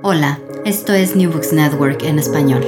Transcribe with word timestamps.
Hola, 0.00 0.40
esto 0.64 0.94
es 0.94 1.16
New 1.16 1.32
Books 1.32 1.52
Network 1.52 2.04
en 2.04 2.20
español. 2.20 2.62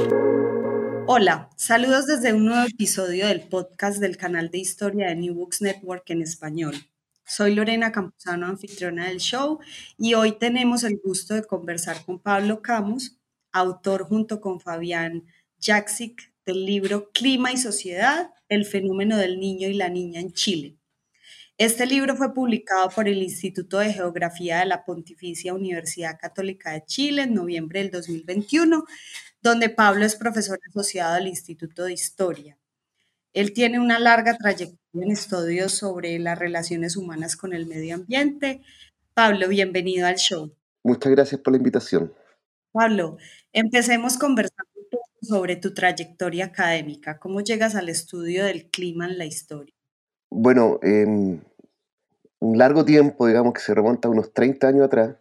Hola, 1.07 1.49
saludos 1.55 2.05
desde 2.05 2.33
un 2.33 2.45
nuevo 2.45 2.67
episodio 2.67 3.25
del 3.25 3.47
podcast 3.47 3.99
del 3.99 4.17
canal 4.17 4.51
de 4.51 4.57
historia 4.57 5.07
de 5.07 5.15
New 5.15 5.35
Books 5.35 5.61
Network 5.61 6.09
en 6.09 6.23
español. 6.23 6.75
Soy 7.25 7.55
Lorena 7.55 7.93
Campuzano, 7.93 8.47
anfitriona 8.47 9.07
del 9.07 9.19
show, 9.19 9.59
y 9.97 10.13
hoy 10.13 10.33
tenemos 10.33 10.83
el 10.83 10.99
gusto 11.01 11.33
de 11.33 11.45
conversar 11.45 12.03
con 12.05 12.19
Pablo 12.19 12.61
Camus, 12.61 13.17
autor 13.53 14.03
junto 14.03 14.41
con 14.41 14.59
Fabián 14.59 15.23
Jaksic 15.57 16.33
del 16.45 16.65
libro 16.65 17.11
Clima 17.13 17.53
y 17.53 17.57
Sociedad, 17.57 18.31
el 18.49 18.65
fenómeno 18.65 19.15
del 19.15 19.39
niño 19.39 19.69
y 19.69 19.73
la 19.75 19.87
niña 19.87 20.19
en 20.19 20.33
Chile. 20.33 20.80
Este 21.61 21.85
libro 21.85 22.15
fue 22.15 22.33
publicado 22.33 22.89
por 22.89 23.07
el 23.07 23.21
Instituto 23.21 23.77
de 23.77 23.93
Geografía 23.93 24.61
de 24.61 24.65
la 24.65 24.83
Pontificia 24.83 25.53
Universidad 25.53 26.17
Católica 26.19 26.71
de 26.71 26.83
Chile 26.85 27.21
en 27.21 27.35
noviembre 27.35 27.81
del 27.81 27.91
2021, 27.91 28.83
donde 29.43 29.69
Pablo 29.69 30.03
es 30.03 30.15
profesor 30.15 30.57
asociado 30.67 31.13
al 31.13 31.27
Instituto 31.27 31.83
de 31.83 31.93
Historia. 31.93 32.57
Él 33.31 33.53
tiene 33.53 33.79
una 33.79 33.99
larga 33.99 34.35
trayectoria 34.37 34.79
en 35.05 35.11
estudios 35.11 35.73
sobre 35.73 36.17
las 36.17 36.39
relaciones 36.39 36.97
humanas 36.97 37.35
con 37.35 37.53
el 37.53 37.67
medio 37.67 37.93
ambiente. 37.93 38.63
Pablo, 39.13 39.47
bienvenido 39.47 40.07
al 40.07 40.15
show. 40.15 40.51
Muchas 40.83 41.11
gracias 41.11 41.41
por 41.41 41.53
la 41.53 41.57
invitación. 41.57 42.11
Pablo, 42.71 43.17
empecemos 43.53 44.17
conversando 44.17 44.71
un 44.77 44.89
poco 44.89 45.09
sobre 45.21 45.57
tu 45.57 45.75
trayectoria 45.75 46.45
académica. 46.45 47.19
¿Cómo 47.19 47.41
llegas 47.41 47.75
al 47.75 47.89
estudio 47.89 48.45
del 48.45 48.65
clima 48.71 49.05
en 49.05 49.19
la 49.19 49.25
historia? 49.25 49.75
Bueno, 50.33 50.79
en 50.81 51.43
un 52.41 52.57
largo 52.57 52.83
tiempo, 52.83 53.27
digamos 53.27 53.53
que 53.53 53.61
se 53.61 53.73
remonta 53.73 54.07
a 54.07 54.11
unos 54.11 54.33
30 54.33 54.67
años 54.67 54.85
atrás, 54.85 55.15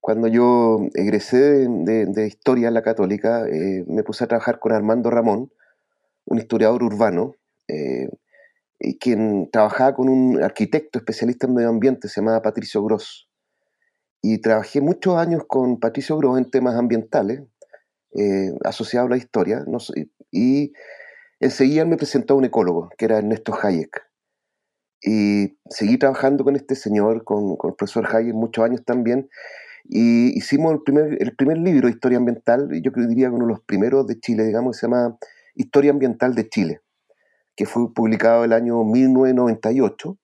cuando 0.00 0.26
yo 0.26 0.88
egresé 0.94 1.66
de, 1.68 2.26
Historia 2.26 2.68
en 2.68 2.74
la 2.74 2.82
Católica, 2.82 3.46
eh, 3.46 3.84
me 3.86 4.02
puse 4.02 4.24
a 4.24 4.26
trabajar 4.26 4.58
con 4.58 4.72
Armando 4.72 5.10
Ramón, 5.10 5.52
un 6.24 6.38
historiador 6.38 6.82
urbano, 6.82 7.34
eh, 7.68 8.08
quien 9.00 9.50
trabajaba 9.50 9.94
con 9.94 10.08
un 10.08 10.42
arquitecto 10.42 10.98
especialista 10.98 11.46
en 11.46 11.54
medio 11.54 11.68
ambiente, 11.68 12.08
se 12.08 12.20
llamaba 12.20 12.40
Patricio 12.40 12.82
Gross. 12.84 13.28
Y 14.22 14.38
trabajé 14.38 14.80
muchos 14.80 15.16
años 15.16 15.42
con 15.46 15.78
Patricio 15.78 16.16
Gross 16.16 16.38
en 16.38 16.50
temas 16.50 16.76
ambientales, 16.76 17.42
eh, 18.14 18.52
asociados 18.64 19.08
a 19.08 19.10
la 19.10 19.18
historia, 19.18 19.64
y 20.30 20.72
enseguida 21.40 21.84
me 21.84 21.96
presentó 21.96 22.36
un 22.36 22.46
ecólogo, 22.46 22.90
que 22.96 23.04
era 23.04 23.18
Ernesto 23.18 23.54
Hayek. 23.60 24.05
Y 25.02 25.58
seguí 25.68 25.98
trabajando 25.98 26.44
con 26.44 26.56
este 26.56 26.74
señor, 26.74 27.24
con, 27.24 27.56
con 27.56 27.70
el 27.70 27.76
profesor 27.76 28.06
Hayek, 28.06 28.34
muchos 28.34 28.64
años 28.64 28.84
también, 28.84 29.28
y 29.88 30.36
hicimos 30.36 30.72
el 30.72 30.82
primer, 30.82 31.22
el 31.22 31.36
primer 31.36 31.58
libro 31.58 31.86
de 31.86 31.94
historia 31.94 32.18
ambiental, 32.18 32.68
yo 32.82 32.92
creo 32.92 33.06
diría 33.06 33.30
uno 33.30 33.46
de 33.46 33.52
los 33.52 33.60
primeros 33.62 34.06
de 34.06 34.18
Chile, 34.18 34.44
digamos, 34.44 34.76
que 34.76 34.80
se 34.80 34.86
llama 34.86 35.16
Historia 35.54 35.92
Ambiental 35.92 36.34
de 36.34 36.48
Chile, 36.48 36.80
que 37.54 37.66
fue 37.66 37.92
publicado 37.94 38.44
el 38.44 38.52
año 38.52 38.82
1998, 38.84 40.18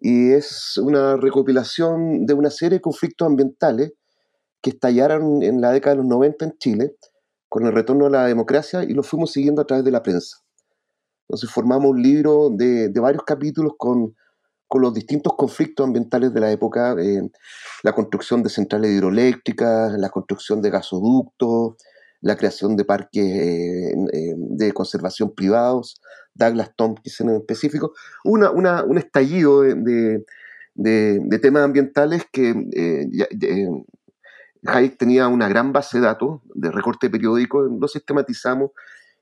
y 0.00 0.32
es 0.32 0.78
una 0.78 1.16
recopilación 1.16 2.26
de 2.26 2.34
una 2.34 2.50
serie 2.50 2.78
de 2.78 2.82
conflictos 2.82 3.26
ambientales 3.26 3.92
que 4.62 4.70
estallaron 4.70 5.42
en 5.42 5.60
la 5.60 5.72
década 5.72 5.96
de 5.96 6.02
los 6.02 6.08
90 6.08 6.44
en 6.44 6.58
Chile, 6.58 6.96
con 7.48 7.66
el 7.66 7.72
retorno 7.72 8.06
a 8.06 8.10
la 8.10 8.26
democracia, 8.26 8.82
y 8.82 8.94
lo 8.94 9.02
fuimos 9.02 9.32
siguiendo 9.32 9.62
a 9.62 9.66
través 9.66 9.84
de 9.84 9.90
la 9.90 10.02
prensa. 10.02 10.38
Entonces 11.28 11.50
formamos 11.50 11.90
un 11.90 12.02
libro 12.02 12.50
de, 12.50 12.88
de 12.88 13.00
varios 13.00 13.24
capítulos 13.24 13.72
con 13.78 14.14
los 14.74 14.94
distintos 14.94 15.34
conflictos 15.36 15.86
ambientales 15.86 16.32
de 16.32 16.40
la 16.40 16.50
época, 16.50 16.94
eh, 16.98 17.22
la 17.82 17.92
construcción 17.92 18.42
de 18.42 18.50
centrales 18.50 18.90
hidroeléctricas, 18.90 19.92
la 19.98 20.10
construcción 20.10 20.60
de 20.60 20.70
gasoductos, 20.70 21.76
la 22.20 22.36
creación 22.36 22.76
de 22.76 22.84
parques 22.84 23.24
eh, 23.24 23.92
eh, 24.12 24.34
de 24.36 24.72
conservación 24.72 25.34
privados, 25.34 26.00
Douglas 26.34 26.72
Tompkins 26.76 27.20
en 27.20 27.30
específico, 27.30 27.92
una, 28.24 28.50
un 28.50 28.98
estallido 28.98 29.62
de, 29.62 30.24
temas 31.40 31.62
ambientales 31.62 32.24
que 32.30 32.54
Hayek 34.66 34.98
tenía 34.98 35.28
una 35.28 35.48
gran 35.48 35.72
base 35.72 35.98
de 35.98 36.04
datos 36.04 36.40
de 36.54 36.70
recorte 36.70 37.08
periódico, 37.08 37.62
lo 37.62 37.88
sistematizamos 37.88 38.72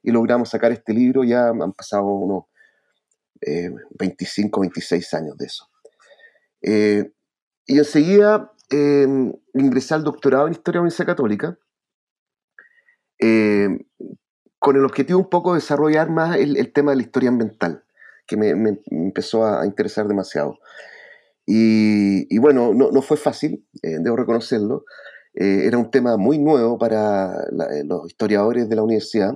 y 0.04 0.12
logramos 0.12 0.50
sacar 0.50 0.70
este 0.70 0.92
libro, 0.92 1.24
ya 1.24 1.48
han 1.48 1.72
pasado 1.72 2.04
unos 2.04 2.44
25, 3.98 4.60
26 4.60 5.14
años 5.14 5.36
de 5.36 5.46
eso. 5.46 5.68
Eh, 6.62 7.12
y 7.66 7.78
enseguida 7.78 8.52
eh, 8.70 9.06
ingresé 9.54 9.94
al 9.94 10.04
doctorado 10.04 10.46
en 10.46 10.52
Historia 10.52 10.78
de 10.78 10.80
la 10.80 10.82
Universidad 10.82 11.06
Católica, 11.06 11.58
eh, 13.20 13.68
con 14.58 14.76
el 14.76 14.84
objetivo 14.84 15.18
un 15.18 15.28
poco 15.28 15.52
de 15.52 15.60
desarrollar 15.60 16.10
más 16.10 16.36
el, 16.36 16.72
tema 16.72 16.92
de 16.92 16.96
la 16.96 17.02
historia 17.02 17.28
ambiental, 17.28 17.84
que 18.26 18.36
me, 18.36 18.80
empezó 18.90 19.44
a, 19.44 19.66
interesar 19.66 20.08
demasiado. 20.08 20.58
Y, 21.46 22.38
bueno, 22.38 22.72
no, 22.72 23.02
fue 23.02 23.18
fácil, 23.18 23.66
debo 23.82 24.16
reconocerlo. 24.16 24.86
era 25.34 25.76
un 25.76 25.90
tema 25.90 26.16
muy 26.16 26.38
nuevo 26.38 26.78
para 26.78 27.46
los 27.84 28.06
historiadores 28.06 28.66
de 28.70 28.76
la 28.76 28.82
universidad. 28.82 29.34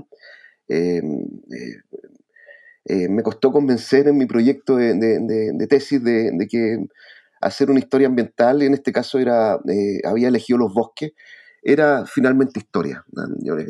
Eh, 2.88 3.06
me 3.10 3.22
costó 3.22 3.52
convencer 3.52 4.08
en 4.08 4.16
mi 4.16 4.24
proyecto 4.24 4.76
de, 4.76 5.66
tesis 5.68 6.02
de, 6.02 6.46
que 6.50 6.86
hacer 7.38 7.70
una 7.70 7.80
historia 7.80 8.06
ambiental, 8.06 8.62
en 8.62 8.72
este 8.72 8.92
caso 8.92 9.18
era, 9.18 9.60
eh, 9.68 10.00
había 10.04 10.28
elegido 10.28 10.58
los 10.58 10.72
bosques, 10.72 11.12
era 11.62 12.06
finalmente 12.06 12.60
historia. 12.60 13.04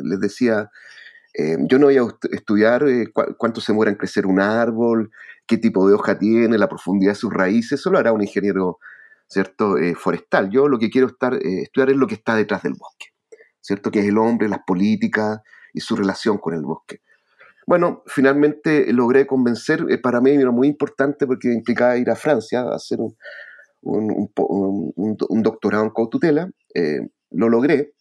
Les 0.03 0.19
decía, 0.21 0.71
eh, 1.33 1.57
yo 1.67 1.79
no 1.79 1.87
voy 1.87 1.97
a 1.97 2.07
estudiar 2.31 2.85
cuánto 3.37 3.59
se 3.59 3.73
muera 3.73 3.91
en 3.91 3.97
crecer 3.97 4.25
un 4.25 4.39
árbol, 4.39 5.11
qué 5.45 5.57
tipo 5.57 5.85
de 5.85 5.95
hoja 5.95 6.17
tiene, 6.17 6.57
la 6.57 6.69
profundidad 6.69 7.11
de 7.11 7.15
sus 7.15 7.33
raíces, 7.33 7.81
eso 7.81 7.89
lo 7.89 7.97
hará 7.97 8.13
un 8.13 8.21
ingeniero 8.21 8.79
¿cierto? 9.27 9.75
forestal. 9.97 10.49
Yo 10.49 10.69
lo 10.69 10.79
que 10.79 10.89
quiero 10.89 11.07
estar, 11.07 11.33
estudiar 11.33 11.89
es 11.89 11.97
lo 11.97 12.07
que 12.07 12.15
está 12.15 12.37
detrás 12.37 12.63
del 12.63 12.73
bosque, 12.73 13.07
¿cierto? 13.59 13.91
que 13.91 13.99
es 13.99 14.05
el 14.05 14.17
hombre, 14.17 14.47
las 14.47 14.61
políticas 14.65 15.41
su 15.79 15.95
relación 15.95 16.37
con 16.37 16.53
el 16.53 16.61
bosque. 16.61 17.01
Bueno, 17.69 18.01
finalmente 18.07 18.91
logré 18.91 19.27
convencer, 19.27 19.85
eh, 19.91 19.99
para 19.99 20.21
mí 20.21 20.31
era 20.31 20.49
muy 20.49 20.67
importante 20.67 21.27
porque 21.27 21.53
implicaba 21.53 21.97
ir 21.97 22.09
a 22.09 22.15
Francia 22.15 22.61
a 22.61 22.73
hacer 22.73 22.97
un, 22.99 23.13
doctorado 25.43 25.83
en 25.83 25.91
cotutela, 25.91 26.49
eh, 26.73 27.01
lo 27.29 27.47
logré, 27.47 27.93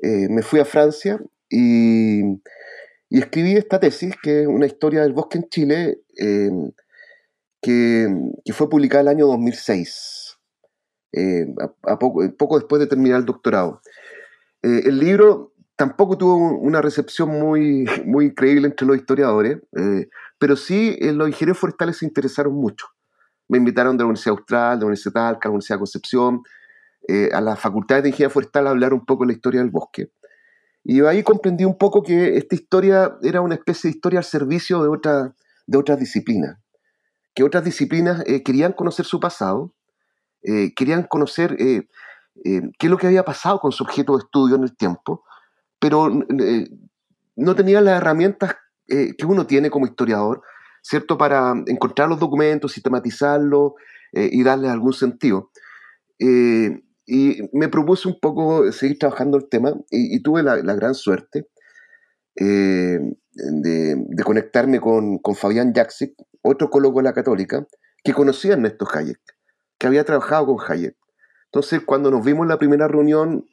eh, 0.00 0.28
me 0.30 0.40
fui 0.40 0.58
a 0.58 0.64
Francia 0.64 1.20
y, 1.50 2.40
escribí 3.10 3.56
esta 3.56 3.78
tesis, 3.78 4.14
que 4.22 4.40
es 4.40 4.46
una 4.46 4.64
historia 4.64 5.02
del 5.02 5.12
bosque 5.12 5.36
en 5.36 5.48
Chile, 5.50 6.00
que, 7.60 8.08
fue 8.54 8.70
publicada 8.70 9.02
el 9.02 9.08
año 9.08 9.26
2006, 9.26 10.38
a, 11.82 11.98
poco, 11.98 12.22
poco 12.38 12.58
después 12.58 12.80
de 12.80 12.86
terminar 12.86 13.18
el 13.18 13.26
doctorado. 13.26 13.82
el 14.62 14.98
libro 14.98 15.53
tampoco 15.76 16.16
tuvo 16.16 16.58
una 16.58 16.80
recepción 16.80 17.28
muy, 17.30 17.86
muy 18.04 18.26
increíble 18.26 18.68
entre 18.68 18.86
los 18.86 18.96
historiadores, 18.96 19.58
eh, 19.76 20.08
pero 20.38 20.56
sí 20.56 20.96
eh, 21.00 21.12
los 21.12 21.28
ingenieros 21.28 21.58
forestales 21.58 21.98
se 21.98 22.06
interesaron 22.06 22.54
mucho. 22.54 22.86
Me 23.48 23.58
invitaron 23.58 23.96
de 23.96 24.02
la 24.02 24.06
Universidad 24.06 24.36
Austral, 24.36 24.78
de 24.78 24.82
la 24.82 24.86
Universidad 24.86 25.12
Talca, 25.12 25.40
de 25.40 25.46
la 25.46 25.50
Universidad 25.50 25.78
Concepción, 25.78 26.42
eh, 27.08 27.28
a 27.32 27.40
las 27.40 27.60
facultades 27.60 28.04
de 28.04 28.10
ingeniería 28.10 28.32
forestal 28.32 28.66
a 28.66 28.70
hablar 28.70 28.94
un 28.94 29.04
poco 29.04 29.24
de 29.24 29.28
la 29.28 29.32
historia 29.34 29.60
del 29.60 29.70
bosque. 29.70 30.10
Y 30.84 31.00
ahí 31.02 31.22
comprendí 31.22 31.64
un 31.64 31.76
poco 31.76 32.02
que 32.02 32.36
esta 32.36 32.54
historia 32.54 33.16
era 33.22 33.40
una 33.40 33.54
especie 33.54 33.90
de 33.90 33.96
historia 33.96 34.18
al 34.20 34.24
servicio 34.24 34.82
de, 34.82 34.88
otra, 34.88 35.34
de 35.66 35.78
otras 35.78 35.98
disciplinas, 35.98 36.58
que 37.34 37.42
otras 37.42 37.64
disciplinas 37.64 38.22
querían 38.44 38.72
conocer 38.72 39.06
su 39.06 39.18
pasado, 39.18 39.72
querían 40.76 41.04
conocer 41.04 41.56
qué 41.56 41.88
es 42.78 42.90
lo 42.90 42.98
que 42.98 43.06
había 43.06 43.24
pasado 43.24 43.60
con 43.60 43.72
su 43.72 43.82
objeto 43.82 44.12
de 44.12 44.24
estudio 44.24 44.56
en 44.56 44.64
el 44.64 44.76
tiempo, 44.76 45.24
pero 45.78 46.08
eh, 46.40 46.68
no 47.36 47.54
tenía 47.54 47.80
las 47.80 47.98
herramientas 47.98 48.56
eh, 48.88 49.14
que 49.16 49.26
uno 49.26 49.46
tiene 49.46 49.70
como 49.70 49.86
historiador, 49.86 50.42
¿cierto? 50.82 51.18
Para 51.18 51.54
encontrar 51.66 52.08
los 52.08 52.18
documentos, 52.18 52.72
sistematizarlos 52.72 53.72
eh, 54.12 54.28
y 54.32 54.42
darles 54.42 54.70
algún 54.70 54.92
sentido. 54.92 55.50
y 57.06 57.42
me 57.52 57.68
propuse 57.68 58.08
un 58.08 58.18
poco 58.18 58.72
seguir 58.72 58.98
trabajando 58.98 59.36
el 59.36 59.48
tema 59.48 59.74
y, 59.90 60.22
tuve 60.22 60.42
la, 60.42 60.56
gran 60.56 60.94
suerte 60.94 61.48
de, 62.34 63.14
conectarme 64.24 64.80
con, 64.80 65.18
con 65.18 65.34
Fabián 65.34 65.74
Jaksic, 65.74 66.14
otro 66.40 66.68
ecólogo 66.68 67.00
de 67.00 67.04
la 67.04 67.12
Católica, 67.12 67.66
que 68.02 68.14
conocía 68.14 68.52
a 68.52 68.54
Ernesto 68.54 68.86
Hayek, 68.90 69.20
que 69.78 69.86
había 69.86 70.04
trabajado 70.04 70.46
con 70.46 70.58
Hayek. 70.66 70.96
Entonces, 71.46 71.82
cuando 71.86 72.10
nos 72.10 72.24
vimos 72.24 72.44
en 72.44 72.48
la 72.48 72.58
primera 72.58 72.88
reunión, 72.88 73.46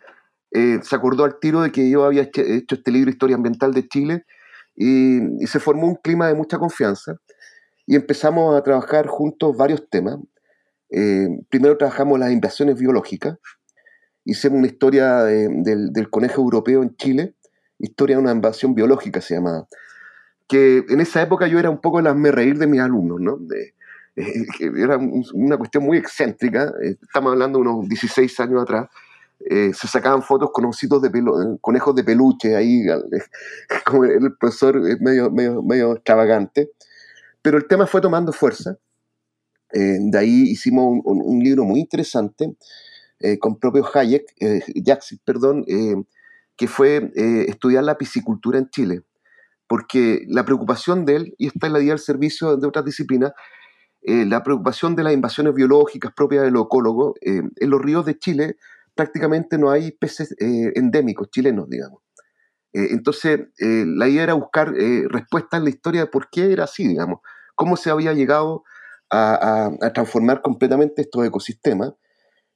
eh, 0.52 0.80
se 0.84 0.96
acordó 0.96 1.24
al 1.24 1.40
tiro 1.40 1.62
de 1.62 1.72
que 1.72 1.90
yo 1.90 2.04
había 2.04 2.24
hecho, 2.24 2.76
este 2.76 2.92
libro 2.92 3.10
Historia 3.10 3.38
Ambiental 3.38 3.74
de 3.74 3.88
Chile 3.88 4.26
y, 4.76 5.20
se 5.48 5.60
formó 5.60 5.88
un 5.88 5.96
clima 5.96 6.28
de 6.28 6.34
mucha 6.34 6.58
confianza 6.58 7.16
y 7.88 7.96
empezamos 7.96 8.56
a 8.56 8.62
trabajar 8.62 9.08
juntos 9.08 9.56
varios 9.56 9.90
temas. 9.90 10.18
Eh, 10.90 11.30
primero 11.50 11.78
trabajamos 11.78 12.20
las 12.20 12.32
invasiones 12.32 12.78
biológicas, 12.78 13.38
hicimos 14.26 14.60
una 14.60 14.68
historia 14.68 15.24
del, 15.24 16.10
conejo 16.10 16.42
europeo 16.42 16.84
en 16.84 16.96
Chile, 16.98 17.34
historia 17.80 18.18
de 18.18 18.22
una 18.22 18.32
invasión 18.32 18.76
biológica 18.76 19.22
se 19.22 19.36
llamaba, 19.36 19.68
que 20.48 20.84
en 20.90 21.00
esa 21.00 21.22
época 21.22 21.48
yo 21.48 21.60
era 21.60 21.70
un 21.70 21.80
poco 21.80 22.00
el 22.00 22.14
me 22.16 22.32
reír 22.32 22.58
de 22.58 22.68
mis 22.68 22.82
alumnos, 22.82 23.22
¿no? 23.22 23.38
De, 23.38 23.74
eh, 24.18 24.46
era 24.78 24.98
una 25.34 25.58
cuestión 25.58 25.86
muy 25.86 25.98
excéntrica, 25.98 26.74
estamos 26.82 27.32
hablando 27.32 27.60
de 27.60 27.70
unos 27.70 27.88
16 27.88 28.38
años 28.42 28.62
atrás, 28.64 28.90
eh, 29.50 29.72
se 29.74 29.88
sacaban 29.88 30.22
fotos 30.22 30.52
con 30.54 30.66
ositos 30.66 31.02
de 31.02 31.10
pelo, 31.10 31.58
conejos 31.62 31.96
de 31.96 32.04
peluche 32.04 32.56
ahí, 32.56 32.84
como 33.86 34.06
el 34.06 34.36
profesor 34.38 34.80
medio, 35.00 35.32
medio, 35.32 35.62
medio 35.62 35.94
extravagante, 35.94 36.72
pero 37.42 37.58
el 37.58 37.68
tema 37.68 37.88
fue 37.88 38.02
tomando 38.02 38.32
fuerza, 38.32 38.78
de 39.74 40.18
ahí 40.18 40.50
hicimos 40.50 41.00
un, 41.06 41.40
libro 41.40 41.64
muy 41.64 41.80
interesante 41.80 42.58
con 43.40 43.58
propio 43.58 43.90
Hayek, 43.94 44.26
Jackson, 44.76 45.18
perdón, 45.24 45.64
que 46.58 46.68
fue 46.68 47.10
estudiar 47.48 47.86
la 47.86 47.98
piscicultura 47.98 48.60
en 48.60 48.70
Chile, 48.70 49.04
porque 49.68 50.26
la 50.28 50.44
preocupación 50.44 51.06
de 51.06 51.16
él, 51.16 51.36
y 51.38 51.48
esta 51.48 51.68
es 51.68 51.74
la 51.74 51.80
idea 51.80 51.94
del 51.94 52.00
servicio 52.00 52.58
de 52.58 52.68
otras 52.68 52.84
disciplinas, 52.84 53.32
eh, 54.04 54.26
la 54.26 54.42
preocupación 54.42 54.96
de 54.96 55.04
las 55.04 55.14
invasiones 55.14 55.54
biológicas 55.54 56.12
propias 56.14 56.44
del 56.44 56.56
ecólogo. 56.56 57.14
Eh, 57.22 57.44
en 57.56 57.70
los 57.70 57.82
ríos 57.82 58.06
de 58.06 58.18
Chile 58.18 58.58
prácticamente 58.96 59.58
no 59.58 59.72
hay 59.72 59.92
peces 59.92 60.34
eh, 60.40 60.72
endémicos 60.76 61.30
chilenos, 61.30 61.70
digamos. 61.70 62.02
entonces, 62.74 63.40
la 63.58 64.08
idea 64.08 64.24
era 64.24 64.34
buscar 64.34 64.74
respuestas 65.10 65.58
en 65.58 65.66
la 65.66 65.70
historia 65.70 66.02
de 66.02 66.08
por 66.08 66.30
qué 66.30 66.54
era 66.54 66.64
así, 66.64 66.88
digamos, 66.88 67.20
cómo 67.56 67.76
se 67.76 67.90
había 67.90 68.14
llegado 68.14 68.64
a, 69.10 69.72
transformar 69.94 70.42
completamente 70.42 71.02
estos 71.02 71.26
ecosistemas. 71.26 71.94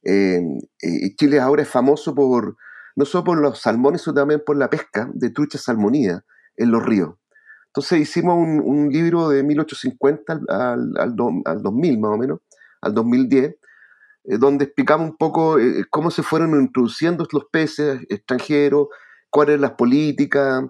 Chile 0.02 1.40
ahora 1.40 1.62
es 1.62 1.68
famoso 1.68 2.14
por, 2.14 2.56
no 2.96 3.04
solo 3.04 3.24
por 3.24 3.38
los 3.38 3.60
salmones, 3.60 4.02
sino 4.02 4.14
también 4.14 4.42
por 4.44 4.56
la 4.56 4.70
pesca 4.70 5.10
de 5.12 5.30
trucha 5.30 5.58
salmonía 5.58 6.24
en 6.56 6.70
los 6.70 6.84
ríos. 6.84 7.16
Entonces 7.76 8.00
hicimos 8.00 8.36
un, 8.38 8.88
libro 8.88 9.28
de 9.28 9.42
1850 9.42 10.40
al, 10.48 10.94
al, 10.98 11.14
2000 11.14 12.00
más 12.00 12.10
o 12.12 12.16
menos, 12.16 12.38
al 12.80 12.94
2010, 12.94 13.44
eh, 13.44 13.58
donde 14.26 14.64
explicamos 14.64 15.10
un 15.10 15.16
poco 15.16 15.58
eh, 15.58 15.84
cómo 15.90 16.10
se 16.10 16.22
fueron 16.22 16.60
introduciendo 16.60 17.26
los 17.32 17.44
peces 17.50 18.00
extranjeros, 18.08 18.88
cuáles 19.30 19.60
las 19.60 19.72
políticas, 19.72 20.64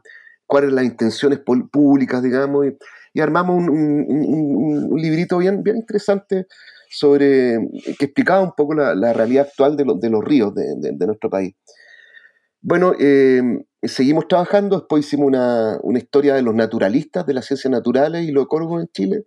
cuáles 0.46 0.72
las 0.72 0.84
intenciones 0.84 1.40
públicas, 1.40 2.22
digamos, 2.22 2.66
y, 3.14 3.20
armamos 3.20 3.56
un, 3.56 4.90
librito 4.96 5.38
bien, 5.38 5.62
bien 5.62 5.76
interesante 5.76 6.46
sobre 6.90 7.58
que 7.98 8.04
explicaba 8.04 8.42
un 8.42 8.52
poco 8.52 8.74
la, 8.74 9.12
realidad 9.14 9.46
actual 9.48 9.76
de, 9.76 9.84
de 9.98 10.10
los 10.10 10.22
ríos 10.22 10.54
de, 10.54 10.74
de 10.78 11.06
nuestro 11.06 11.30
país. 11.30 11.54
Bueno, 12.68 12.94
eh, 12.98 13.42
seguimos 13.82 14.26
trabajando, 14.26 14.78
después 14.78 15.06
hicimos 15.06 15.28
una, 15.28 15.78
historia 15.96 16.34
de 16.34 16.42
los 16.42 16.52
naturalistas, 16.52 17.24
de 17.24 17.32
las 17.32 17.46
ciencias 17.46 17.70
naturales 17.70 18.26
y 18.26 18.32
los 18.32 18.46
ecólogos 18.46 18.82
en 18.82 18.88
Chile. 18.88 19.24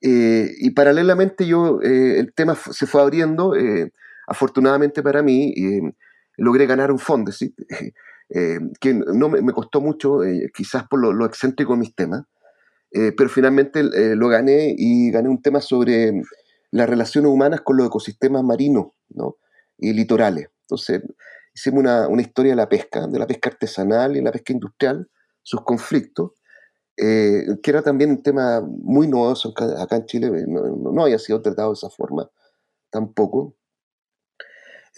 Eh, 0.00 0.52
y 0.58 0.70
paralelamente 0.70 1.46
yo, 1.46 1.80
eh, 1.82 2.18
el 2.18 2.32
tema 2.32 2.54
se 2.54 2.86
fue 2.86 3.02
abriendo, 3.02 3.54
afortunadamente 4.26 5.02
para 5.02 5.22
mí, 5.22 5.54
logré 6.36 6.66
ganar 6.66 6.92
un 6.92 6.98
fondo, 6.98 7.32
¿sí? 7.32 7.54
que 8.28 8.94
no 8.94 9.28
me, 9.28 9.52
costó 9.52 9.80
mucho, 9.80 10.20
quizás 10.54 10.86
por 10.88 11.00
lo, 11.00 11.26
excéntrico 11.26 11.72
de 11.72 11.78
mis 11.78 11.94
temas, 11.94 12.24
pero 12.90 13.28
finalmente 13.28 13.82
lo 14.14 14.28
gané 14.28 14.74
y 14.76 15.10
gané 15.10 15.28
un 15.28 15.42
tema 15.42 15.60
sobre 15.60 16.12
las 16.70 16.88
relaciones 16.88 17.30
humanas 17.30 17.62
con 17.62 17.76
los 17.76 17.86
ecosistemas 17.86 18.44
marinos 18.44 18.88
¿no? 19.08 19.36
y 19.78 19.92
litorales. 19.92 20.48
Entonces, 20.62 21.02
hicimos 21.54 21.80
una, 21.80 22.08
una, 22.08 22.22
historia 22.22 22.52
de 22.52 22.56
la 22.56 22.68
pesca, 22.68 23.06
de 23.06 23.18
la 23.18 23.26
pesca 23.26 23.48
artesanal 23.48 24.16
y 24.16 24.20
la 24.20 24.32
pesca 24.32 24.52
industrial, 24.52 25.08
sus 25.42 25.62
conflictos, 25.62 26.32
eh, 27.00 27.46
que 27.62 27.70
era 27.70 27.82
también 27.82 28.10
un 28.10 28.22
tema 28.22 28.60
muy 28.60 29.06
novedoso 29.06 29.54
acá 29.56 29.96
en 29.96 30.06
Chile, 30.06 30.26
eh, 30.28 30.44
no, 30.48 30.92
no 30.92 31.02
había 31.02 31.18
sido 31.18 31.40
tratado 31.40 31.70
de 31.70 31.74
esa 31.74 31.90
forma 31.90 32.28
tampoco. 32.90 33.54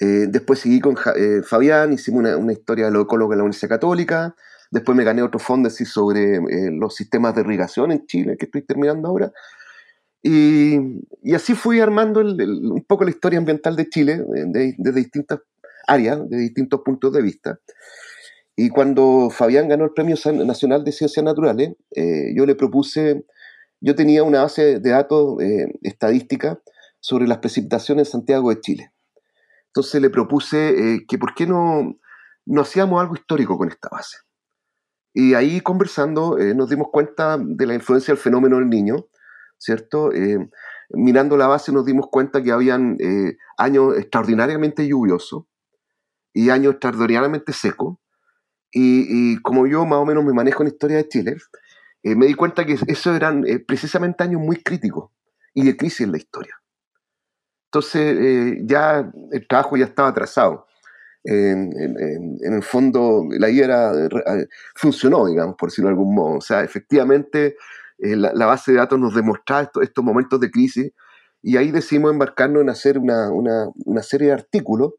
Eh, 0.01 0.27
después 0.29 0.61
seguí 0.61 0.81
con 0.81 0.97
Fabián, 1.45 1.93
hicimos 1.93 2.21
una, 2.21 2.37
una, 2.39 2.53
historia 2.55 2.87
de 2.87 2.93
los 2.93 3.05
ecólogos 3.05 3.33
de 3.33 3.37
la 3.37 3.43
Universidad 3.43 3.69
Católica, 3.69 4.35
después 4.71 4.97
me 4.97 5.05
gané 5.05 5.23
otro 5.23 5.39
fondo 5.39 5.69
sobre 5.69 6.41
los 6.71 6.95
sistemas 6.95 7.35
de 7.35 7.43
irrigación 7.43 7.93
en 7.93 8.07
Chile, 8.07 8.37
que 8.39 8.47
estoy 8.47 8.63
terminando 8.63 9.09
ahora, 9.09 9.31
y, 10.23 10.79
y, 11.23 11.35
así 11.35 11.55
fui 11.55 11.81
armando 11.81 12.21
un 12.21 12.85
poco 12.87 13.05
la 13.05 13.11
historia 13.11 13.39
ambiental 13.39 13.77
de 13.77 13.89
Chile 13.91 14.25
desde 14.27 14.75
de 14.79 14.93
distintas 14.93 15.41
áreas, 15.87 16.29
de 16.31 16.37
distintos 16.39 16.81
puntos 16.83 17.13
de 17.13 17.21
vista. 17.21 17.59
Y 18.63 18.69
cuando 18.69 19.31
Fabián 19.31 19.69
ganó 19.69 19.85
el 19.85 19.93
Premio 19.93 20.17
Nacional 20.45 20.85
de 20.85 20.93
Ciencias 20.93 21.25
Naturales, 21.25 21.77
eh, 21.97 22.35
yo 22.37 22.45
le 22.45 22.55
propuse, 22.55 23.25
yo 23.81 23.95
tenía 23.95 24.23
una 24.23 24.43
base 24.43 24.81
de 24.81 24.91
datos 24.91 25.41
eh, 25.41 25.73
estadística 25.81 26.61
sobre 27.01 27.27
las 27.27 27.39
precipitaciones 27.39 28.09
en 28.09 28.13
Santiago 28.13 28.51
de 28.51 28.61
Chile. 28.61 28.93
Entonces 29.69 30.03
le 30.03 30.11
propuse 30.11 30.69
eh, 30.69 31.07
que 31.09 31.17
por 31.17 31.33
qué 31.33 31.47
no, 31.47 31.97
no 32.45 32.61
hacíamos 32.61 33.01
algo 33.01 33.15
histórico 33.15 33.57
con 33.57 33.71
esta 33.71 33.89
base. 33.91 34.19
Y 35.15 35.33
ahí 35.33 35.63
conversando 35.63 36.37
nos 36.55 36.69
dimos 36.69 36.89
cuenta 36.93 37.39
de 37.41 37.67
la 37.67 37.73
influencia 37.73 38.13
del 38.13 38.23
fenómeno 38.23 38.59
del 38.59 38.69
niño, 38.69 39.07
¿cierto? 39.57 40.11
mirando 40.91 41.39
la 41.39 41.47
base 41.47 41.73
nos 41.73 41.87
dimos 41.87 42.09
cuenta 42.11 42.43
que 42.43 42.53
habían 42.53 42.99
años 43.57 43.97
extraordinariamente 43.97 44.87
lluviosos, 44.87 45.45
y 46.35 46.51
años 46.51 46.75
extraordinariamente 46.75 47.55
secos. 47.55 47.97
Y, 48.73 49.41
como 49.43 49.67
yo 49.67 49.85
más 49.85 49.99
o 49.99 50.07
menos 50.07 50.25
me 50.25 50.33
manejo 50.33 50.63
en 50.63 50.69
historia 50.69 50.99
de 50.99 51.09
Chile, 51.09 51.37
eh, 52.03 52.15
me 52.15 52.27
di 52.27 52.35
cuenta 52.35 52.65
que 52.65 52.79
esos 52.87 53.17
eran 53.17 53.45
eh, 53.47 53.59
precisamente 53.59 54.23
años 54.23 54.41
muy 54.41 54.63
críticos 54.63 55.11
y 55.55 55.65
de 55.65 55.77
crisis 55.77 56.03
en 56.03 56.13
la 56.13 56.19
historia. 56.19 56.55
Entonces 57.67 58.17
eh, 58.19 58.61
ya 58.65 59.11
el 59.33 59.47
trabajo 59.47 59.77
ya 59.77 59.85
estaba 59.85 60.09
atrasado. 60.09 60.67
En, 61.23 61.71
el 62.41 62.63
fondo 62.63 63.27
la 63.31 63.51
idea 63.51 63.93
funcionó, 64.75 65.27
digamos, 65.27 65.55
por 65.57 65.69
decirlo 65.69 65.89
de 65.89 65.93
algún 65.93 66.15
modo. 66.15 66.39
O 66.39 66.41
sea, 66.41 66.65
efectivamente 66.65 67.57
la, 67.99 68.47
base 68.47 68.73
de 68.73 68.79
datos 68.79 68.99
nos 68.99 69.15
demostraba 69.15 69.63
estos, 69.63 69.83
estos 69.83 70.03
momentos 70.03 70.41
de 70.41 70.51
crisis 70.51 70.91
y 71.43 71.59
ahí 71.59 71.71
decidimos 71.71 72.13
embarcarnos 72.13 72.63
en 72.63 72.71
hacer 72.71 72.99
una, 72.99 73.31
una, 73.31 73.69
una 73.85 74.03
serie 74.03 74.29
de 74.29 74.35
artículos 74.35 74.95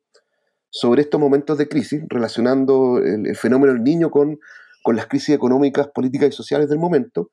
sobre 0.71 1.01
estos 1.01 1.19
momentos 1.19 1.57
de 1.57 1.67
crisis, 1.67 2.01
relacionando 2.07 2.97
el, 2.97 3.35
fenómeno 3.35 3.73
del 3.73 3.83
niño 3.83 4.09
con, 4.09 4.39
con, 4.81 4.95
las 4.95 5.05
crisis 5.07 5.35
económicas, 5.35 5.89
políticas 5.93 6.29
y 6.29 6.31
sociales 6.31 6.69
del 6.69 6.79
momento. 6.79 7.29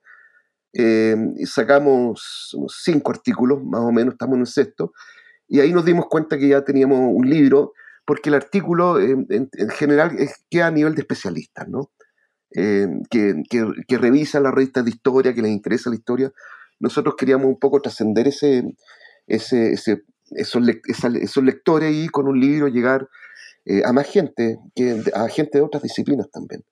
Eh, 0.75 1.17
sacamos 1.45 2.55
cinco 2.67 3.13
artículos, 3.13 3.63
más 3.65 3.81
o 3.81 3.93
menos, 3.93 4.15
estamos 4.15 4.35
en 4.35 4.41
el 4.41 4.47
sexto, 4.47 4.93
y 5.47 5.61
ahí 5.61 5.73
nos 5.73 5.85
dimos 5.85 6.07
cuenta 6.11 6.37
que 6.37 6.49
ya 6.49 6.65
teníamos 6.65 6.99
un 7.01 7.31
libro, 7.31 7.73
porque 8.05 8.29
el 8.29 8.35
artículo 8.35 9.01
en, 9.01 9.49
general 9.71 10.17
queda 10.51 10.67
a 10.67 10.73
nivel 10.73 10.95
de 10.95 11.03
especialistas, 11.03 11.69
¿no? 11.69 11.91
Eh, 12.57 12.89
que, 13.11 13.43
que, 13.49 13.99
revisan 13.99 14.43
las 14.43 14.55
revistas 14.55 14.85
de 14.85 14.91
historia, 14.91 15.35
que 15.35 15.43
les 15.43 15.51
interesa 15.51 15.91
la 15.91 15.97
historia. 15.97 16.33
Nosotros 16.81 17.15
queríamos 17.17 17.47
un 17.47 17.59
poco 17.59 17.81
trascender 17.81 18.27
ese, 18.27 18.65
ese, 19.27 19.73
ese 19.73 20.03
esos, 20.31 20.63
esos, 21.21 21.45
lectores 21.45 21.95
y 21.95 22.09
con 22.09 22.29
un 22.29 22.41
libro 22.41 22.69
llegar 22.69 23.09
eh, 23.65 23.83
a 23.85 23.93
más 23.93 24.09
gente, 24.09 24.59
a 25.15 25.29
gente 25.29 25.59
de 25.59 25.65
otras 25.65 25.83
disciplinas 25.83 26.31
también. 26.31 26.65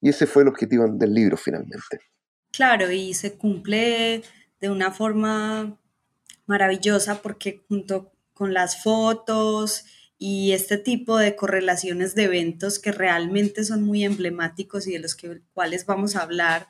Y 0.00 0.10
ese 0.10 0.26
fue 0.26 0.42
el 0.42 0.48
objetivo 0.48 0.86
del 0.88 1.12
libro 1.12 1.36
finalmente. 1.36 2.00
Claro, 2.52 2.90
y 2.90 3.14
se 3.14 3.34
cumple 3.34 4.22
de 4.60 4.70
una 4.70 4.92
forma 4.92 5.78
maravillosa 6.46 7.20
porque 7.20 7.62
junto 7.68 8.12
con 8.32 8.54
las 8.54 8.82
fotos 8.82 9.84
y 10.18 10.52
este 10.52 10.78
tipo 10.78 11.16
de 11.16 11.36
correlaciones 11.36 12.14
de 12.14 12.24
eventos 12.24 12.78
que 12.78 12.90
realmente 12.90 13.64
son 13.64 13.84
muy 13.84 14.04
emblemáticos 14.04 14.86
y 14.86 14.92
de 14.92 14.98
los 14.98 15.16
cuales 15.52 15.86
vamos 15.86 16.16
a 16.16 16.22
hablar 16.22 16.68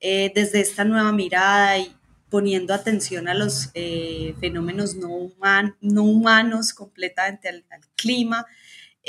eh, 0.00 0.32
desde 0.34 0.60
esta 0.60 0.84
nueva 0.84 1.12
mirada 1.12 1.78
y 1.78 1.94
poniendo 2.28 2.74
atención 2.74 3.28
a 3.28 3.34
los 3.34 3.70
eh, 3.74 4.34
fenómenos 4.40 4.96
no, 4.96 5.32
no, 5.80 6.02
humanos 6.02 6.72
completamente 6.72 7.48
al, 7.48 7.64
clima, 7.96 8.46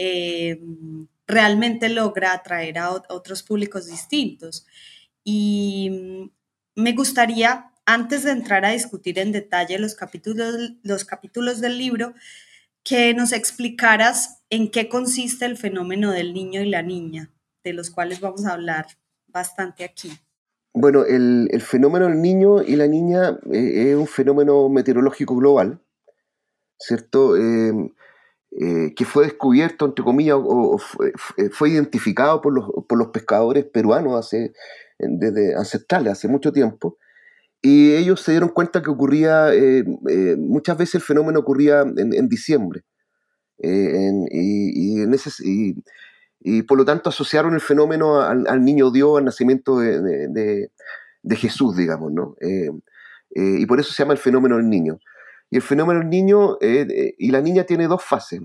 eh, 0.01 0.61
realmente 1.27 1.89
logra 1.89 2.31
atraer 2.31 2.77
a, 2.77 2.91
otros 2.91 3.43
públicos 3.43 3.87
distintos. 3.87 4.65
Y 5.25 6.31
me 6.75 6.93
gustaría, 6.93 7.73
antes 7.85 8.23
de 8.23 8.31
entrar 8.31 8.63
a 8.63 8.71
discutir 8.71 9.19
en 9.19 9.33
detalle 9.33 9.77
los 9.77 9.95
capítulos, 9.95 10.55
los 10.83 11.03
capítulos 11.03 11.59
del 11.59 11.77
libro, 11.77 12.13
que 12.83 13.13
nos 13.13 13.33
explicaras 13.33 14.41
en 14.49 14.71
qué 14.71 14.87
consiste 14.87 15.45
el 15.45 15.57
fenómeno 15.57 16.11
del 16.11 16.33
niño 16.33 16.61
y 16.61 16.69
la 16.69 16.81
niña, 16.81 17.29
de 17.65 17.73
los 17.73 17.89
cuales 17.89 18.21
vamos 18.21 18.45
a 18.45 18.53
hablar 18.53 18.87
bastante 19.27 19.83
aquí. 19.83 20.11
Bueno, 20.73 21.03
el, 21.03 21.49
fenómeno 21.61 22.07
del 22.07 22.21
niño 22.21 22.63
y 22.63 22.77
la 22.77 22.87
niña 22.87 23.37
eh, 23.51 23.91
es 23.91 23.95
un 23.97 24.07
fenómeno 24.07 24.69
meteorológico 24.69 25.35
global, 25.35 25.81
¿cierto? 26.79 27.35
Eh, 27.35 27.91
eh, 28.51 28.93
que 28.95 29.05
fue 29.05 29.25
descubierto, 29.25 29.85
entre 29.85 30.03
comillas, 30.03 30.37
o, 30.39 30.79
fue, 31.51 31.69
identificado 31.69 32.41
por 32.41 32.53
los, 32.97 33.07
pescadores 33.09 33.65
peruanos 33.65 34.25
hace, 34.25 34.53
desde 34.97 35.55
ancestrales, 35.55 36.13
hace 36.13 36.27
mucho 36.27 36.51
tiempo, 36.51 36.97
y 37.61 37.93
ellos 37.93 38.21
se 38.21 38.31
dieron 38.31 38.49
cuenta 38.49 38.81
que 38.81 38.89
ocurría, 38.89 39.51
muchas 40.37 40.77
veces 40.77 40.95
el 40.95 41.01
fenómeno 41.01 41.39
ocurría 41.39 41.81
en, 41.81 42.29
diciembre, 42.29 42.83
y, 46.41 46.63
por 46.63 46.77
lo 46.77 46.85
tanto 46.85 47.09
asociaron 47.09 47.53
el 47.53 47.61
fenómeno 47.61 48.21
al, 48.21 48.63
niño 48.63 48.91
Dios, 48.91 49.17
al 49.17 49.25
nacimiento 49.25 49.79
de, 49.79 50.69
Jesús, 51.31 51.75
digamos, 51.75 52.11
¿no? 52.11 52.35
Eh, 52.41 52.71
eh, 53.35 53.57
y 53.59 53.65
por 53.65 53.79
eso 53.79 53.93
se 53.93 54.01
llama 54.03 54.13
el 54.13 54.19
fenómeno 54.19 54.57
del 54.57 54.69
niño. 54.69 54.99
Y 55.49 55.57
el 55.57 55.61
fenómeno 55.61 55.99
del 55.99 56.09
niño 56.09 56.57
eh, 56.61 57.15
y 57.17 57.31
la 57.31 57.41
niña 57.41 57.63
tiene 57.63 57.87
dos 57.87 58.03
fases 58.03 58.41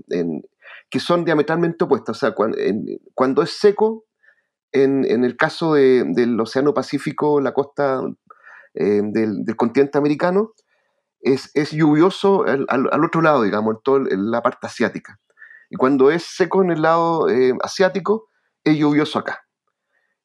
que 0.89 0.99
son 0.99 1.25
diametralmente 1.25 1.83
opuestas. 1.83 2.17
O 2.17 2.19
sea, 2.19 2.35
cuando, 3.13 3.41
es 3.43 3.51
seco, 3.51 4.05
en, 4.71 5.05
el 5.05 5.35
caso 5.37 5.73
del 5.73 6.39
Océano 6.39 6.73
Pacífico, 6.73 7.41
la 7.41 7.53
costa 7.53 8.01
del, 8.73 9.43
continente 9.55 9.97
americano, 9.97 10.53
es, 11.21 11.71
lluvioso 11.71 12.45
al, 12.45 13.03
otro 13.03 13.21
lado, 13.21 13.43
digamos, 13.43 13.75
en 13.75 13.81
toda 13.83 13.99
la 14.09 14.41
parte 14.41 14.67
asiática. 14.67 15.19
Y 15.69 15.75
cuando 15.75 16.11
es 16.11 16.23
seco 16.23 16.63
en 16.63 16.71
el 16.71 16.81
lado 16.81 17.29
eh, 17.29 17.53
asiático, 17.61 18.29
es 18.63 18.77
lluvioso 18.77 19.19
acá. 19.19 19.45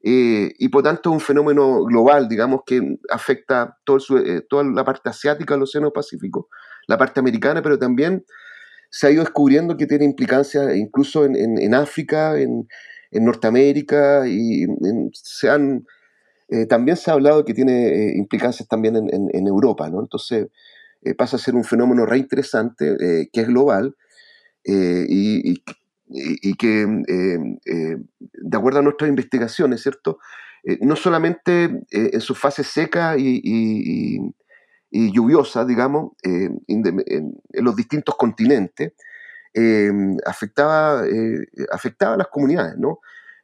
Eh, 0.02 0.54
y 0.58 0.68
por 0.68 0.82
tanto 0.82 1.10
es 1.10 1.14
un 1.14 1.20
fenómeno 1.20 1.84
global, 1.84 2.28
digamos, 2.28 2.62
que 2.64 2.96
afecta 3.10 3.78
todo 3.84 3.98
eh, 4.18 4.42
toda 4.48 4.64
la 4.64 4.84
parte 4.84 5.10
asiática 5.10 5.54
del 5.54 5.64
Océano 5.64 5.92
Pacífico, 5.92 6.48
la 6.90 6.98
parte 6.98 7.20
americana, 7.20 7.62
pero 7.62 7.78
también 7.78 8.24
se 8.90 9.06
ha 9.06 9.10
ido 9.10 9.22
descubriendo 9.22 9.76
que 9.76 9.86
tiene 9.86 10.04
implicancias 10.04 10.74
incluso 10.76 11.24
en, 11.24 11.74
África, 11.74 12.38
en, 12.38 12.66
Norteamérica, 13.12 14.26
y 14.26 14.66
se 15.12 15.48
han, 15.48 15.86
también 16.68 16.96
se 16.96 17.10
ha 17.10 17.14
hablado 17.14 17.44
que 17.44 17.54
tiene 17.54 18.14
implicancias 18.16 18.68
también 18.68 18.96
en, 18.96 19.46
Europa, 19.46 19.88
¿no? 19.88 20.00
Entonces 20.00 20.48
pasa 21.16 21.36
a 21.36 21.38
ser 21.38 21.54
un 21.54 21.64
fenómeno 21.64 22.04
re 22.04 22.18
interesante, 22.18 23.28
que 23.32 23.40
es 23.40 23.46
global, 23.46 23.94
eh, 24.64 25.06
y, 25.08 26.56
que, 26.56 26.82
eh, 26.82 27.38
eh, 27.64 27.96
de 28.32 28.56
acuerdo 28.56 28.80
a 28.80 28.82
nuestras 28.82 29.08
investigaciones, 29.08 29.82
¿cierto? 29.82 30.18
no 30.82 30.94
solamente 30.94 31.70
en 31.90 32.20
su 32.20 32.34
fase 32.34 32.64
seca 32.64 33.16
y, 33.16 34.18
lluviosa, 34.90 35.64
digamos, 35.64 36.12
en, 36.22 36.62
los 37.52 37.76
distintos 37.76 38.16
continentes, 38.16 38.92
afectaba, 40.26 41.04
afectaba 41.72 42.14
a 42.14 42.18
las 42.18 42.28
comunidades, 42.28 42.76
¿no? 42.78 43.00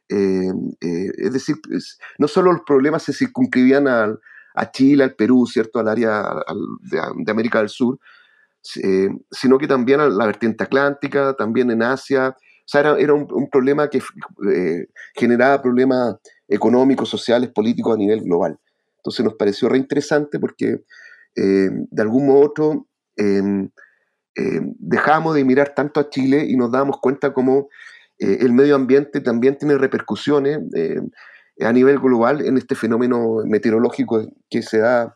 es 0.09 1.33
decir, 1.33 1.57
no 2.17 2.27
solo 2.27 2.53
los 2.53 2.61
problemas 2.65 3.03
se 3.03 3.13
circunscribían 3.13 3.87
a, 3.87 4.17
Chile, 4.71 5.03
al 5.03 5.15
Perú, 5.15 5.45
¿cierto? 5.45 5.79
Al 5.79 5.87
área 5.87 6.23
de, 6.81 7.31
América 7.31 7.59
del 7.59 7.69
Sur, 7.69 7.99
eh, 8.83 9.09
sino 9.31 9.57
que 9.57 9.67
también 9.67 9.99
a 9.99 10.09
la 10.09 10.25
vertiente 10.25 10.63
atlántica, 10.63 11.33
también 11.33 11.71
en 11.71 11.83
Asia. 11.83 12.29
O 12.29 12.69
sea, 12.69 12.95
era, 12.97 13.13
un, 13.13 13.49
problema 13.49 13.89
que 13.89 14.01
eh, 14.51 14.87
generaba 15.15 15.61
problemas 15.61 16.15
económicos, 16.47 17.09
sociales, 17.09 17.51
políticos 17.51 17.95
a 17.95 17.97
nivel 17.97 18.21
global. 18.21 18.59
Entonces 18.97 19.23
nos 19.23 19.35
pareció 19.35 19.69
reinteresante 19.69 20.39
porque 20.39 20.83
eh, 21.37 21.69
de 21.71 22.01
algún 22.01 22.27
modo 22.27 22.87
em, 23.15 23.69
em, 24.35 24.73
dejamos 24.79 25.35
de 25.35 25.45
mirar 25.45 25.73
tanto 25.73 25.99
a 25.99 26.09
Chile 26.09 26.45
y 26.47 26.57
nos 26.57 26.71
damos 26.71 26.99
cuenta 26.99 27.33
cómo 27.33 27.69
el 28.19 28.51
medio 28.51 28.75
ambiente 28.75 29.21
también 29.21 29.59
tiene 29.59 29.77
repercusiones 29.77 30.57
a 31.61 31.71
nivel 31.71 31.99
global 31.99 32.43
en 32.43 32.57
este 32.57 32.73
fenómeno 32.73 33.43
meteorológico 33.45 34.27
que 34.49 34.63
se 34.63 34.79
da 34.79 35.13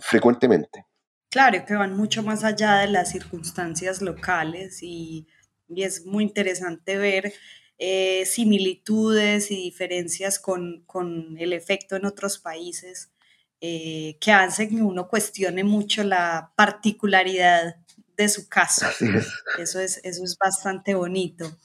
frecuentemente. 0.00 0.84
Claro, 1.32 1.64
que 1.64 1.74
van 1.74 1.96
mucho 1.96 2.22
más 2.22 2.44
allá 2.44 2.80
de 2.80 2.88
las 2.88 3.10
circunstancias 3.10 4.02
locales 4.02 4.82
y, 4.82 5.26
es 5.74 6.04
muy 6.04 6.24
interesante 6.24 6.98
ver 6.98 7.32
eh, 7.78 8.26
similitudes 8.26 9.50
y 9.50 9.56
diferencias 9.56 10.38
con, 10.38 10.84
el 11.38 11.54
efecto 11.54 11.96
en 11.96 12.04
otros 12.04 12.38
países 12.38 13.11
eh, 13.64 14.18
que 14.20 14.32
hacen 14.32 14.70
que 14.70 14.82
uno 14.82 15.06
cuestione 15.06 15.62
mucho 15.62 16.02
la 16.02 16.52
particularidad 16.56 17.76
de 18.16 18.28
su 18.28 18.48
caso. 18.48 18.86
Eso 19.56 19.78
es, 19.78 20.00
eso 20.02 20.24
es 20.24 20.36
bastante 20.36 20.94
bonito. 20.94 21.56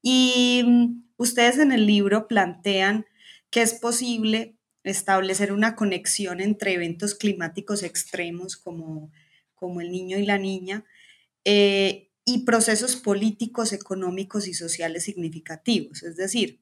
Y 0.00 0.62
mm, 0.64 1.02
ustedes 1.16 1.58
en 1.58 1.72
el 1.72 1.86
libro 1.86 2.28
plantean 2.28 3.04
que 3.50 3.62
es 3.62 3.74
posible 3.74 4.56
establecer 4.84 5.52
una 5.52 5.74
conexión 5.74 6.40
entre 6.40 6.74
eventos 6.74 7.16
climáticos 7.16 7.82
extremos 7.82 8.56
como, 8.56 9.10
como 9.56 9.80
el 9.80 9.90
niño 9.90 10.18
y 10.18 10.26
la 10.26 10.38
niña 10.38 10.84
eh, 11.44 12.12
y 12.24 12.44
procesos 12.44 12.94
políticos, 12.94 13.72
económicos 13.72 14.46
y 14.46 14.54
sociales 14.54 15.02
significativos. 15.02 16.04
Es 16.04 16.14
decir, 16.14 16.60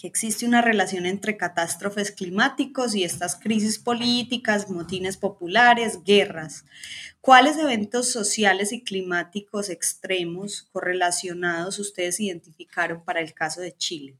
que 0.00 0.06
existe 0.06 0.46
una 0.46 0.62
relación 0.62 1.04
entre 1.04 1.36
catástrofes 1.36 2.10
climáticos 2.10 2.94
y 2.94 3.04
estas 3.04 3.36
crisis 3.36 3.78
políticas, 3.78 4.70
motines 4.70 5.16
populares, 5.16 6.02
guerras. 6.04 6.64
¿Cuáles 7.20 7.58
eventos 7.58 8.10
sociales 8.10 8.72
y 8.72 8.82
climáticos 8.82 9.68
extremos 9.68 10.68
correlacionados 10.72 11.78
ustedes 11.78 12.18
identificaron 12.20 13.04
para 13.04 13.20
el 13.20 13.34
caso 13.34 13.60
de 13.60 13.76
Chile? 13.76 14.16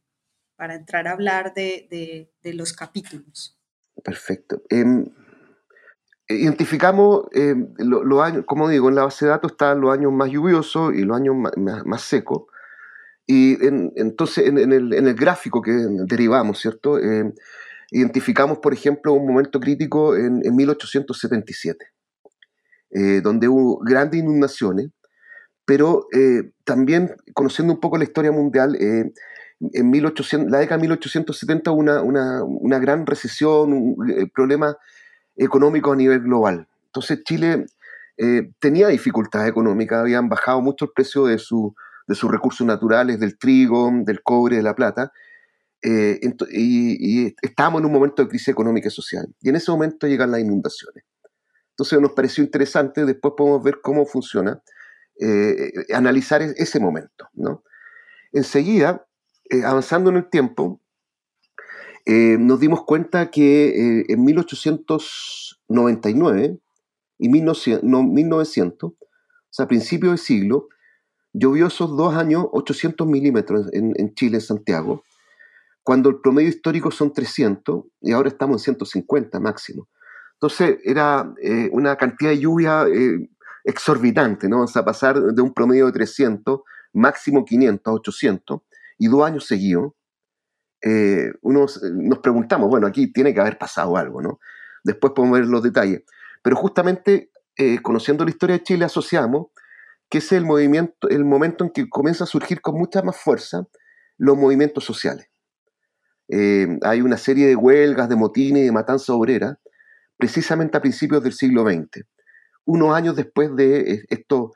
para 0.61 0.75
entrar 0.75 1.09
a 1.09 1.13
hablar 1.13 1.55
de, 1.55 2.29
los 2.43 2.75
capítulos. 2.75 3.59
Perfecto. 4.05 4.61
Em, 4.69 5.07
identificamos 6.29 7.29
em, 7.33 7.73
los 7.79 8.21
años, 8.21 8.45
como 8.45 8.69
digo, 8.69 8.91
en 8.91 8.97
la 8.97 9.05
base 9.05 9.25
de 9.25 9.31
datos 9.31 9.53
están 9.53 9.81
los 9.81 9.91
años 9.91 10.13
más 10.13 10.29
lluviosos 10.29 10.95
y 10.95 11.05
los 11.05 11.17
años 11.17 11.35
más, 11.87 12.03
secos. 12.03 12.43
Y 13.33 13.59
entonces 13.95 14.49
en, 14.49 14.73
el, 14.73 15.15
gráfico 15.15 15.63
que 15.63 15.71
derivamos, 15.71 16.59
¿cierto? 16.59 16.99
Em, 16.99 17.33
identificamos, 17.93 18.59
por 18.59 18.73
ejemplo, 18.73 19.13
un 19.13 19.25
momento 19.25 19.61
crítico 19.61 20.17
en, 20.17 20.41
1877, 20.53 21.87
eh, 22.91 23.21
donde 23.23 23.47
hubo 23.47 23.79
grandes 23.85 24.19
inundaciones, 24.19 24.89
pero 25.65 26.09
eh, 26.13 26.51
también 26.65 27.15
conociendo 27.33 27.73
un 27.73 27.79
poco 27.79 27.99
la 27.99 28.03
historia 28.03 28.33
mundial, 28.33 28.75
eh, 28.75 29.13
en 29.61 29.91
1800, 29.91 30.51
la 30.51 30.59
década 30.59 30.79
de 30.79 30.89
1870 30.89 31.71
una, 31.71 32.03
una, 32.03 32.43
una 32.43 32.81
gran 32.81 33.07
recesión, 33.07 33.73
un, 33.73 34.11
eh, 34.11 34.27
problema 34.35 34.77
económico 35.37 35.93
a 35.93 35.97
nivel 35.97 36.19
global. 36.19 36.67
Entonces 36.87 37.23
Chile 37.23 37.67
eh, 38.17 38.51
tenía 38.59 38.89
dificultades 38.89 39.49
económicas, 39.49 40.01
habían 40.01 40.29
bajado 40.29 40.61
mucho 40.61 40.87
el 40.87 40.91
precio 40.93 41.27
de, 41.27 41.39
su, 41.39 41.77
de 42.11 42.17
sus 42.17 42.31
recursos 42.31 42.67
naturales, 42.67 43.21
del 43.21 43.39
trigo, 43.39 43.91
del 44.05 44.23
cobre, 44.23 44.57
de 44.57 44.63
la 44.63 44.75
plata, 44.75 45.13
eh, 45.81 46.19
y, 46.51 47.29
y, 47.29 47.35
estábamos 47.41 47.81
en 47.81 47.87
un 47.87 47.93
momento 47.93 48.23
de 48.23 48.29
crisis 48.29 48.49
económica 48.49 48.89
y 48.89 48.91
social. 48.91 49.33
Y 49.41 49.49
en 49.49 49.57
ese 49.57 49.71
momento 49.71 50.09
llegan 50.09 50.33
las 50.33 50.41
inundaciones. 50.41 51.05
Entonces 51.71 52.01
nos 52.01 52.13
pareció 52.13 52.43
interesante, 52.43 53.07
después 53.07 53.35
podemos 53.37 53.63
ver 53.63 53.81
cómo 53.81 54.05
funciona, 54.05 54.61
analizar 55.95 56.43
e-, 56.43 56.55
ese 56.57 56.81
momento. 56.81 57.29
¿no? 57.35 57.63
Enseguida, 58.33 59.07
eh, 59.49 59.63
avanzando 59.65 60.11
en 60.11 60.17
el 60.17 60.29
tiempo, 60.29 60.81
eh, 62.07 62.37
nos 62.39 62.59
dimos 62.59 62.85
cuenta 62.85 63.31
que 63.31 63.69
eh, 63.69 64.07
en 64.09 64.25
1899 64.25 66.59
y 67.19 67.29
1900, 67.29 68.91
o 68.91 68.97
sea, 69.51 69.65
a 69.65 69.69
principios 69.69 70.13
del 70.13 70.19
siglo, 70.19 70.69
llovió 71.33 71.67
esos 71.69 71.97
dos 71.97 72.15
años 72.15 72.47
800 72.53 73.07
milímetros 73.07 73.67
en, 73.73 74.15
Chile, 74.15 74.37
en 74.37 74.41
Santiago, 74.41 75.05
cuando 75.83 76.09
el 76.11 76.21
promedio 76.21 76.49
histórico 76.49 76.91
son 76.91 77.13
300 77.13 77.85
y 78.01 78.13
ahora 78.13 78.29
estamos 78.29 78.61
en 78.63 78.77
150 78.77 79.41
máximo. 79.41 79.89
Entonces 80.35 80.79
era 80.85 81.33
una 81.73 81.97
cantidad 81.97 82.31
de 82.31 82.39
lluvia 82.39 82.87
exorbitante, 83.65 84.49
¿no? 84.49 84.63
O 84.63 84.67
sea, 84.67 84.85
pasar 84.85 85.21
de 85.21 85.43
un 85.43 85.53
promedio 85.53 85.87
de 85.87 85.93
300, 85.93 86.61
máximo 86.93 87.45
500 87.45 87.95
800, 87.95 88.61
y 88.99 89.09
dos 89.09 89.25
años 89.25 89.47
seguidos, 89.47 89.93
eh, 90.83 91.33
nos 91.43 92.19
preguntamos, 92.23 92.69
bueno, 92.69 92.87
aquí 92.87 93.13
tiene 93.13 93.35
que 93.35 93.41
haber 93.41 93.59
pasado 93.59 93.97
algo, 93.97 94.23
¿no? 94.23 94.39
Después 94.85 95.13
podemos 95.15 95.39
ver 95.39 95.49
los 95.49 95.63
detalles. 95.63 96.03
Pero 96.43 96.57
justamente, 96.57 97.31
eh, 97.57 97.81
conociendo 97.83 98.25
la 98.25 98.31
historia 98.31 98.59
de 98.59 98.63
Chile, 98.63 98.85
asociamos 98.85 99.49
que 100.11 100.19
es 100.19 100.33
el, 100.33 100.45
movimiento, 100.45 101.09
el 101.09 101.25
momento 101.25 101.65
en 101.65 101.71
que 101.71 101.89
comienza 101.89 102.25
a 102.25 102.27
surgir 102.27 102.61
con 102.61 102.77
mucha 102.77 103.03
más 103.03 103.17
fuerza 103.17 103.67
los 104.19 104.37
movimientos 104.37 104.85
sociales. 104.85 105.27
Eh, 106.29 106.79
hay 106.83 107.01
una 107.01 107.17
serie 107.17 107.47
de 107.47 107.57
huelgas, 107.57 108.09
de 108.09 108.17
motines, 108.17 108.65
de 108.65 108.73
matanza 108.73 109.15
obrera, 109.15 109.59
precisamente 110.19 110.77
a 110.77 110.81
principios 110.81 111.23
del 111.23 111.33
siglo 111.33 111.65
XX 111.65 112.05
unos 112.65 112.95
años 112.95 113.17
después 113.17 113.55
de 113.57 113.81
eh, 113.81 114.05
estos, 114.09 114.51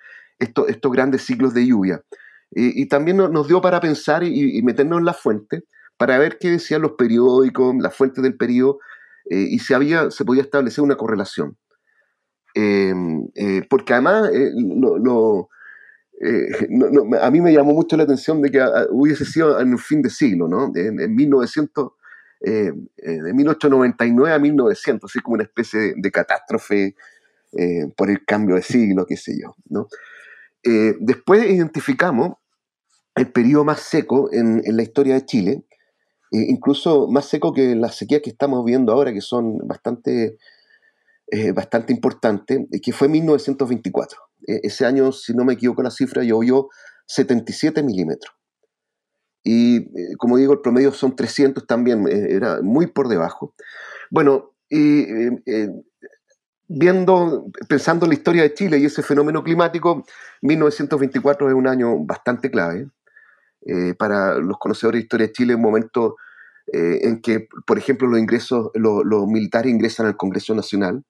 grandes 0.92 1.22
ciclos 1.22 1.54
de 1.54 1.66
lluvia. 1.66 2.02
y 2.50 2.86
también 2.86 3.16
nos 3.16 3.48
dio 3.48 3.60
para 3.60 3.80
pensar 3.80 4.22
y, 4.22 4.62
meternos 4.62 4.98
en 5.00 5.04
la 5.04 5.14
fuente 5.14 5.64
para 5.96 6.18
ver 6.18 6.38
qué 6.38 6.50
decían 6.50 6.82
los 6.82 6.92
periódicos, 6.92 7.74
las 7.80 7.94
fuentes 7.94 8.22
del 8.22 8.36
periodo, 8.36 8.78
eh, 9.30 9.46
y 9.48 9.58
si 9.60 9.74
había, 9.74 10.10
se 10.10 10.24
podía 10.24 10.42
establecer 10.42 10.82
una 10.82 10.96
correlación. 10.96 11.56
Em, 12.54 13.26
eh, 13.34 13.62
porque 13.68 13.94
además 13.94 14.30
a 17.20 17.30
mí 17.30 17.40
me 17.40 17.52
llamó 17.52 17.72
mucho 17.72 17.96
la 17.96 18.04
atención 18.04 18.40
de 18.40 18.50
que 18.50 18.60
ah, 18.60 18.86
hubiese 18.90 19.24
sido 19.24 19.60
en 19.60 19.72
un 19.72 19.78
fin 19.78 20.02
de 20.02 20.10
siglo, 20.10 20.48
¿no? 20.48 20.70
En, 20.74 21.00
en 21.00 21.14
1900, 21.14 21.92
de 22.40 23.32
1899 23.32 24.34
a 24.34 24.38
1900, 24.38 25.10
así 25.10 25.20
como 25.20 25.34
una 25.34 25.44
especie 25.44 25.94
de 25.96 26.10
catástrofe 26.10 26.94
eh, 27.56 27.86
por 27.96 28.10
el 28.10 28.24
cambio 28.24 28.56
de 28.56 28.62
siglo, 28.62 29.06
qué 29.06 29.16
sé 29.16 29.38
yo. 29.40 29.54
Eh, 30.64 30.96
después 30.98 31.48
identificamos 31.48 32.36
el 33.14 33.30
periodo 33.30 33.64
más 33.64 33.80
seco 33.80 34.28
en, 34.32 34.60
la 34.64 34.82
historia 34.82 35.14
de 35.14 35.24
Chile, 35.24 35.64
eh, 36.32 36.46
incluso 36.48 37.06
más 37.06 37.26
seco 37.26 37.52
que 37.52 37.76
las 37.76 37.96
sequías 37.96 38.22
que 38.22 38.30
estamos 38.30 38.64
viendo 38.64 38.92
ahora, 38.92 39.12
que 39.12 39.20
son 39.20 39.58
bastante, 39.68 40.36
bastante 41.54 41.92
importantes, 41.92 42.66
que 42.82 42.92
fue 42.92 43.08
1924. 43.08 44.18
ese 44.46 44.86
año, 44.86 45.10
si 45.12 45.34
no 45.34 45.44
me 45.44 45.54
equivoco 45.54 45.82
la 45.82 45.90
cifra, 45.90 46.22
llovió 46.22 46.68
77 47.06 47.82
milímetros. 47.82 48.34
Y 49.42 50.16
como 50.16 50.36
digo, 50.36 50.52
el 50.52 50.60
promedio 50.60 50.92
son 50.92 51.16
300 51.16 51.66
también, 51.66 52.06
era 52.08 52.62
muy 52.62 52.86
por 52.86 53.08
debajo. 53.08 53.54
Bueno, 54.10 54.52
y 54.68 55.06
viendo, 56.68 57.46
pensando 57.68 58.06
en 58.06 58.10
la 58.10 58.14
historia 58.14 58.42
de 58.42 58.54
Chile 58.54 58.78
y 58.78 58.86
ese 58.86 59.02
fenómeno 59.02 59.42
climático, 59.42 60.04
1924 60.42 61.48
es 61.48 61.54
un 61.54 61.68
año 61.68 61.98
bastante 62.04 62.50
clave 62.50 62.88
eh, 63.66 63.94
para 63.94 64.38
los 64.38 64.58
conocedores 64.58 65.00
de 65.00 65.04
historia 65.04 65.26
de 65.26 65.32
Chile, 65.32 65.54
un 65.54 65.62
momento 65.62 66.16
eh, 66.72 67.00
en 67.02 67.20
que, 67.20 67.48
por 67.66 67.78
ejemplo, 67.78 68.08
los, 68.08 68.18
ingresos, 68.18 68.70
los, 68.74 69.26
militares 69.26 69.72
ingresan 69.72 70.06
al 70.06 70.16
Congreso 70.16 70.54
Nacional, 70.54 71.02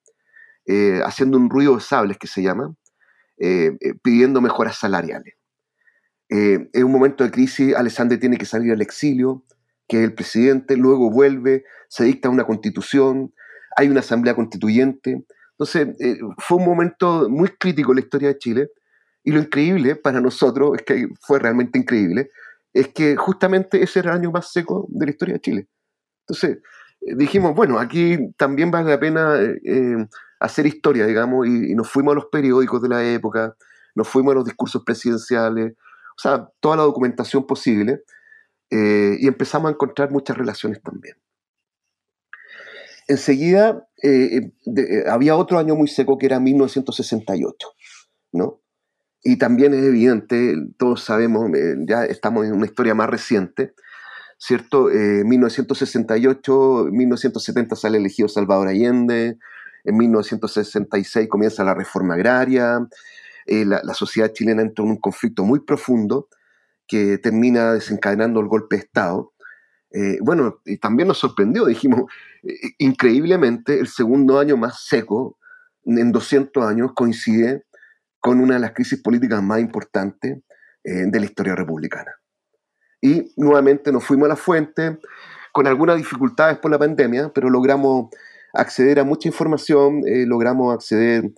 eh, 0.66 1.00
haciendo 1.04 1.37
un 1.37 1.50
ruido 1.50 1.75
de 1.75 1.80
sables 1.80 2.18
que 2.18 2.26
se 2.26 2.42
llama, 2.42 2.75
pidiendo 4.02 4.40
mejoras 4.40 4.78
salariales. 4.78 5.35
en 6.28 6.85
un 6.85 6.92
momento 6.92 7.25
de 7.25 7.30
crisis, 7.30 7.75
Alessandre 7.75 8.16
tiene 8.18 8.37
que 8.37 8.47
salir 8.47 8.73
al 8.73 8.80
exilio, 8.80 9.44
que 9.88 9.99
es 9.99 10.04
el 10.04 10.14
presidente, 10.14 10.76
luego 10.76 11.11
vuelve, 11.11 11.64
se 11.88 12.04
dicta 12.04 12.28
una 12.28 12.44
constitución, 12.44 13.35
hay 13.76 13.88
una 13.88 14.00
asamblea 14.00 14.35
constituyente, 14.35 15.25
entonces, 15.59 15.97
eh, 16.00 16.18
fue 16.38 16.59
un 16.59 16.64
momento 16.64 17.28
muy 17.28 17.49
crítico 17.49 17.92
en 17.92 17.97
la 17.97 18.02
historia 18.02 18.28
de 18.28 18.38
Chile 18.38 18.68
y 19.23 19.30
lo 19.30 19.38
increíble 19.38 19.97
para 19.97 20.21
nosotros, 20.21 20.73
es 20.76 20.83
que 20.83 21.09
fue 21.21 21.38
realmente 21.38 21.78
increíble, 21.78 22.30
es 22.73 22.88
que 22.88 23.16
justamente 23.16 23.83
ese 23.83 24.00
era 24.00 24.11
el 24.11 24.18
año 24.18 24.33
más 24.33 24.52
seco 24.52 24.87
de 24.90 25.06
la 25.06 25.12
historia 25.12 25.35
de 25.35 25.40
Chile. 25.40 25.68
Entonces, 26.26 26.59
eh, 27.02 27.14
dijimos, 27.16 27.54
bueno, 27.54 27.78
aquí 27.78 28.18
también 28.37 28.70
vale 28.70 28.90
la 28.90 29.00
pena 29.00 29.37
eh, 29.40 30.07
hacer 30.40 30.66
historia, 30.66 31.07
digamos, 31.07 31.47
y, 31.47 31.75
nos 31.75 31.90
fuimos 31.90 32.12
a 32.12 32.16
los 32.16 32.27
periódicos 32.27 32.83
de 32.83 32.88
la 32.88 33.05
época, 33.05 33.57
nos 33.94 34.09
fuimos 34.09 34.33
a 34.33 34.37
los 34.37 34.44
discursos 34.44 34.83
presidenciales, 34.85 35.75
o 36.16 36.20
sea, 36.20 36.49
toda 36.61 36.77
la 36.77 36.83
documentación 36.83 37.47
posible, 37.47 38.03
y 38.70 39.29
empezamos 39.29 39.68
a 39.68 39.73
encontrar 39.73 40.11
muchas 40.11 40.37
relaciones 40.37 40.83
también. 40.83 41.14
Enseguida 43.07 43.87
eh, 44.03 44.37
eh, 44.37 44.53
eh, 44.77 45.05
había 45.09 45.37
otro 45.37 45.59
año 45.59 45.77
muy 45.77 45.88
seco 45.88 46.16
que 46.16 46.27
era 46.27 46.40
1968, 46.40 47.68
¿no? 48.33 48.61
Y 49.23 49.37
también 49.37 49.73
es 49.75 49.85
evidente, 49.85 50.55
todos 50.77 51.03
sabemos, 51.03 51.51
ya 51.87 52.05
estamos 52.05 52.44
en 52.44 52.53
una 52.53 52.66
historia 52.66 52.94
más 52.94 53.09
reciente, 53.09 53.73
¿cierto? 54.37 54.88
1968, 54.92 56.88
1970 56.90 57.75
sale 57.75 57.97
elegido 57.97 58.29
Salvador 58.29 58.68
Allende, 58.68 59.38
en 59.85 59.97
1966 59.97 61.29
comienza 61.29 61.62
la 61.64 61.75
reforma 61.75 62.14
agraria, 62.14 62.87
la, 63.47 63.81
la, 63.85 63.94
sociedad 63.94 64.33
chilena 64.33 64.62
entra 64.62 64.85
en 64.85 64.92
un 64.92 64.97
conflicto 64.97 65.44
muy 65.44 65.61
profundo 65.61 66.29
que 66.87 67.18
termina 67.18 67.73
desencadenando 67.73 68.40
el 68.40 68.47
golpe 68.47 68.77
de 68.77 68.83
Estado. 68.83 69.33
Eh, 69.90 70.18
bueno, 70.20 70.61
y 70.64 70.79
también 70.79 71.09
nos 71.09 71.18
sorprendió, 71.18 71.64
dijimos, 71.66 72.11
eh, 72.42 72.73
increíblemente 72.79 73.79
el 73.79 73.88
segundo 73.88 74.38
año 74.38 74.57
más 74.57 74.85
seco 74.85 75.38
en 75.85 76.12
200 76.12 76.64
años 76.64 76.92
coincide 76.94 77.64
con 78.20 78.40
una 78.40 78.55
de 78.55 78.61
las 78.61 78.73
crisis 78.73 79.01
políticas 79.03 79.42
más 79.42 79.61
importantes 79.61 80.38
eh, 80.83 81.05
de 81.07 81.20
la 81.20 81.27
historia 81.27 81.55
republicana. 81.55 82.11
Y 83.01 83.33
nuevamente 83.37 83.92
nos 83.92 84.05
fuimos 84.05 84.27
a 84.27 84.31
la 84.31 84.37
fuente, 84.37 84.99
con 85.53 85.66
algunas 85.66 85.97
dificultades 85.99 86.59
por 86.59 86.70
la 86.70 86.79
pandemia, 86.79 87.31
pero 87.35 87.51
logramos 87.51 88.09
acceder 88.55 89.01
a 89.01 89.05
mucha 89.05 89.29
información, 89.29 90.03
logramos 90.27 90.73
acceder 90.75 91.33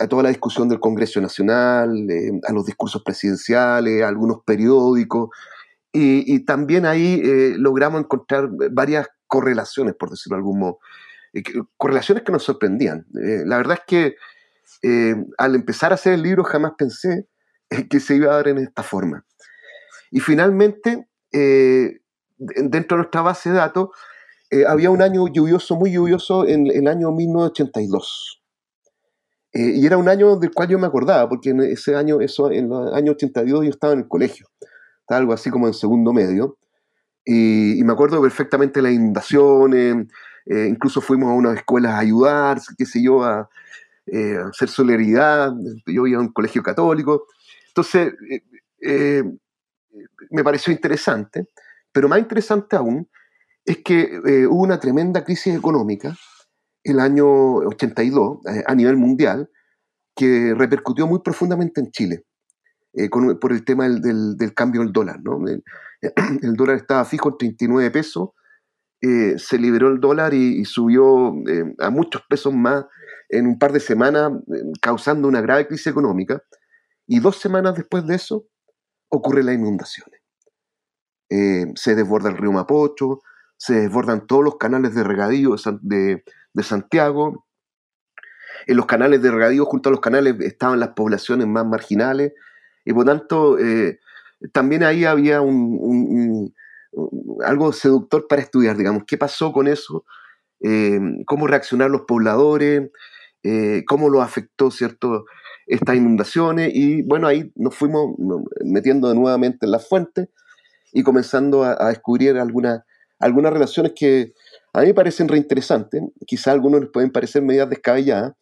a 0.00 0.06
toda 0.06 0.22
la 0.22 0.28
discusión 0.28 0.68
del 0.68 0.80
Congreso 0.80 1.20
Nacional, 1.20 2.06
a 2.46 2.52
los 2.52 2.66
discursos 2.66 3.02
presidenciales, 3.02 4.02
a 4.02 4.08
algunos 4.08 4.38
periódicos, 4.44 5.30
y, 5.98 6.44
también 6.44 6.84
ahí 6.84 7.22
eh, 7.24 7.54
logramos 7.56 8.00
encontrar 8.00 8.50
varias 8.70 9.08
correlaciones, 9.26 9.94
por 9.94 10.10
decirlo 10.10 10.36
de 10.36 10.40
algún 10.40 10.58
modo. 10.58 10.78
Eh, 11.32 11.42
correlaciones 11.78 12.22
que 12.22 12.32
nos 12.32 12.42
sorprendían. 12.42 13.06
Eh, 13.22 13.44
la 13.46 13.56
verdad 13.56 13.78
es 13.80 13.84
que 13.86 14.16
al 15.38 15.54
empezar 15.54 15.90
a 15.90 15.94
hacer 15.94 16.12
el 16.12 16.22
libro 16.22 16.44
jamás 16.44 16.72
pensé 16.76 17.26
que 17.90 17.98
se 17.98 18.16
iba 18.16 18.30
a 18.30 18.36
dar 18.36 18.48
en 18.48 18.58
esta 18.58 18.82
forma. 18.82 19.24
Y 20.10 20.20
finalmente, 20.20 21.08
dentro 21.32 22.96
de 22.96 23.02
nuestra 23.02 23.22
base 23.22 23.50
de 23.50 23.56
datos, 23.56 23.88
había 24.68 24.90
un 24.90 25.02
año 25.02 25.26
lluvioso, 25.28 25.76
muy 25.76 25.92
lluvioso, 25.92 26.46
en, 26.46 26.66
el 26.66 26.88
año 26.88 27.10
1982. 27.12 28.42
y 29.52 29.86
era 29.86 29.96
un 29.96 30.08
año 30.08 30.36
del 30.36 30.52
cual 30.52 30.68
yo 30.68 30.78
me 30.78 30.86
acordaba, 30.86 31.28
porque 31.28 31.50
en 31.50 31.60
ese 31.62 31.94
año, 31.96 32.20
eso, 32.20 32.50
en 32.50 32.72
el 32.72 32.94
año 32.94 33.12
82 33.12 33.64
yo 33.64 33.70
estaba 33.70 33.92
en 33.92 34.00
el 34.00 34.08
colegio 34.08 34.46
algo 35.14 35.32
así 35.32 35.50
como 35.50 35.66
en 35.66 35.74
segundo 35.74 36.12
medio. 36.12 36.58
Y, 37.24 37.82
me 37.84 37.92
acuerdo 37.92 38.20
perfectamente 38.22 38.82
las 38.82 38.92
inundaciones, 38.92 40.06
eh, 40.46 40.66
incluso 40.68 41.00
fuimos 41.00 41.30
a 41.30 41.34
unas 41.34 41.56
escuelas 41.56 41.92
a 41.92 41.98
ayudar, 41.98 42.58
qué 42.78 42.86
sé 42.86 43.02
yo, 43.02 43.24
a, 43.24 43.48
eh, 44.06 44.36
hacer 44.48 44.68
solidaridad. 44.68 45.52
Yo 45.86 46.06
iba 46.06 46.18
a 46.18 46.22
un 46.22 46.32
colegio 46.32 46.62
católico. 46.62 47.26
Entonces, 47.68 48.14
eh, 48.80 49.24
me 50.30 50.44
pareció 50.44 50.72
interesante, 50.72 51.48
pero 51.92 52.08
más 52.08 52.18
interesante 52.18 52.76
aún 52.76 53.08
es 53.66 53.78
que 53.84 54.20
hubo 54.48 54.62
una 54.62 54.80
tremenda 54.80 55.24
crisis 55.24 55.54
económica 55.54 56.16
el 56.84 57.00
año 57.00 57.26
82 57.26 58.38
a 58.64 58.74
nivel 58.74 58.96
mundial 58.96 59.50
que 60.14 60.54
repercutió 60.54 61.06
muy 61.06 61.20
profundamente 61.20 61.80
en 61.80 61.90
Chile. 61.90 62.24
Eh, 62.96 63.10
por 63.10 63.52
el 63.52 63.62
tema 63.62 63.86
del, 63.88 64.54
cambio 64.54 64.80
del 64.80 64.90
dólar. 64.90 65.20
El, 66.42 66.54
dólar 66.54 66.76
estaba 66.76 67.04
fijo 67.04 67.28
en 67.30 67.36
39 67.36 67.90
pesos, 67.90 68.30
eh, 69.02 69.34
se 69.38 69.58
liberó 69.58 69.88
el 69.88 70.00
dólar 70.00 70.32
y, 70.32 70.64
subió 70.64 71.34
eh, 71.46 71.74
a 71.78 71.90
muchos 71.90 72.22
pesos 72.28 72.54
más 72.54 72.86
en 73.28 73.46
un 73.46 73.58
par 73.58 73.72
de 73.72 73.80
semanas, 73.80 74.32
causando 74.80 75.28
una 75.28 75.42
grave 75.42 75.66
crisis 75.66 75.88
económica. 75.88 76.42
Y 77.06 77.20
dos 77.20 77.36
semanas 77.36 77.74
después 77.76 78.06
de 78.06 78.14
eso, 78.14 78.46
ocurren 79.10 79.46
las 79.46 79.56
inundaciones. 79.56 80.20
se 81.28 81.94
desborda 81.94 82.30
el 82.30 82.38
río 82.38 82.52
Mapocho, 82.52 83.20
se 83.56 83.74
desbordan 83.74 84.26
todos 84.26 84.44
los 84.44 84.56
canales 84.56 84.94
de 84.94 85.04
regadío 85.04 85.56
de, 85.80 86.24
de 86.52 86.62
Santiago, 86.62 87.46
en 88.66 88.76
los 88.76 88.86
canales 88.86 89.22
de 89.22 89.30
regadío, 89.30 89.64
junto 89.64 89.88
a 89.88 89.92
los 89.92 90.00
canales, 90.00 90.36
estaban 90.40 90.80
las 90.80 90.90
poblaciones 90.90 91.46
más 91.46 91.66
marginales, 91.66 92.32
y 92.84 92.92
por 92.92 93.04
tanto, 93.04 93.58
eh, 93.58 93.98
también 94.52 94.82
ahí 94.82 95.04
había 95.04 95.40
un, 95.40 96.54
algo 97.44 97.72
seductor 97.72 98.26
para 98.28 98.42
estudiar, 98.42 98.76
digamos, 98.76 99.04
qué 99.06 99.18
pasó 99.18 99.52
con 99.52 99.66
eso 99.66 100.04
cómo 101.26 101.46
reaccionaron 101.46 101.92
los 101.92 102.02
pobladores, 102.02 102.90
cómo 103.86 104.08
lo 104.08 104.22
afectó, 104.22 104.70
¿cierto?, 104.70 105.26
estas 105.66 105.96
inundaciones 105.96 106.70
y 106.72 107.02
bueno, 107.02 107.26
ahí 107.26 107.50
nos 107.56 107.74
fuimos 107.74 108.14
metiendo 108.64 109.12
nuevamente 109.14 109.66
en 109.66 109.72
las 109.72 109.88
fuentes 109.88 110.28
y 110.92 111.02
comenzando 111.02 111.64
a, 111.64 111.88
descubrir 111.88 112.38
algunas, 112.38 112.82
algunas 113.18 113.52
relaciones 113.52 113.92
que 113.94 114.32
a 114.72 114.80
mí 114.80 114.88
me 114.88 114.94
parecen 114.94 115.28
reinteresantes, 115.28 116.02
quizá 116.26 116.50
a 116.50 116.54
algunos 116.54 116.80
les 116.80 116.90
pueden 116.90 117.10
parecer 117.10 117.42
medidas 117.42 117.70
descabelladas, 117.70 118.34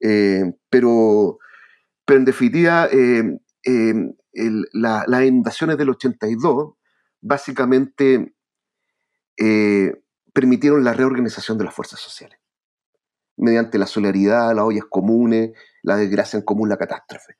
eh, 0.00 0.52
pero, 0.68 1.38
pero 2.04 2.18
en 2.18 2.24
definitiva 2.24 2.88
eh, 2.92 3.38
eh, 3.64 3.94
las 4.72 5.22
inundaciones 5.24 5.78
del 5.78 5.90
82 5.90 6.74
básicamente 7.22 8.34
permitieron 10.32 10.84
la 10.84 10.92
reorganización 10.92 11.56
de 11.58 11.64
las 11.64 11.74
fuerzas 11.74 12.00
sociales 12.00 12.38
mediante 13.36 13.78
la 13.78 13.86
solidaridad, 13.86 14.54
las 14.54 14.64
ollas 14.64 14.86
comunes, 14.88 15.50
la 15.82 15.96
desgracia 15.96 16.38
en 16.38 16.44
común, 16.44 16.68
la 16.68 16.78
catástrofe. 16.78 17.36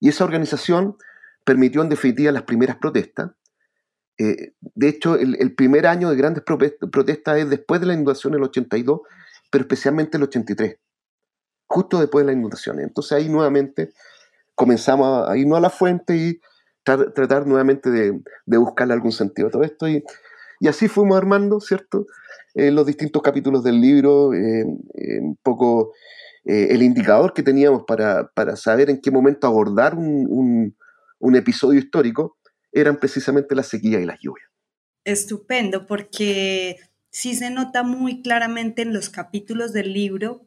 Y 0.00 0.08
esa 0.08 0.24
organización 0.24 0.96
permitió 1.44 1.82
en 1.82 1.88
definitiva 1.88 2.32
las 2.32 2.44
primeras 2.44 2.76
protestas. 2.76 3.32
Eh, 4.18 4.52
de 4.60 4.88
hecho, 4.88 5.16
el, 5.16 5.54
primer 5.54 5.86
año 5.86 6.10
de 6.10 6.16
grandes 6.16 6.44
protestas 6.44 7.38
es 7.38 7.50
después 7.50 7.80
de 7.80 7.86
la 7.86 7.94
inundación 7.94 8.32
del 8.32 8.44
82, 8.44 9.00
pero 9.50 9.62
especialmente 9.62 10.16
el 10.16 10.24
83, 10.24 10.76
justo 11.66 12.00
después 12.00 12.24
de 12.24 12.32
las 12.32 12.38
inundaciones. 12.38 12.86
Entonces 12.86 13.12
ahí 13.12 13.28
nuevamente 13.28 13.92
comenzamos 14.54 15.28
a, 15.28 15.36
irnos 15.36 15.58
a 15.58 15.60
la 15.60 15.70
fuente 15.70 16.16
y 16.16 16.40
tratar 16.82 17.46
nuevamente 17.46 17.90
de, 17.90 18.20
buscarle 18.58 18.94
algún 18.94 19.12
sentido 19.12 19.48
a 19.48 19.50
todo 19.50 19.62
esto. 19.62 19.88
Y, 19.88 20.04
así 20.68 20.88
fuimos 20.88 21.16
armando, 21.18 21.60
¿cierto? 21.60 22.06
Eh, 22.54 22.70
los 22.70 22.86
distintos 22.86 23.20
capítulos 23.20 23.62
del 23.64 23.80
libro, 23.80 24.32
eh, 24.32 24.64
un 24.64 25.36
poco 25.42 25.92
eh, 26.44 26.68
el 26.70 26.82
indicador 26.82 27.32
que 27.32 27.42
teníamos 27.42 27.84
para, 27.86 28.30
saber 28.56 28.90
en 28.90 29.00
qué 29.00 29.10
momento 29.10 29.46
abordar 29.46 29.94
un, 29.94 30.76
episodio 31.34 31.80
histórico 31.80 32.36
eran 32.74 32.98
precisamente 32.98 33.54
la 33.54 33.62
sequía 33.62 34.00
y 34.00 34.04
las 34.04 34.20
lluvias. 34.20 34.48
Estupendo, 35.04 35.86
porque 35.86 36.78
sí 37.10 37.34
se 37.34 37.50
nota 37.50 37.82
muy 37.82 38.22
claramente 38.22 38.82
en 38.82 38.92
los 38.92 39.08
capítulos 39.08 39.72
del 39.72 39.92
libro 39.92 40.46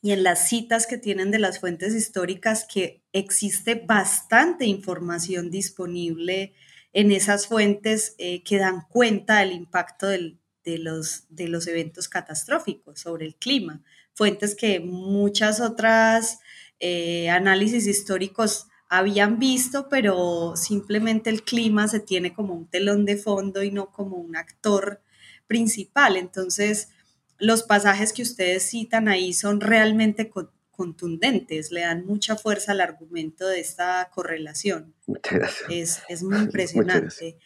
y 0.00 0.12
en 0.12 0.24
las 0.24 0.48
citas 0.48 0.86
que 0.86 0.98
tienen 0.98 1.30
de 1.30 1.38
las 1.38 1.60
fuentes 1.60 1.94
históricas 1.94 2.66
que 2.72 3.04
existe 3.12 3.74
bastante 3.76 4.64
información 4.66 5.50
disponible 5.50 6.54
en 6.92 7.12
esas 7.12 7.46
fuentes 7.46 8.14
eh, 8.18 8.42
que 8.42 8.58
dan 8.58 8.86
cuenta 8.88 9.38
del 9.40 9.52
impacto 9.52 10.08
de, 10.08 10.38
los, 10.64 11.24
de 11.28 11.48
los 11.48 11.66
eventos 11.68 12.08
catastróficos 12.08 13.00
sobre 13.00 13.26
el 13.26 13.36
clima 13.36 13.82
fuentes 14.14 14.54
que 14.54 14.80
muchas 14.80 15.60
otras 15.60 16.40
eh, 16.80 17.28
análisis 17.30 17.86
históricos 17.86 18.66
habían 18.94 19.38
visto, 19.38 19.88
pero 19.88 20.52
simplemente 20.54 21.30
el 21.30 21.44
clima 21.44 21.88
se 21.88 21.98
tiene 21.98 22.34
como 22.34 22.52
un 22.52 22.66
telón 22.66 23.06
de 23.06 23.16
fondo 23.16 23.62
y 23.62 23.70
no 23.70 23.90
como 23.90 24.18
un 24.18 24.36
actor 24.36 25.00
principal. 25.46 26.18
Entonces, 26.18 26.90
los 27.38 27.62
pasajes 27.62 28.12
que 28.12 28.20
ustedes 28.20 28.68
citan 28.68 29.08
ahí 29.08 29.32
son 29.32 29.62
realmente 29.62 30.30
contundentes, 30.70 31.72
le 31.72 31.80
dan 31.80 32.04
mucha 32.04 32.36
fuerza 32.36 32.72
al 32.72 32.82
argumento 32.82 33.48
de 33.48 33.60
esta 33.60 34.10
correlación. 34.14 34.94
Muchas 35.06 35.32
gracias. 35.38 36.02
Es, 36.10 36.22
muy 36.22 36.36
impresionante. 36.36 37.38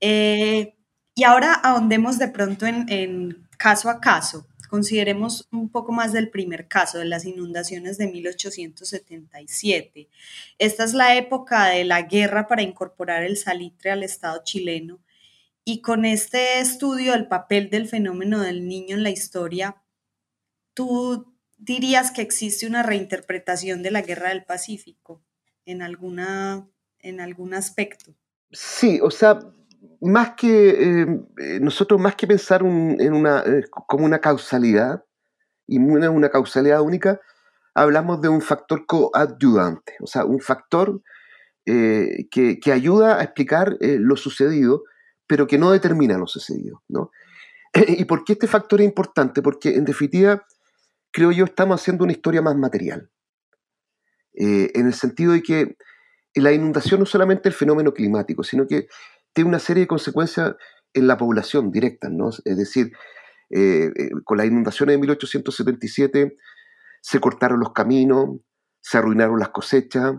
Eh, 0.00 0.74
y 1.14 1.22
ahora 1.22 1.54
ahondemos 1.54 2.18
de 2.18 2.26
pronto 2.26 2.66
en 2.66 3.46
caso 3.56 3.90
a 3.90 4.00
caso. 4.00 4.49
Consideremos 4.70 5.48
un 5.50 5.68
poco 5.68 5.90
más 5.90 6.12
del 6.12 6.30
primer 6.30 6.68
caso, 6.68 6.98
de 6.98 7.04
las 7.04 7.24
inundaciones 7.24 7.98
de 7.98 8.06
1877. 8.06 10.08
Esta 10.58 10.84
es 10.84 10.94
la 10.94 11.16
época 11.16 11.70
de 11.70 11.84
la 11.84 12.02
guerra 12.02 12.46
para 12.46 12.62
incorporar 12.62 13.24
el 13.24 13.36
salitre 13.36 13.90
al 13.90 14.04
Estado 14.04 14.40
chileno. 14.44 15.00
Y 15.64 15.80
con 15.80 16.04
este 16.04 16.60
estudio 16.60 17.12
del 17.12 17.26
papel 17.26 17.68
del 17.68 17.88
fenómeno 17.88 18.38
del 18.38 18.68
niño 18.68 18.94
en 18.94 19.02
la 19.02 19.10
historia, 19.10 19.82
¿tú 20.72 21.34
dirías 21.58 22.12
que 22.12 22.22
existe 22.22 22.68
una 22.68 22.84
reinterpretación 22.84 23.82
de 23.82 23.90
la 23.90 24.02
guerra 24.02 24.28
del 24.28 24.44
Pacífico 24.44 25.20
en, 25.66 25.82
alguna, 25.82 26.68
en 27.00 27.20
algún 27.20 27.54
aspecto? 27.54 28.14
Sí, 28.52 29.00
o 29.02 29.10
sea, 29.10 29.40
más 30.00 30.34
que 30.36 30.70
eh, 30.70 31.06
eh, 31.38 31.60
nosotros 31.60 32.00
más 32.00 32.14
que 32.16 32.26
pensar 32.26 32.62
en 32.62 33.12
una, 33.12 33.40
eh, 33.40 33.64
como 33.70 34.04
una 34.04 34.18
causalidad 34.18 35.04
y 35.66 35.78
una, 35.78 36.10
una, 36.10 36.30
causalidad 36.30 36.80
única, 36.80 37.20
hablamos 37.74 38.20
de 38.20 38.28
un 38.28 38.40
factor 38.40 38.86
coadyuvante, 38.86 39.94
o 40.00 40.06
sea, 40.06 40.24
un 40.24 40.40
factor 40.40 41.00
que, 41.64 42.58
que, 42.60 42.72
ayuda 42.72 43.20
a 43.20 43.22
explicar 43.22 43.76
lo 43.80 44.16
sucedido, 44.16 44.82
pero 45.28 45.46
que 45.46 45.56
no 45.56 45.70
determina 45.70 46.18
lo 46.18 46.26
sucedido. 46.26 46.82
¿no? 46.88 47.12
¿Y 47.72 48.04
por 48.06 48.24
qué 48.24 48.32
este 48.32 48.48
factor 48.48 48.80
es 48.80 48.86
importante? 48.86 49.40
Porque 49.40 49.76
en 49.76 49.84
definitiva, 49.84 50.44
creo 51.12 51.30
yo, 51.30 51.44
estamos 51.44 51.80
haciendo 51.80 52.02
una 52.02 52.12
historia 52.12 52.42
más 52.42 52.56
material, 52.56 53.08
en 54.32 54.86
el 54.86 54.94
sentido 54.94 55.32
de 55.32 55.42
que 55.42 55.76
la 56.34 56.50
inundación 56.50 56.98
no 56.98 57.04
es 57.04 57.10
solamente 57.10 57.48
el 57.48 57.54
fenómeno 57.54 57.92
climático, 57.92 58.42
sino 58.42 58.66
que 58.66 58.88
tiene 59.32 59.48
una 59.48 59.58
serie 59.58 59.82
de 59.82 59.88
consecuencias 59.88 60.54
en 60.92 61.06
la 61.06 61.16
población 61.16 61.70
directa, 61.70 62.08
¿no? 62.08 62.30
Es 62.44 62.56
decir, 62.56 62.92
eh, 63.50 63.90
eh, 63.96 64.10
con 64.24 64.38
las 64.38 64.46
inundaciones 64.46 64.94
de 64.94 64.98
1877 64.98 66.36
se 67.00 67.20
cortaron 67.20 67.60
los 67.60 67.72
caminos, 67.72 68.38
se 68.80 68.98
arruinaron 68.98 69.38
las 69.38 69.50
cosechas, 69.50 70.14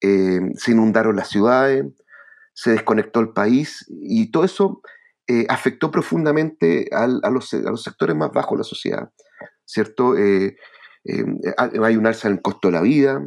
eh, 0.00 0.40
se 0.54 0.72
inundaron 0.72 1.16
las 1.16 1.28
ciudades, 1.28 1.84
se 2.52 2.72
desconectó 2.72 3.20
el 3.20 3.30
país 3.30 3.86
y 3.88 4.30
todo 4.30 4.44
eso 4.44 4.82
afectó 5.50 5.90
profundamente 5.90 6.88
a, 6.90 7.06
los, 7.06 7.50
sectores 7.82 8.16
más 8.16 8.32
bajos 8.32 8.52
de 8.52 8.58
la 8.60 8.64
sociedad, 8.64 9.10
¿cierto? 9.66 10.14
hay 10.14 11.96
un 11.96 12.06
alza 12.06 12.28
en 12.28 12.34
el 12.34 12.40
costo 12.40 12.68
de 12.68 12.72
la 12.72 12.80
vida, 12.80 13.22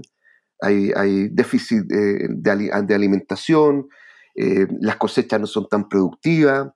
hay, 0.62 1.30
déficit 1.30 1.84
de 1.86 2.96
alimentación, 2.96 3.88
eh, 4.36 4.68
las 4.80 4.96
cosechas 4.98 5.40
no 5.40 5.48
son 5.48 5.68
tan 5.68 5.90
productivas, 5.90 6.70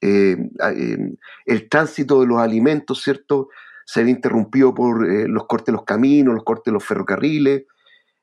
eh, 0.00 0.36
eh, 0.70 0.98
el 1.46 1.68
tránsito 1.68 2.20
de 2.20 2.26
los 2.26 2.38
alimentos, 2.38 3.02
¿cierto? 3.02 3.48
Se 3.84 4.04
ve 4.04 4.10
interrumpido 4.10 4.74
por 4.74 5.06
los 5.28 5.46
cortes 5.46 5.66
de 5.66 5.72
los 5.72 5.84
caminos, 5.84 6.34
los 6.34 6.44
cortes 6.44 6.66
de 6.66 6.72
los 6.72 6.84
ferrocarriles. 6.84 7.64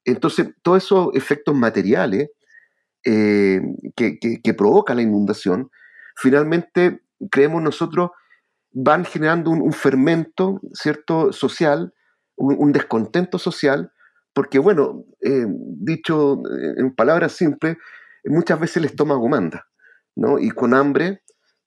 Entonces, 0.06 0.48
todos 0.62 0.84
esos 0.84 1.10
efectos 1.14 1.56
materiales 1.56 2.30
que, 3.04 4.54
provoca 4.58 4.96
la 4.96 5.02
inundación, 5.02 5.70
finalmente, 6.16 7.02
creemos 7.30 7.62
nosotros, 7.62 8.12
van 8.72 9.04
generando 9.04 9.52
un, 9.52 9.74
fermento, 9.74 10.62
¿cierto?, 10.74 11.34
social, 11.34 11.94
un, 12.36 12.72
descontento 12.72 13.38
social, 13.38 13.92
porque, 14.34 14.60
bueno, 14.60 15.04
dicho 15.22 16.42
en 16.78 16.96
palabras 16.96 17.34
simples, 17.34 17.78
muchas 18.26 18.60
veces 18.60 18.78
el 18.78 18.86
estómago 18.86 19.28
manda, 19.28 19.68
¿no? 20.16 20.40
Y 20.40 20.52
con 20.52 20.74
hambre, 20.74 21.24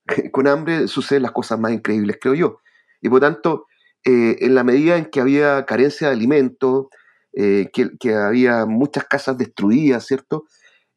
con 0.33 0.47
hambre 0.47 0.88
suceden 0.88 1.23
las 1.23 1.33
cosas 1.33 1.59
más 1.59 1.73
increíbles, 1.73 2.19
creo 2.21 2.35
yo. 2.35 2.59
Y 3.01 3.09
por 3.09 3.21
tanto, 3.21 3.67
eh, 4.05 4.37
en 4.41 4.55
la 4.55 4.65
medida 4.65 4.97
en 4.97 5.07
que 5.07 5.21
había 5.21 5.65
carencia 5.65 6.09
de 6.09 6.15
alimentos, 6.15 6.87
eh, 7.35 7.71
que, 7.73 8.15
había 8.15 8.67
muchas 8.67 9.05
casas 9.05 9.38
destruidas, 9.38 10.07
¿cierto? 10.07 10.45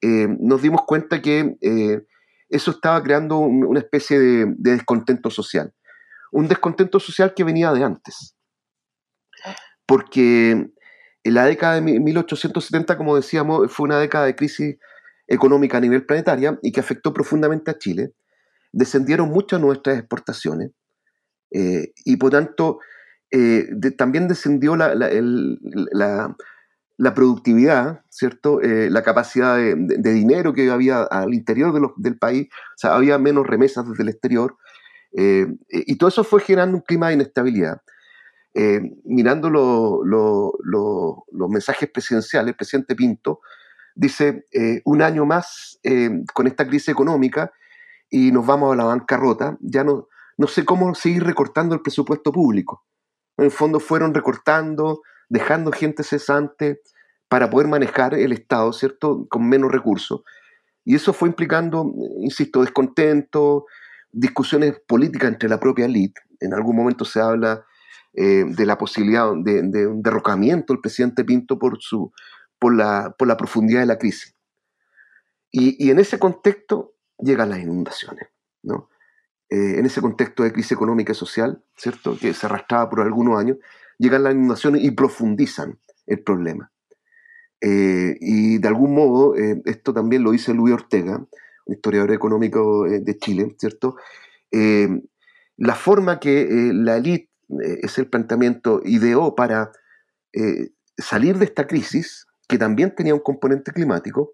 Eh, 0.02 0.28
nos 0.40 0.62
dimos 0.62 0.82
cuenta 0.86 1.22
que 1.22 1.56
eso 2.50 2.72
estaba 2.72 3.02
creando 3.02 3.38
una 3.38 3.80
especie 3.80 4.20
de, 4.20 4.46
de, 4.58 4.72
descontento 4.72 5.30
social. 5.30 5.74
Un 6.32 6.48
descontento 6.48 7.00
social 7.00 7.34
que 7.34 7.44
venía 7.44 7.72
de 7.72 7.84
antes. 7.84 8.36
Porque 9.86 10.52
en 11.24 11.34
la 11.34 11.46
década 11.46 11.76
de 11.76 11.82
1870, 11.82 12.98
como 12.98 13.16
decíamos, 13.16 13.72
fue 13.72 13.86
una 13.86 14.00
década 14.00 14.26
de 14.26 14.36
crisis 14.36 14.78
económica 15.28 15.78
a 15.78 15.82
nivel 15.82 16.06
planetaria 16.06 16.60
y 16.62 16.72
que 16.72 16.80
afectó 16.80 17.14
profundamente 17.14 17.72
a 17.72 17.78
Chile, 17.78 18.14
descendieron 18.72 19.30
mucho 19.30 19.58
nuestras 19.58 19.98
exportaciones 19.98 20.72
eh, 21.52 21.94
y 22.04 22.18
por 22.18 22.32
tanto 22.32 22.80
eh, 23.32 23.68
también 23.98 24.28
descendió 24.28 24.76
la, 24.76 24.94
la, 24.94 26.36
productividad, 27.14 28.02
¿cierto? 28.10 28.62
Eh, 28.62 28.90
la 28.90 29.04
capacidad 29.04 29.58
de, 29.58 30.14
dinero 30.14 30.54
que 30.54 30.70
había 30.70 31.04
al 31.04 31.34
interior 31.34 31.94
del 31.98 32.18
país, 32.18 32.48
o 32.52 32.78
sea, 32.78 32.96
había 32.96 33.18
menos 33.18 33.48
remesas 33.48 33.90
desde 33.90 34.04
el 34.04 34.10
exterior 34.10 34.58
y 35.18 35.98
todo 35.98 36.10
eso 36.10 36.26
fue 36.26 36.42
generando 36.42 36.76
un 36.76 36.84
clima 36.84 37.08
de 37.08 37.14
inestabilidad. 37.14 37.82
mirando 39.06 39.50
los 39.50 41.50
mensajes 41.50 41.90
presidenciales, 41.90 42.50
el 42.50 42.58
presidente 42.58 42.96
Pinto 42.96 43.40
dice 43.96 44.46
eh, 44.52 44.82
un 44.86 45.02
año 45.02 45.26
más 45.26 45.80
eh, 45.84 46.10
con 46.34 46.48
esta 46.48 46.68
crisis 46.68 46.90
económica 46.90 47.52
y 48.10 48.32
nos 48.32 48.46
vamos 48.46 48.74
a 48.74 48.76
la 48.76 48.84
bancarrota, 48.84 49.58
ya 49.62 49.84
no, 49.84 50.08
no 50.38 50.48
sé 50.48 50.66
cómo 50.66 50.94
seguir 50.94 51.24
recortando 51.24 51.74
el 51.74 51.82
presupuesto 51.82 52.32
público. 52.32 52.86
En 53.38 53.46
el 53.46 53.52
fondo 53.52 53.80
fueron 53.80 54.14
recortando, 54.14 55.02
dejando 55.30 55.72
gente 55.72 56.04
cesante 56.04 56.82
para 57.28 57.50
poder 57.50 57.68
manejar 57.68 58.14
el 58.14 58.32
Estado, 58.32 58.72
¿cierto?, 58.72 59.28
con 59.30 59.48
menos 59.48 59.72
recursos. 59.72 60.22
Y 60.84 60.96
eso 60.96 61.14
fue 61.14 61.30
implicando, 61.30 61.92
insisto, 62.20 62.62
descontento, 62.62 63.66
discusiones 64.12 64.80
políticas 64.88 65.32
entre 65.32 65.50
la 65.50 65.60
propia 65.60 65.86
élite. 65.86 66.22
En 66.40 66.54
algún 66.54 66.76
momento 66.76 67.04
se 67.06 67.20
habla 67.20 67.66
eh, 68.14 68.46
de 68.48 68.66
la 68.66 68.78
posibilidad 68.78 69.34
de, 69.36 69.88
un 69.88 70.02
derrocamiento 70.02 70.74
del 70.74 70.82
presidente 70.82 71.26
Pinto 71.26 71.58
por, 71.58 71.78
su, 71.82 72.14
por, 72.66 73.28
la, 73.28 73.38
profundidad 73.38 73.82
de 73.82 73.86
la 73.86 73.98
crisis. 73.98 74.36
Y, 75.52 75.90
en 75.90 76.00
ese 76.00 76.20
contexto 76.20 76.96
llegan 77.18 77.50
las 77.50 77.60
inundaciones, 77.60 78.28
¿no? 78.64 78.90
Eh, 79.50 79.76
en 79.78 79.86
ese 79.86 80.02
contexto 80.02 80.44
de 80.44 80.52
crisis 80.52 80.74
económica 80.74 81.12
y 81.12 81.16
social, 81.16 81.64
¿cierto? 81.78 82.18
Que 82.18 82.34
se 82.34 82.46
arrastraba 82.46 82.90
por 82.90 83.02
algunos 83.02 83.40
años, 83.40 83.58
llegan 83.98 84.24
las 84.24 84.34
inundaciones 84.34 84.84
y 84.84 84.92
profundizan 84.92 85.80
el 86.08 86.24
problema. 86.24 86.72
Eh, 87.62 88.18
y 88.20 88.58
de 88.58 88.68
algún 88.68 88.94
modo, 88.94 89.36
esto 89.66 89.94
también 89.94 90.24
lo 90.24 90.32
dice 90.32 90.54
Luis 90.54 90.74
Ortega, 90.74 91.18
un 91.66 91.74
historiador 91.74 92.12
económico 92.12 92.84
de 92.84 93.18
Chile, 93.18 93.56
¿cierto? 93.60 93.96
la 95.58 95.76
forma 95.76 96.20
que 96.20 96.72
la 96.74 96.98
élite 96.98 97.30
eh, 97.50 97.80
es 97.84 97.98
el 97.98 98.08
planteamiento 98.08 98.82
ideó 98.84 99.36
para 99.36 99.72
eh, 100.34 100.70
salir 100.98 101.38
de 101.38 101.46
esta 101.46 101.68
crisis, 101.68 102.28
que 102.48 102.58
también 102.58 102.94
tenía 102.96 103.14
un 103.14 103.22
componente 103.22 103.72
climático, 103.72 104.34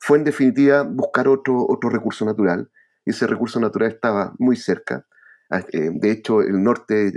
fue 0.00 0.18
en 0.18 0.24
definitiva 0.24 0.82
buscar 0.82 1.28
otro, 1.28 1.66
otro 1.68 1.90
recurso 1.90 2.24
natural, 2.24 2.70
y 3.04 3.10
ese 3.10 3.26
recurso 3.26 3.58
natural 3.60 3.90
estaba 3.90 4.34
muy 4.38 4.56
cerca. 4.56 5.06
Ah, 5.50 5.64
eh, 5.72 5.90
de 5.92 6.10
hecho, 6.10 6.42
el 6.42 6.62
norte 6.62 7.12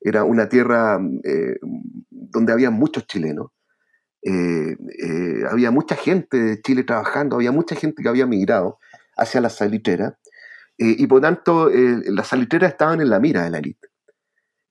era 0.00 0.24
una 0.24 0.48
tierra 0.48 0.98
donde 2.10 2.52
había 2.52 2.70
muchos 2.70 3.06
chilenos, 3.06 3.48
había 5.50 5.70
mucha 5.70 5.96
gente 5.96 6.36
de 6.38 6.62
Chile 6.62 6.84
trabajando, 6.84 7.36
había 7.36 7.52
mucha 7.52 7.74
gente 7.76 8.02
que 8.02 8.08
había 8.08 8.26
migrado 8.26 8.78
hacia 9.16 9.40
la 9.40 9.50
salitrera, 9.50 10.18
y 10.78 11.06
por 11.06 11.20
tanto 11.20 11.68
las 11.70 12.28
salitreras 12.28 12.72
estaban 12.72 13.00
en 13.00 13.10
la 13.10 13.20
mira 13.20 13.44
de 13.44 13.50
la 13.50 13.58
élite. 13.58 13.88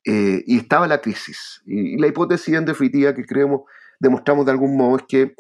Eh, 0.09 0.41
y 0.47 0.57
estaba 0.57 0.87
la 0.87 1.01
crisis. 1.01 1.61
Y, 1.65 1.97
la 1.97 2.07
hipótesis 2.07 2.55
en 2.55 2.63
definitiva 2.63 3.13
que 3.13 3.25
creemos, 3.25 3.63
demostramos 3.99 4.45
de 4.45 4.51
algún 4.51 4.77
modo, 4.77 4.97
es 4.97 5.03
que 5.07 5.35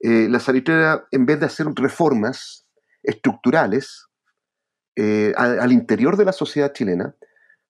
eh, 0.00 0.28
la 0.28 0.40
salitrera, 0.40 1.06
en 1.10 1.26
vez 1.26 1.40
de 1.40 1.46
hacer 1.46 1.66
reformas 1.74 2.66
estructurales 3.02 4.06
eh, 4.96 5.32
al, 5.36 5.72
interior 5.72 6.16
de 6.16 6.24
la 6.24 6.32
sociedad 6.32 6.72
chilena, 6.72 7.14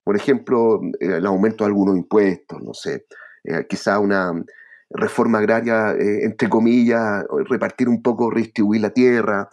por 0.03 0.15
ejemplo, 0.15 0.79
el 0.99 1.25
aumento 1.25 1.63
de 1.63 1.69
algunos 1.69 1.97
impuestos, 1.97 2.61
no 2.63 2.73
sé, 2.73 3.05
quizá 3.67 3.99
una 3.99 4.31
reforma 4.89 5.39
agraria, 5.39 5.91
entre 5.91 6.47
comillas, 6.47 7.25
repartir 7.49 7.89
un 7.89 8.01
poco, 8.01 8.31
redistribuir 8.31 8.79
la 8.79 8.91
tierra, 8.91 9.49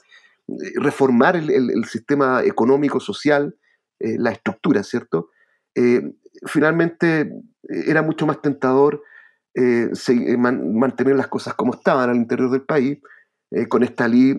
reformar 0.77 1.35
el, 1.35 1.85
sistema 1.87 2.45
económico, 2.45 3.01
social, 3.01 3.57
la 3.99 4.31
estructura, 4.31 4.85
¿cierto? 4.85 5.31
finalmente 6.47 7.21
eh, 7.21 7.85
era 7.87 8.03
mucho 8.03 8.27
más 8.27 8.41
tentador 8.41 9.03
eh, 9.55 9.91
eh, 10.09 10.37
mantener 10.37 11.17
las 11.17 11.29
cosas 11.29 11.55
como 11.55 11.75
estaban 11.75 12.11
al 12.11 12.17
interior 12.17 12.51
del 12.51 12.63
país, 12.63 12.99
con 13.69 13.85
esta 13.85 14.09
ley 14.09 14.35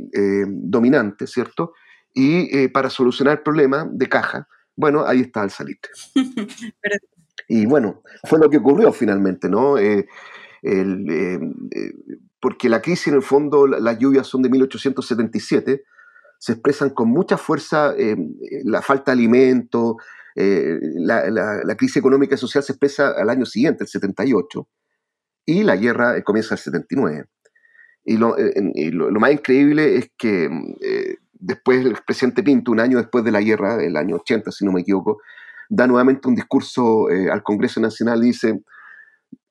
dominante, 0.45 1.25
¿cierto? 1.25 1.71
Y 2.13 2.67
para 2.69 2.89
solucionar 2.89 3.37
el 3.37 3.43
problema 3.43 3.87
de 3.89 4.09
caja, 4.09 4.45
bueno, 4.75 5.05
ahí 5.05 5.21
está 5.21 5.43
el 5.43 5.51
salite. 5.51 5.89
Y 7.47 7.67
bueno, 7.67 8.01
fue 8.23 8.39
lo 8.39 8.49
que 8.49 8.57
ocurrió 8.57 8.91
finalmente, 8.91 9.47
¿no? 9.47 9.75
porque 12.41 12.69
la 12.69 12.81
crisis, 12.81 13.09
en 13.09 13.13
el 13.13 13.21
fondo, 13.21 13.67
las 13.67 13.99
lluvias 13.99 14.25
son 14.25 14.41
de 14.41 14.49
1877, 14.49 15.83
se 16.39 16.51
expresan 16.51 16.89
con 16.89 17.09
mucha 17.09 17.37
fuerza 17.37 17.93
la 18.63 18.81
falta 18.81 19.11
de 19.11 19.17
alimento, 19.19 19.97
eh, 20.37 20.79
la, 20.97 21.75
crisis 21.77 21.95
económica 21.97 22.35
y 22.35 22.37
social 22.37 22.61
se 22.61 22.73
expresa 22.73 23.11
al 23.11 23.29
año 23.29 23.45
siguiente, 23.45 23.85
el 23.85 23.87
78, 23.87 24.67
y 25.45 25.63
la 25.63 25.75
guerra 25.75 26.17
eh, 26.17 26.23
comienza 26.23 26.55
el 26.55 26.59
79. 26.59 27.25
Y 28.05 28.17
lo, 28.17 28.37
eh, 28.37 28.53
lo, 28.91 29.19
más 29.19 29.31
increíble 29.31 29.97
es 29.97 30.11
que 30.17 30.47
después 31.33 31.83
el 31.83 31.97
presidente 32.05 32.43
Pinto, 32.43 32.71
un 32.71 32.79
año 32.79 32.97
después 32.97 33.23
de 33.23 33.31
la 33.31 33.41
guerra, 33.41 33.83
el 33.83 33.97
año 33.97 34.17
80, 34.17 34.51
si 34.51 34.63
no 34.63 34.71
me 34.71 34.81
equivoco, 34.81 35.21
da 35.69 35.87
nuevamente 35.87 36.27
un 36.27 36.35
discurso 36.35 37.07
al 37.07 37.41
Congreso 37.41 37.81
Nacional 37.81 38.23
y 38.23 38.27
dice, 38.27 38.61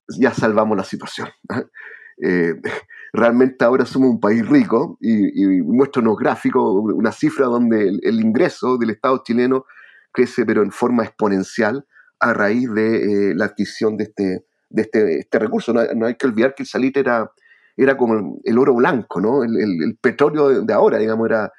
ya 0.09 0.33
salvamos 0.33 0.76
la 0.76 0.85
situación. 0.85 1.28
realmente 3.12 3.64
ahora 3.64 3.87
somos 3.87 4.11
un 4.11 4.20
país 4.20 4.46
rico 4.46 4.98
y, 5.00 5.42
y 5.42 5.62
muestra 5.62 6.02
unos 6.02 6.16
gráficos, 6.16 6.74
una 6.94 7.12
cifra 7.12 7.46
donde 7.46 7.88
el, 8.02 8.20
ingreso 8.20 8.76
del 8.76 8.90
Estado 8.90 9.22
chileno 9.24 9.66
crece 10.12 10.44
pero 10.44 10.62
en 10.62 10.70
forma 10.70 11.04
exponencial 11.04 11.87
a 12.20 12.33
raíz 12.33 12.72
de 12.72 13.30
eh, 13.30 13.35
la 13.35 13.46
adquisición 13.46 13.96
de 13.96 14.04
este, 14.04 14.44
de 14.74 14.82
este, 14.82 15.18
este 15.20 15.38
recurso. 15.38 15.72
No, 15.72 16.06
hay 16.06 16.16
que 16.16 16.26
olvidar 16.26 16.54
que 16.54 16.64
el 16.64 16.68
salite 16.68 17.00
era, 17.00 17.30
era 17.76 17.96
como 17.96 18.40
el, 18.42 18.58
oro 18.58 18.74
blanco, 18.74 19.20
¿no? 19.20 19.44
el, 19.44 19.96
petróleo 20.00 20.62
de, 20.62 20.74
ahora, 20.74 20.98
digamos, 20.98 21.26
era 21.26 21.52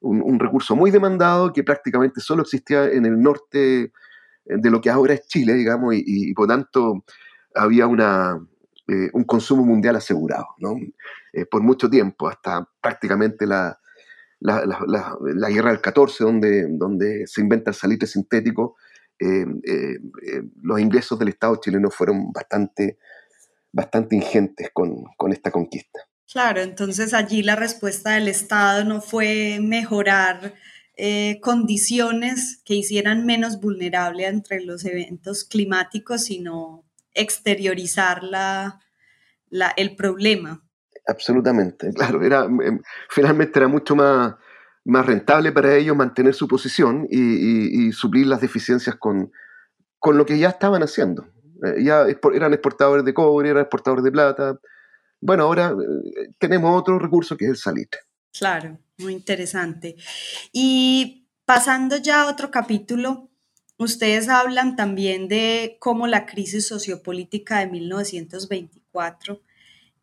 un, 0.00 0.38
recurso 0.38 0.76
muy 0.76 0.90
demandado 0.90 1.52
que 1.52 1.64
prácticamente 1.64 2.20
solo 2.20 2.42
existía 2.42 2.84
en 2.84 3.04
el 3.06 3.20
norte 3.20 3.92
de 4.44 4.70
lo 4.70 4.80
que 4.80 4.88
ahora 4.88 5.14
es 5.14 5.26
Chile, 5.26 5.54
digamos, 5.54 5.94
y, 5.96 6.32
por 6.32 6.46
tanto 6.48 7.04
había 7.54 7.88
una, 7.88 8.38
eh, 8.86 9.10
un 9.12 9.24
consumo 9.24 9.64
mundial 9.64 9.96
asegurado, 9.96 10.46
¿no? 10.58 10.76
Eh, 11.32 11.46
por 11.46 11.62
mucho 11.62 11.90
tiempo, 11.90 12.28
hasta 12.28 12.68
prácticamente 12.80 13.44
la, 13.46 13.78
la, 14.38 14.64
la, 14.86 15.48
guerra 15.48 15.70
del 15.70 15.80
14, 15.80 16.22
donde, 16.22 16.66
donde 16.70 17.26
se 17.26 17.40
inventa 17.40 17.70
el 17.70 17.74
salitre 17.74 18.06
sintético, 18.06 18.76
eh, 19.20 19.44
eh, 19.64 19.98
eh, 20.26 20.42
los 20.62 20.80
ingresos 20.80 21.18
del 21.18 21.28
Estado 21.28 21.56
chileno 21.56 21.90
fueron 21.90 22.32
bastante, 22.32 22.98
bastante 23.70 24.16
ingentes 24.16 24.70
con, 24.72 25.04
con 25.16 25.32
esta 25.32 25.50
conquista. 25.50 26.00
Claro, 26.32 26.62
entonces 26.62 27.12
allí 27.12 27.42
la 27.42 27.56
respuesta 27.56 28.12
del 28.12 28.28
Estado 28.28 28.84
no 28.84 29.00
fue 29.00 29.58
mejorar 29.60 30.54
condiciones 31.40 32.60
que 32.62 32.74
hicieran 32.74 33.24
menos 33.24 33.58
vulnerable 33.58 34.26
entre 34.26 34.60
los 34.60 34.84
eventos 34.84 35.44
climáticos, 35.44 36.24
sino 36.24 36.84
exteriorizar 37.14 38.22
la, 38.22 38.80
la, 39.48 39.72
el 39.78 39.96
problema. 39.96 40.62
Absolutamente, 41.06 41.90
claro, 41.94 42.22
era, 42.22 42.44
em, 42.44 42.82
finalmente 43.08 43.58
era 43.58 43.66
mucho 43.66 43.96
más, 43.96 44.34
más 44.84 45.06
rentable 45.06 45.52
para 45.52 45.74
ellos 45.76 45.96
mantener 45.96 46.34
su 46.34 46.48
posición 46.48 47.06
y, 47.10 47.92
suplir 47.92 48.26
las 48.26 48.40
deficiencias 48.40 48.96
con, 48.96 49.30
con, 49.98 50.16
lo 50.16 50.24
que 50.26 50.38
ya 50.38 50.48
estaban 50.48 50.82
haciendo. 50.82 51.26
Eh, 51.64 51.84
ya 51.84 52.06
eran 52.34 52.52
exportadores 52.52 53.04
de 53.04 53.14
cobre, 53.14 53.50
eran 53.50 53.62
exportadores 53.62 54.04
de 54.04 54.12
plata. 54.12 54.58
Bueno, 55.20 55.44
ahora 55.44 55.70
eh, 55.72 56.32
tenemos 56.38 56.78
otro 56.78 56.98
recurso 56.98 57.36
que 57.36 57.44
es 57.44 57.50
el 57.50 57.56
salitre. 57.56 58.00
Claro, 58.32 58.78
muy 58.98 59.12
interesante. 59.12 59.96
Y 60.52 61.26
pasando 61.44 61.96
ya 61.96 62.22
a 62.22 62.30
otro 62.30 62.50
capítulo, 62.50 63.28
ustedes 63.76 64.28
hablan 64.28 64.76
también 64.76 65.28
de 65.28 65.76
cómo 65.80 66.06
la 66.06 66.26
crisis 66.26 66.66
sociopolítica 66.68 67.58
de 67.60 67.66
1924 67.66 69.40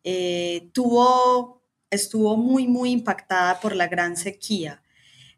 eh, 0.03 0.69
tuvo, 0.73 1.57
estuvo 1.89 2.38
muy, 2.38 2.67
muy 2.67 2.91
impactada 2.91 3.60
por 3.60 3.76
la 3.76 3.88
gran 3.88 4.17
sequía. 4.17 4.82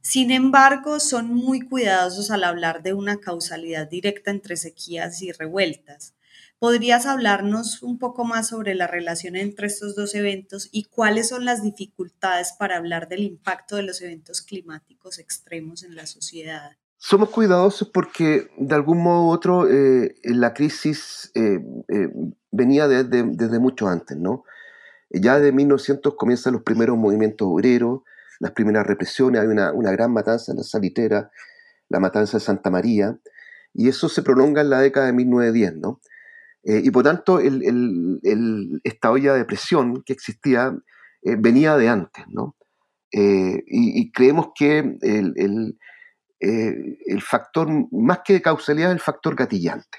Sin 0.01 0.31
embargo, 0.31 0.99
son 0.99 1.33
muy 1.33 1.61
cuidadosos 1.61 2.31
al 2.31 2.43
hablar 2.43 2.83
de 2.83 2.93
una 2.93 3.19
causalidad 3.19 3.87
directa 3.87 4.31
entre 4.31 4.55
sequías 4.55 5.21
y 5.21 5.31
revueltas. 5.31 6.15
¿Podrías 6.57 7.05
hablarnos 7.05 7.83
un 7.83 7.99
poco 7.99 8.25
más 8.25 8.49
sobre 8.49 8.75
la 8.75 8.87
relación 8.87 9.35
entre 9.35 9.67
estos 9.67 9.95
dos 9.95 10.13
eventos 10.15 10.67
y 10.71 10.85
cuáles 10.85 11.29
son 11.29 11.45
las 11.45 11.63
dificultades 11.63 12.53
para 12.53 12.77
hablar 12.77 13.07
del 13.07 13.23
impacto 13.23 13.77
de 13.77 13.83
los 13.83 14.01
eventos 14.01 14.41
climáticos 14.41 15.19
extremos 15.19 15.83
en 15.83 15.95
la 15.95 16.05
sociedad? 16.05 16.71
Somos 16.97 17.29
cuidadosos 17.29 17.89
porque 17.89 18.49
de 18.57 18.75
algún 18.75 19.01
modo 19.01 19.27
u 19.27 19.29
otro 19.29 19.69
eh, 19.69 20.15
la 20.23 20.53
crisis 20.53 21.31
eh, 21.33 21.59
venía 22.51 22.89
desde, 22.89 23.23
desde 23.23 23.59
mucho 23.59 23.87
antes, 23.87 24.17
¿no? 24.17 24.43
Ya 25.09 25.39
de 25.39 25.51
1900 25.51 26.15
comienzan 26.15 26.53
los 26.53 26.63
primeros 26.63 26.97
movimientos 26.97 27.47
obreros, 27.49 28.01
las 28.39 28.51
primeras 28.51 28.85
represiones, 28.85 29.41
hay 29.41 29.47
una, 29.47 29.91
gran 29.91 30.13
matanza 30.13 30.51
en 30.51 30.59
la 30.59 30.63
Salitera, 30.63 31.31
la 31.89 31.99
matanza 31.99 32.37
de 32.37 32.43
Santa 32.43 32.69
María, 32.69 33.19
y 33.73 33.89
eso 33.89 34.07
se 34.07 34.21
prolonga 34.21 34.61
en 34.61 34.69
la 34.69 34.81
década 34.81 35.07
de 35.07 35.13
1910, 35.13 35.75
¿no? 35.77 35.99
Eh, 36.63 36.81
y 36.83 36.91
por 36.91 37.03
tanto, 37.03 37.39
esta 37.39 39.11
olla 39.11 39.33
de 39.33 39.45
presión 39.45 40.03
que 40.03 40.13
existía 40.13 40.77
eh, 41.21 41.35
venía 41.37 41.77
de 41.77 41.89
antes, 41.89 42.25
¿no? 42.27 42.55
Eh, 43.11 43.63
y, 43.65 44.11
creemos 44.11 44.49
que 44.53 44.97
el 46.39 47.21
factor, 47.21 47.67
más 47.91 48.19
que 48.23 48.33
de 48.33 48.41
causalidad, 48.41 48.91
el 48.91 48.99
factor 48.99 49.35
gatillante, 49.35 49.97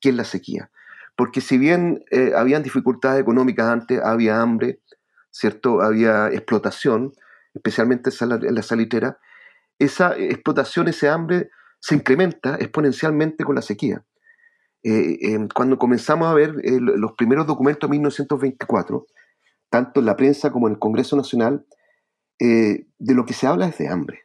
que 0.00 0.08
es 0.10 0.14
la 0.14 0.24
sequía. 0.24 0.70
Porque 1.16 1.40
si 1.40 1.58
bien 1.58 2.04
habían 2.36 2.62
dificultades 2.62 3.20
económicas 3.20 3.68
antes, 3.68 4.00
había 4.02 4.40
hambre, 4.40 4.80
¿cierto? 5.30 5.80
Había 5.80 6.28
explotación, 6.28 7.12
especialmente 7.54 8.10
en 8.20 8.54
la 8.54 8.62
salitera, 8.62 9.18
esa 9.78 10.16
explotación, 10.16 10.88
ese 10.88 11.08
hambre 11.08 11.50
se 11.80 11.94
incrementa 11.94 12.56
exponencialmente 12.56 13.44
con 13.44 13.54
la 13.54 13.62
sequía. 13.62 14.04
Eh, 14.82 15.18
em, 15.32 15.48
cuando 15.48 15.78
comenzamos 15.78 16.28
a 16.28 16.34
ver 16.34 16.54
eh, 16.62 16.78
los 16.78 17.12
primeros 17.12 17.46
documentos 17.46 17.88
de 17.88 17.92
1924, 17.92 19.06
tanto 19.70 20.00
en 20.00 20.06
la 20.06 20.16
prensa 20.16 20.50
como 20.50 20.68
en 20.68 20.74
el 20.74 20.78
Congreso 20.78 21.16
Nacional, 21.16 21.66
eh, 22.38 22.86
de 22.98 23.14
lo 23.14 23.24
que 23.24 23.32
se 23.32 23.46
habla 23.46 23.66
es 23.66 23.78
de 23.78 23.88
hambre, 23.88 24.20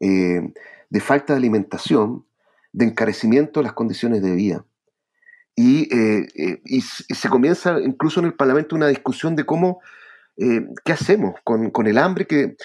de 0.00 1.00
falta 1.00 1.32
de 1.32 1.38
alimentación, 1.38 2.26
de 2.72 2.86
encarecimiento 2.86 3.60
de 3.60 3.64
las 3.64 3.72
condiciones 3.72 4.22
de 4.22 4.34
vida. 4.34 4.64
Y, 5.54 5.88
y, 6.64 6.80
se 6.80 7.28
comienza 7.28 7.78
incluso 7.80 8.20
en 8.20 8.26
el 8.26 8.34
Parlamento 8.34 8.74
una 8.74 8.88
discusión 8.88 9.36
de 9.36 9.44
cómo, 9.44 9.80
qué 10.36 10.92
hacemos 10.92 11.34
con, 11.44 11.70
con 11.70 11.86
el 11.86 11.98
hambre 11.98 12.26
que, 12.26 12.56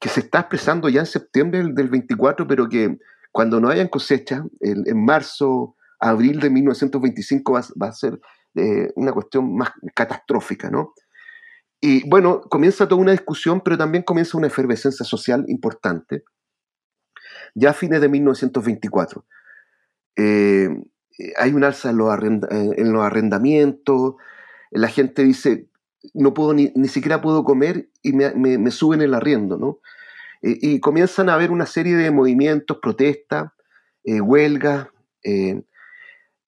que, 0.00 0.08
se 0.08 0.20
está 0.20 0.40
expresando 0.40 0.88
ya 0.88 1.00
en 1.00 1.06
septiembre 1.06 1.62
del, 1.62 1.88
24, 1.88 2.46
pero 2.48 2.68
que 2.68 2.98
cuando 3.30 3.60
no 3.60 3.68
hayan 3.68 3.88
cosecha, 3.88 4.44
en 4.60 5.04
marzo, 5.04 5.76
abril 6.04 6.40
de 6.40 6.50
1925 6.50 7.52
va, 7.52 7.88
a 7.88 7.92
ser 7.92 8.20
eh, 8.54 8.92
una 8.94 9.12
cuestión 9.12 9.56
más 9.56 9.70
catastrófica, 9.94 10.70
¿no? 10.70 10.92
Y 11.80 12.08
bueno, 12.08 12.42
comienza 12.42 12.88
toda 12.88 13.00
una 13.00 13.12
discusión, 13.12 13.60
pero 13.60 13.76
también 13.76 14.04
comienza 14.04 14.38
una 14.38 14.46
efervescencia 14.46 15.04
social 15.04 15.44
importante, 15.48 16.24
ya 17.54 17.70
a 17.70 17.74
fines 17.74 18.00
de 18.00 18.08
1924. 18.08 19.26
Eh, 20.16 20.68
hay 21.36 21.52
un 21.52 21.64
alza 21.64 21.90
en 21.90 21.98
los, 21.98 22.14
en 22.50 22.96
arrendamientos, 22.96 24.14
la 24.70 24.88
gente 24.88 25.22
dice, 25.22 25.68
no 26.12 26.34
puedo 26.34 26.54
ni, 26.54 26.72
ni 26.74 26.88
siquiera 26.88 27.20
puedo 27.20 27.44
comer 27.44 27.88
y 28.02 28.12
me, 28.12 28.34
me, 28.34 28.70
suben 28.70 29.00
el 29.00 29.14
arriendo, 29.14 29.56
¿no? 29.56 29.80
y 30.42 30.78
comienzan 30.80 31.30
a 31.30 31.34
haber 31.34 31.50
una 31.50 31.64
serie 31.64 31.96
de 31.96 32.10
movimientos, 32.10 32.78
protestas, 32.82 33.50
eh, 34.04 34.20
huelgas 34.20 34.88
eh, 35.22 35.62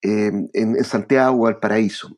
en, 0.01 0.49
en, 0.53 0.83
Santiago, 0.83 1.39
Valparaíso. 1.39 2.15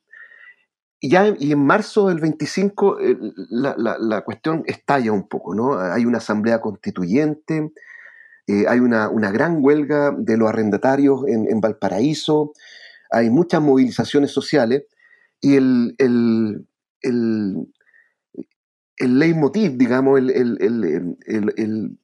Y, 0.99 1.11
ya, 1.11 1.33
y 1.39 1.53
en 1.53 1.65
marzo 1.65 2.09
del 2.09 2.19
25 2.19 2.99
eh, 2.99 3.17
la, 3.49 3.75
la, 3.77 4.21
cuestión 4.21 4.63
estalla 4.65 5.13
un 5.13 5.29
poco, 5.29 5.55
¿no? 5.55 5.79
Hay 5.79 6.05
una 6.05 6.17
asamblea 6.17 6.59
constituyente, 6.59 7.71
hay 8.67 8.79
una, 8.79 9.31
gran 9.31 9.57
huelga 9.63 10.13
de 10.17 10.37
los 10.37 10.49
arrendatarios 10.49 11.21
en, 11.27 11.61
Valparaíso, 11.61 12.53
hay 13.11 13.29
muchas 13.29 13.61
movilizaciones 13.61 14.31
sociales 14.31 14.83
y 15.41 15.55
el, 15.55 15.95
el, 15.97 16.65
leitmotiv, 18.99 19.77
digamos, 19.77 20.19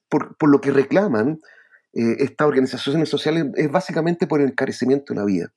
por, 0.09 0.49
lo 0.49 0.61
que 0.61 0.71
reclaman 0.71 1.41
eh, 1.93 2.17
estas 2.19 2.47
organizaciones 2.47 3.09
sociales 3.09 3.45
es 3.55 3.71
básicamente 3.71 4.27
por 4.27 4.41
el 4.41 4.49
encarecimiento 4.49 5.13
de 5.13 5.19
la 5.19 5.25
vida. 5.25 5.53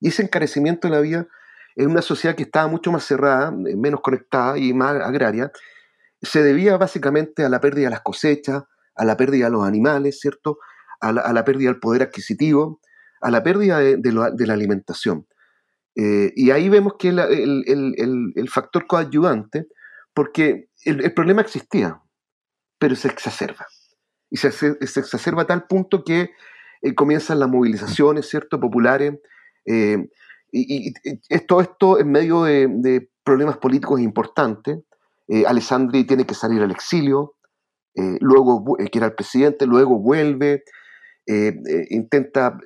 Y 0.00 0.08
ese 0.08 0.22
encarecimiento 0.22 0.88
de 0.88 0.94
la 0.94 1.00
vida 1.00 1.26
en 1.76 1.90
una 1.90 2.02
sociedad 2.02 2.36
que 2.36 2.42
estaba 2.42 2.68
mucho 2.68 2.92
más 2.92 3.04
cerrada, 3.04 3.48
eh, 3.66 3.76
menos 3.76 4.00
conectada 4.00 4.58
y 4.58 4.72
más 4.72 5.00
agraria, 5.00 5.50
se 6.20 6.42
debía 6.42 6.76
básicamente 6.76 7.44
a 7.44 7.48
la 7.48 7.60
pérdida 7.60 7.86
de 7.86 7.90
las 7.90 8.02
cosechas, 8.02 8.64
a 8.98 9.04
la 9.04 9.16
pérdida 9.16 9.46
de 9.46 9.52
los 9.52 9.66
animales, 9.66 10.20
¿cierto? 10.20 10.58
A 11.00 11.12
la, 11.12 11.44
pérdida 11.44 11.70
del 11.70 11.80
poder 11.80 12.02
adquisitivo, 12.02 12.80
a 13.20 13.30
la 13.30 13.42
pérdida 13.42 13.78
de, 13.78 13.96
de, 13.96 14.46
la 14.46 14.52
alimentación. 14.52 15.26
Eh, 15.94 16.32
y 16.34 16.50
ahí 16.50 16.68
vemos 16.68 16.94
que 16.98 17.08
el, 17.08 17.18
el, 17.18 18.32
el 18.34 18.48
factor 18.48 18.86
coadyuvante, 18.86 19.68
porque 20.12 20.68
el, 20.84 21.12
problema 21.14 21.42
existía, 21.42 22.00
pero 22.78 22.96
se 22.96 23.06
exacerba. 23.06 23.66
Y 24.30 24.36
se, 24.36 24.50
se, 24.50 24.76
exacerba 24.80 25.42
a 25.42 25.46
tal 25.46 25.66
punto 25.68 26.02
que 26.02 26.30
eh, 26.82 26.94
comienzan 26.94 27.38
las 27.38 27.48
movilizaciones, 27.48 28.28
¿cierto?, 28.28 28.58
populares. 28.58 29.14
Eh, 29.64 30.08
y, 30.50 30.92
todo 31.46 31.60
esto 31.60 32.00
en 32.00 32.10
medio 32.10 32.42
de, 32.42 33.10
problemas 33.22 33.58
políticos 33.58 34.00
importantes. 34.00 34.78
Eh, 35.28 35.44
Alessandri 35.46 36.04
tiene 36.04 36.24
que 36.24 36.34
salir 36.34 36.62
al 36.62 36.70
exilio, 36.70 37.34
luego, 37.94 38.76
que 38.76 38.98
era 38.98 39.06
el 39.06 39.14
presidente, 39.14 39.66
luego 39.66 39.98
vuelve, 39.98 40.64
intenta 41.90 42.58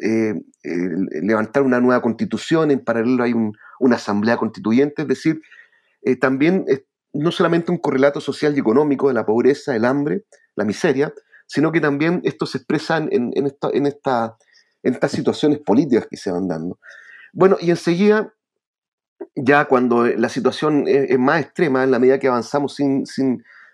levantar 0.63 1.63
una 1.63 1.81
nueva 1.81 2.03
constitución, 2.03 2.71
en 2.71 2.85
paralelo 2.85 3.25
hay 3.25 3.35
una 3.81 3.97
asamblea 3.97 4.37
constituyente, 4.37 5.03
es 5.03 5.09
decir, 5.09 5.41
también 6.21 6.67
no 7.13 7.31
solamente 7.31 7.71
un 7.71 7.79
correlato 7.79 8.21
social 8.21 8.57
y 8.57 8.61
económico 8.61 9.09
de 9.09 9.15
la 9.15 9.27
pobreza, 9.27 9.77
el 9.77 9.85
hambre, 9.85 10.25
la 10.55 10.65
miseria, 10.65 11.13
sino 11.47 11.73
que 11.73 11.81
también 11.81 12.21
esto 12.25 12.47
se 12.47 12.59
expresa 12.59 12.97
en, 12.97 13.31
en, 13.35 13.47
esta, 13.47 13.71
en, 13.73 13.87
estas 13.87 15.13
situaciones 15.13 15.59
políticas 15.59 16.07
que 16.11 16.17
se 16.17 16.31
van 16.31 16.49
dando. 16.49 16.79
Bueno, 17.33 17.57
y 17.61 17.71
enseguida, 17.71 18.33
ya 19.35 19.67
cuando 19.67 20.07
la 20.07 20.29
situación 20.29 20.85
es, 20.87 21.19
más 21.19 21.43
extrema, 21.43 21.85
en 21.85 21.91
la 21.91 21.99
medida 21.99 22.19
que 22.19 22.29
avanzamos 22.29 22.75
sin, 22.75 23.05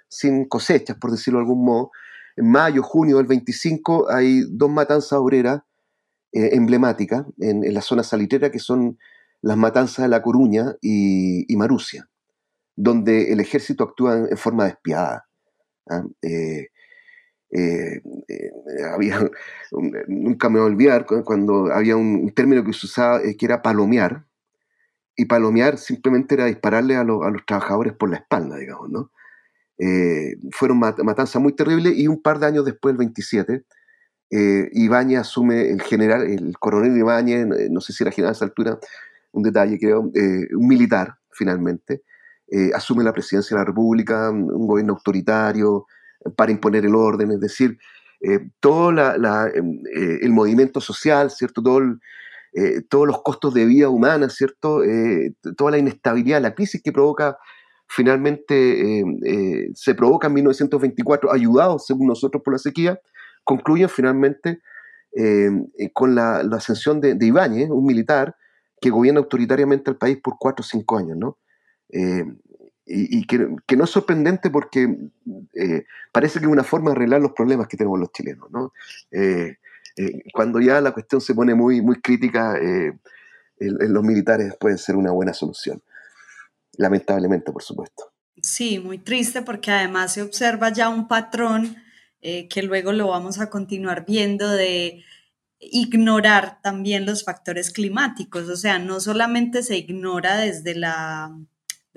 sin, 0.09 0.47
cosechas, 0.47 0.97
por 0.99 1.11
decirlo 1.11 1.39
de 1.39 1.45
algún 1.45 1.65
modo, 1.65 1.91
en 2.37 2.51
mayo, 2.51 2.83
junio 2.83 3.17
del 3.19 3.27
25 3.27 4.11
hay 4.11 4.43
dos 4.49 4.71
matanzas 4.71 5.19
obreras 5.19 5.63
eh, 6.33 6.51
emblemáticas 6.53 7.25
en, 7.39 7.73
la 7.73 7.83
zona 7.83 8.03
salitera, 8.03 8.51
que 8.51 8.59
son 8.59 8.99
las 9.43 9.57
matanzas 9.57 10.05
de 10.05 10.09
La 10.09 10.23
Coruña 10.23 10.77
y, 10.81 11.53
y 11.53 11.57
Marusia 11.57 12.09
donde 12.79 13.33
el 13.33 13.41
ejército 13.41 13.83
actúa 13.83 14.17
en, 14.17 14.37
forma 14.37 14.67
despiadada. 14.67 15.27
¿ah? 15.91 16.05
Eh, 16.23 16.69
eh, 17.51 18.01
eh, 18.29 18.51
había, 18.95 19.19
nunca 20.07 20.49
me 20.49 20.61
voy 20.61 20.69
a 20.69 20.73
olvidar 20.73 21.07
cuando 21.25 21.73
había 21.73 21.97
un, 21.97 22.31
término 22.35 22.63
que 22.65 22.73
se 22.73 22.87
usaba 22.87 23.21
que 23.21 23.47
era 23.47 23.63
palomear, 23.63 24.27
y 25.17 25.25
palomear 25.25 25.79
simplemente 25.79 26.37
era 26.37 26.45
dispararle 26.45 26.95
a, 26.95 27.03
los 27.03 27.21
trabajadores 27.45 27.95
por 27.95 28.11
la 28.11 28.19
espalda, 28.19 28.57
digamos, 28.57 28.89
¿no? 28.89 29.11
Fueron 30.51 30.79
matanzas 30.79 31.41
muy 31.41 31.55
terribles 31.55 31.97
y 31.97 32.09
un 32.09 32.21
par 32.21 32.39
de 32.39 32.47
años 32.47 32.65
después, 32.65 32.93
el 32.93 32.99
27, 32.99 33.65
Ibáñez 34.73 35.21
asume, 35.21 35.71
el 35.71 35.81
general, 35.83 36.23
el 36.23 36.59
coronel 36.59 36.97
Ibáñez, 36.97 37.47
no 37.71 37.81
sé 37.81 37.93
si 37.93 38.03
era 38.03 38.11
general 38.11 38.31
a 38.31 38.37
esa 38.37 38.45
altura, 38.45 38.79
un 39.33 39.43
detalle 39.43 39.79
creo, 39.79 40.01
un 40.01 40.67
militar 40.67 41.15
finalmente, 41.31 42.03
eh, 42.51 42.71
asume 42.75 43.05
la 43.05 43.13
presidencia 43.13 43.55
de 43.55 43.61
la 43.61 43.67
República, 43.67 44.31
un 44.31 44.67
gobierno 44.67 44.95
autoritario, 44.95 45.87
eh, 46.25 46.31
para 46.35 46.51
imponer 46.51 46.87
el 46.87 46.95
orden, 46.95 47.33
es 47.33 47.41
decir, 47.41 47.79
eh, 48.21 48.51
todo 48.59 48.91
em, 48.91 49.83
el 50.23 50.31
movimiento 50.31 50.81
social, 50.81 51.31
¿cierto? 51.31 51.63
Todo 51.63 51.81
todos 52.89 53.07
los 53.07 53.23
costos 53.23 53.55
de 53.55 53.67
vida 53.67 53.89
humana, 53.89 54.29
¿cierto? 54.31 54.81
toda 55.57 55.71
la 55.71 55.79
inestabilidad, 55.79 56.43
la 56.43 56.55
crisis 56.55 56.83
que 56.83 56.91
provoca 56.91 57.39
finalmente, 57.89 59.05
se 59.75 59.95
provoca 59.95 60.29
en 60.29 60.35
1924, 60.35 61.33
ayudados, 61.33 61.87
según 61.87 62.07
nosotros, 62.07 62.43
por 62.43 62.55
la 62.55 62.59
sequía, 62.59 63.01
concluyen 63.45 63.89
finalmente 63.89 64.61
con 65.93 66.15
la, 66.15 66.41
ascensión 66.53 67.01
de, 67.01 67.17
Ibáñez, 67.21 67.71
un 67.71 67.87
militar 67.87 68.37
que 68.81 68.91
gobierna 68.91 69.21
autoritariamente 69.21 69.91
el 69.91 69.97
país 69.97 70.19
por 70.23 70.37
cuatro 70.39 70.63
o 70.63 70.67
cinco 70.67 70.99
años, 70.99 71.17
¿no? 71.17 71.39
Eh, 71.91 72.25
y, 72.91 73.27
que, 73.27 73.77
no 73.77 73.85
es 73.85 73.91
sorprendente 73.91 74.49
porque 74.49 74.89
eh, 75.55 75.85
parece 76.11 76.39
que 76.39 76.47
es 76.47 76.51
una 76.51 76.65
forma 76.65 76.91
de 76.91 76.97
arreglar 76.97 77.21
los 77.21 77.33
problemas 77.33 77.69
que 77.69 77.77
tenemos 77.77 77.99
los 77.99 78.11
chilenos. 78.13 78.51
¿no? 78.51 78.73
Eh, 79.11 79.57
cuando 80.33 80.59
ya 80.59 80.81
la 80.81 80.93
cuestión 80.93 81.21
se 81.21 81.35
pone 81.35 81.55
muy, 81.55 81.83
muy 81.83 82.01
crítica, 82.01 82.59
los 83.59 84.05
militares 84.05 84.55
pueden 84.59 84.79
ser 84.79 84.97
una 84.97 85.11
buena 85.11 85.35
solución. 85.35 85.83
Lamentablemente, 86.79 87.53
por 87.53 87.63
supuesto. 87.63 88.11
Sí, 88.43 88.79
muy 88.79 88.99
triste 88.99 89.43
porque 89.43 89.71
además 89.71 90.15
se 90.15 90.23
observa 90.23 90.73
ya 90.73 90.89
un 90.89 91.07
patrón 91.07 91.77
que 92.21 92.63
luego 92.63 92.93
lo 92.93 93.09
vamos 93.09 93.39
a 93.39 93.49
continuar 93.49 94.05
viendo 94.05 94.49
de 94.49 95.05
ignorar 95.61 96.61
también 96.63 97.07
los 97.07 97.25
factores 97.25 97.71
climáticos. 97.71 98.49
O 98.49 98.57
sea, 98.57 98.79
no 98.79 99.01
solamente 99.01 99.63
se 99.63 99.77
ignora 99.77 100.37
desde 100.37 100.75
la 100.75 101.37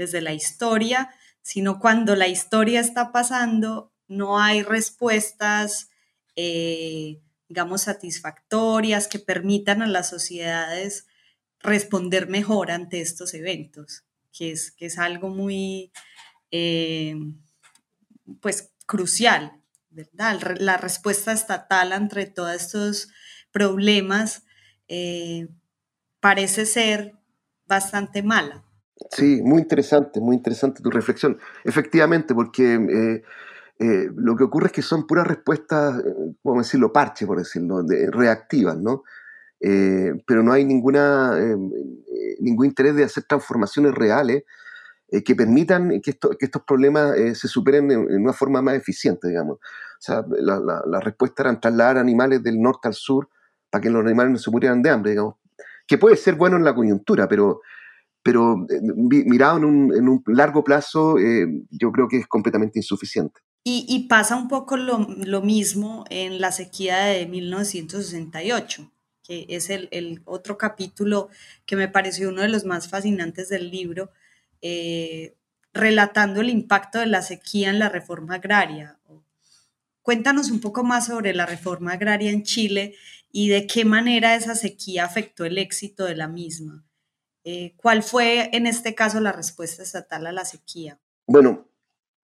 desde 0.01 0.21
la 0.21 0.33
historia, 0.33 1.09
sino 1.41 1.79
cuando 1.79 2.15
la 2.15 2.27
historia 2.27 2.79
está 2.79 3.11
pasando, 3.11 3.93
no 4.07 4.39
hay 4.39 4.63
respuestas, 4.63 5.89
eh, 6.35 7.21
digamos, 7.47 7.83
satisfactorias 7.83 9.07
que 9.07 9.19
permitan 9.19 9.81
a 9.81 9.87
las 9.87 10.09
sociedades 10.09 11.07
responder 11.59 12.27
mejor 12.27 12.71
ante 12.71 13.01
estos 13.01 13.33
eventos, 13.33 14.03
que 14.31 14.51
es, 14.51 14.71
que 14.71 14.85
es 14.87 14.97
algo 14.97 15.29
muy, 15.29 15.91
eh, 16.51 17.15
pues, 18.41 18.73
crucial 18.85 19.61
¿verdad? 19.91 20.39
La 20.59 20.77
respuesta 20.77 21.31
estatal 21.31 21.91
ante 21.91 22.25
todos 22.25 22.55
estos 22.55 23.09
problemas 23.51 24.43
eh, 24.87 25.49
parece 26.19 26.65
ser 26.65 27.13
bastante 27.67 28.23
mala. 28.23 28.63
Sí, 29.11 29.41
muy 29.43 29.61
interesante, 29.61 30.21
muy 30.21 30.35
interesante 30.37 30.81
tu 30.81 30.89
reflexión. 30.89 31.37
Efectivamente, 31.63 32.33
porque 32.33 33.23
eh, 33.79 34.09
lo 34.15 34.35
que 34.35 34.43
ocurre 34.43 34.67
es 34.67 34.73
que 34.73 34.81
son 34.81 35.07
puras 35.07 35.27
respuestas, 35.27 36.01
vamos 36.43 36.67
decirlo, 36.67 36.93
parche, 36.93 37.25
por 37.25 37.39
decirlo, 37.39 37.83
reactivas, 38.11 38.77
¿no? 38.77 39.03
Pero 39.61 40.41
no 40.43 40.51
hay 40.51 40.65
ninguna, 40.65 41.37
ningún 42.39 42.65
interés 42.65 42.95
de 42.95 43.03
hacer 43.03 43.23
transformaciones 43.23 43.93
reales 43.93 44.43
que 45.25 45.35
permitan 45.35 46.01
que, 46.01 46.13
que, 46.13 46.45
estos 46.45 46.63
problemas 46.63 47.15
se 47.33 47.47
superen 47.47 47.91
en, 47.91 48.21
una 48.21 48.33
forma 48.33 48.61
más 48.61 48.75
eficiente, 48.75 49.27
digamos. 49.27 49.57
O 49.57 49.99
sea, 49.99 50.25
la, 50.29 50.59
la 50.59 50.99
respuesta 50.99 51.43
era 51.43 51.59
trasladar 51.59 51.97
animales 51.97 52.41
del 52.41 52.59
norte 52.59 52.87
al 52.87 52.95
sur 52.95 53.29
para 53.71 53.81
que 53.81 53.89
los 53.89 54.05
animales 54.05 54.33
no 54.33 54.37
se 54.37 54.51
murieran 54.51 54.81
de 54.81 54.89
hambre, 54.89 55.11
digamos, 55.11 55.35
que 55.87 55.97
puede 55.97 56.15
ser 56.15 56.35
bueno 56.35 56.57
en 56.57 56.63
la 56.63 56.75
coyuntura, 56.75 57.27
pero, 57.27 57.61
pero 58.21 58.65
eh, 58.69 58.79
mirado 58.81 59.57
en 59.57 59.65
un, 59.65 60.23
largo 60.27 60.63
plazo, 60.63 61.17
eh, 61.17 61.47
yo 61.71 61.91
creo 61.91 62.07
que 62.07 62.17
es 62.17 62.27
completamente 62.27 62.77
insuficiente. 62.79 63.41
Y, 63.63 64.07
pasa 64.07 64.35
un 64.35 64.47
poco 64.47 64.75
lo, 64.75 65.41
mismo 65.41 66.03
en 66.09 66.41
la 66.41 66.51
sequía 66.51 67.05
de 67.05 67.27
1968, 67.27 68.91
es 69.49 69.69
el, 69.69 70.21
otro 70.25 70.57
capítulo 70.57 71.29
que 71.65 71.75
me 71.75 71.87
pareció 71.87 72.29
uno 72.29 72.41
de 72.41 72.49
los 72.49 72.65
más 72.65 72.87
fascinantes 72.87 73.49
del 73.49 73.71
libro, 73.71 74.11
eh, 74.61 75.35
relatando 75.73 76.41
el 76.41 76.49
impacto 76.49 76.99
de 76.99 77.07
la 77.07 77.21
sequía 77.21 77.69
en 77.69 77.79
la 77.79 77.89
reforma 77.89 78.35
agraria. 78.35 78.99
Cuéntanos 80.01 80.49
un 80.51 80.59
poco 80.59 80.83
más 80.83 81.07
sobre 81.07 81.33
la 81.33 81.45
reforma 81.45 81.93
agraria 81.93 82.31
en 82.31 82.43
Chile 82.43 82.95
y 83.31 83.49
de 83.49 83.67
qué 83.67 83.85
manera 83.85 84.35
esa 84.35 84.55
sequía 84.55 85.05
afectó 85.05 85.45
el 85.45 85.57
éxito 85.57 86.05
de 86.05 86.15
la 86.15 86.27
misma. 86.27 86.83
Eh, 87.43 87.73
¿Cuál 87.77 88.03
fue 88.03 88.49
en 88.55 88.67
este 88.67 88.93
caso 88.93 89.19
la 89.19 89.31
respuesta 89.31 89.83
estatal 89.83 90.27
a 90.27 90.31
la 90.31 90.45
sequía? 90.45 90.99
Bueno, 91.25 91.67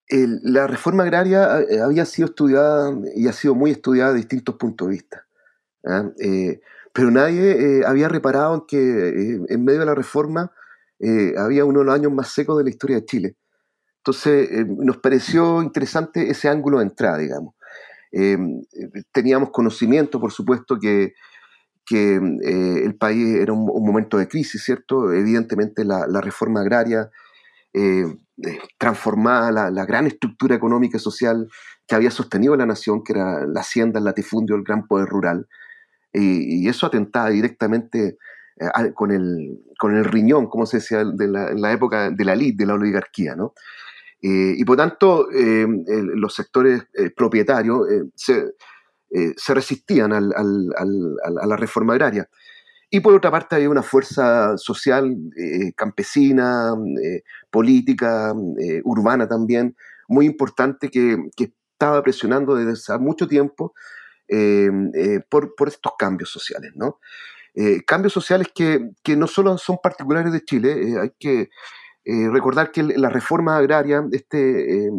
la 0.08 0.66
reforma 0.66 1.02
agraria 1.02 1.60
eh, 1.60 1.80
había 1.80 2.04
sido 2.04 2.28
estudiada 2.28 2.92
y 3.14 3.28
ha 3.28 3.32
sido 3.32 3.54
muy 3.54 3.70
estudiada 3.72 4.12
de 4.12 4.18
distintos 4.18 4.56
puntos 4.56 4.88
de 4.88 4.92
vista. 4.92 5.26
Pero 6.94 7.10
nadie 7.10 7.82
había 7.86 8.08
reparado 8.08 8.54
en 8.54 8.62
que 8.66 9.36
en 9.48 9.64
medio 9.64 9.80
de 9.80 9.86
la 9.86 9.94
reforma 9.94 10.50
había 11.36 11.66
uno 11.66 11.80
de 11.80 11.84
los 11.84 11.94
años 11.94 12.12
más 12.12 12.28
secos 12.28 12.56
de 12.56 12.64
la 12.64 12.70
historia 12.70 12.96
de 12.96 13.04
Chile. 13.04 13.36
Entonces 13.98 14.66
nos 14.66 14.98
pareció 14.98 15.60
interesante 15.62 16.30
ese 16.30 16.48
ángulo 16.48 16.78
de 16.78 16.84
entrada, 16.84 17.18
digamos. 17.18 17.54
Em, 18.16 18.62
teníamos 19.10 19.50
conocimiento, 19.50 20.20
por 20.20 20.30
supuesto, 20.30 20.78
que, 20.78 21.14
eh, 21.90 22.80
el 22.84 22.94
país 22.96 23.34
era 23.40 23.52
un, 23.52 23.66
momento 23.84 24.18
de 24.18 24.28
crisis, 24.28 24.62
¿cierto? 24.62 25.12
Evidentemente 25.12 25.84
la, 25.84 26.20
reforma 26.20 26.60
agraria 26.60 27.10
eh, 27.72 28.06
eh, 28.46 28.58
transformaba 28.78 29.50
la, 29.50 29.84
gran 29.84 30.06
estructura 30.06 30.54
económica 30.54 30.96
y 30.96 31.00
social 31.00 31.48
que 31.88 31.96
había 31.96 32.12
sostenido 32.12 32.54
la 32.54 32.66
nación, 32.66 33.02
que 33.02 33.14
era 33.14 33.46
la 33.46 33.60
hacienda, 33.60 33.98
el 33.98 34.04
latifundio, 34.04 34.54
el 34.54 34.62
gran 34.62 34.86
poder 34.86 35.08
rural, 35.08 35.48
y, 36.14 36.68
eso 36.68 36.86
atentaba 36.86 37.30
directamente 37.30 38.16
con, 38.94 39.10
el, 39.10 39.60
con 39.78 39.96
el 39.96 40.04
riñón, 40.04 40.46
como 40.46 40.64
se 40.64 40.78
decía 40.78 41.04
de 41.04 41.28
la, 41.28 41.50
en 41.50 41.60
la 41.60 41.72
época 41.72 42.10
de 42.10 42.24
la 42.24 42.34
lid, 42.34 42.54
de 42.56 42.66
la 42.66 42.74
oligarquía, 42.74 43.34
¿no? 43.34 43.52
Eh, 44.24 44.54
y 44.56 44.64
por 44.64 44.78
tanto, 44.78 45.30
eh, 45.30 45.66
los 46.14 46.34
sectores 46.34 46.82
eh, 46.94 47.10
propietarios 47.10 47.86
se, 48.14 48.54
resistían 49.48 50.14
a 50.14 50.20
la 50.20 51.56
reforma 51.56 51.92
agraria. 51.92 52.26
Y 52.88 53.00
por 53.00 53.12
otra 53.12 53.30
parte, 53.30 53.56
había 53.56 53.68
una 53.68 53.82
fuerza 53.82 54.56
social, 54.56 55.14
campesina, 55.76 56.74
política, 57.50 58.32
urbana 58.84 59.28
también, 59.28 59.76
muy 60.08 60.24
importante 60.24 60.88
que, 60.88 61.18
estaba 61.36 62.02
presionando 62.02 62.54
desde 62.54 62.72
hace 62.72 62.98
mucho 62.98 63.28
tiempo 63.28 63.74
por, 65.28 65.54
por, 65.54 65.68
estos 65.68 65.92
cambios 65.98 66.30
sociales. 66.30 66.72
¿no? 66.74 66.98
cambios 67.86 68.12
sociales 68.12 68.48
que, 68.54 68.90
no 69.16 69.26
solo 69.26 69.56
son 69.58 69.78
particulares 69.82 70.32
de 70.32 70.44
Chile, 70.44 70.96
hay 71.00 71.12
que 71.18 71.50
eh, 72.06 72.28
recordar 72.30 72.70
que 72.70 72.82
las 72.82 73.12
reformas 73.12 73.58
agrarias 73.58 74.04
este, 74.12 74.90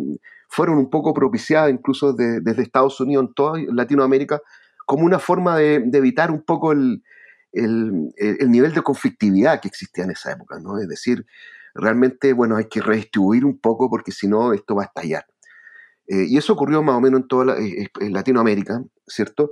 fueron 0.50 0.80
un 0.80 0.90
poco 0.90 1.14
propiciadas 1.14 1.72
incluso 1.72 2.14
desde 2.14 2.62
Estados 2.64 3.00
Unidos 3.00 3.28
en 3.28 3.34
toda 3.36 3.60
Latinoamérica 3.72 4.42
como 4.88 5.06
una 5.06 5.20
forma 5.20 5.58
de, 5.58 5.76
evitar 5.94 6.32
un 6.32 6.42
poco 6.42 6.72
el, 6.72 7.04
nivel 7.54 8.74
de 8.74 8.82
conflictividad 8.82 9.62
que 9.62 9.68
existía 9.68 10.04
en 10.04 10.12
esa 10.12 10.32
época, 10.32 10.60
¿no? 10.60 10.80
Es 10.80 10.88
decir, 10.88 11.26
realmente, 11.76 12.34
bueno, 12.34 12.56
hay 12.58 12.66
que 12.66 12.82
redistribuir 12.82 13.46
un 13.46 13.60
poco 13.60 13.90
porque 13.90 14.12
si 14.12 14.28
no 14.28 14.54
esto 14.54 14.76
va 14.76 14.84
a 14.84 14.86
estallar. 14.86 15.26
Eh, 16.08 16.26
y 16.28 16.38
eso 16.38 16.54
ocurrió 16.54 16.82
más 16.84 16.96
o 16.96 17.02
menos 17.02 17.22
en 17.22 17.28
toda 17.28 17.58
eh, 17.58 17.90
Latinoamérica, 18.00 18.84
¿cierto? 19.08 19.52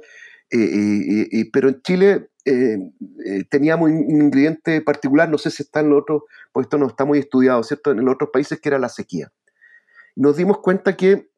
pero 1.51 1.70
en 1.70 1.82
Chile 1.82 2.30
eh, 2.45 2.78
eh, 3.26 3.43
teníamos 3.49 3.89
un 3.89 4.22
ingrediente 4.22 4.82
particular, 4.82 5.30
no 5.30 5.38
sé 5.38 5.49
si 5.49 5.64
está 5.64 5.80
en 5.80 5.89
los 5.89 6.01
otros, 6.01 6.24
porque 6.51 6.66
esto 6.66 6.78
no 6.78 6.88
está 6.88 7.06
muy 7.06 7.20
estudiado, 7.20 7.64
¿cierto? 7.64 7.91
En 7.91 8.04
los 8.04 8.16
otros 8.16 8.32
países, 8.34 8.60
que 8.60 8.70
era 8.70 8.80
la 8.80 8.89
sequía. 8.89 9.32
Nos 10.16 10.36
dimos 10.36 10.60
cuenta 10.60 10.97
que 10.97 11.30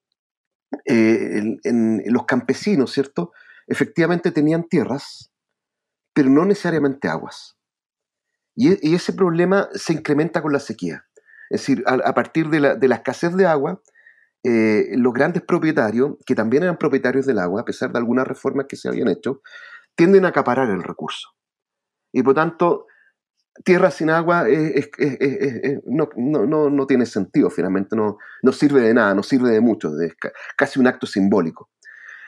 eh, 0.85 1.57
en, 1.63 2.03
los 2.07 2.25
campesinos, 2.25 2.91
¿cierto? 2.91 3.31
Efectivamente 3.67 4.31
tenían 4.31 4.63
tierras, 4.63 5.31
pero 6.13 6.29
no 6.29 6.43
necesariamente 6.45 7.07
aguas. 7.07 7.55
Y, 8.55 8.95
ese 8.95 9.13
problema 9.13 9.69
se 9.73 9.93
incrementa 9.93 10.41
con 10.41 10.53
la 10.53 10.59
sequía. 10.59 11.05
Es 11.51 11.61
decir, 11.61 11.83
a, 11.85 12.13
partir 12.15 12.49
de 12.49 12.77
de 12.77 12.87
la, 12.87 12.95
escasez 12.95 13.35
de 13.35 13.45
agua, 13.45 13.79
los 14.97 15.13
grandes 15.13 15.43
propietarios, 15.43 16.17
que 16.25 16.35
también 16.35 16.63
eran 16.63 16.77
propietarios 16.77 17.25
del 17.25 17.39
agua, 17.39 17.61
a 17.61 17.65
pesar 17.65 17.91
de 17.91 17.97
algunas 17.97 18.27
reformas 18.27 18.67
que 18.67 18.75
se 18.75 18.87
habían 18.87 19.07
hecho, 19.07 19.41
tienden 19.95 20.25
a 20.25 20.29
acaparar 20.29 20.69
el 20.69 20.83
recurso. 20.83 21.29
Y 22.11 22.21
por 22.23 22.35
tanto, 22.35 22.85
tierra 23.63 23.89
sin 23.89 24.09
agua 24.09 24.45
no, 25.85 26.87
tiene 26.87 27.05
sentido, 27.05 27.49
finalmente, 27.49 27.95
no, 27.95 28.17
no 28.43 28.51
sirve 28.51 28.81
de 28.81 28.93
nada, 28.93 29.13
no 29.15 29.23
sirve 29.23 29.49
de 29.51 29.61
mucho, 29.61 29.89
es 29.99 30.13
casi 30.57 30.79
un 30.79 30.87
acto 30.87 31.07
simbólico. 31.07 31.69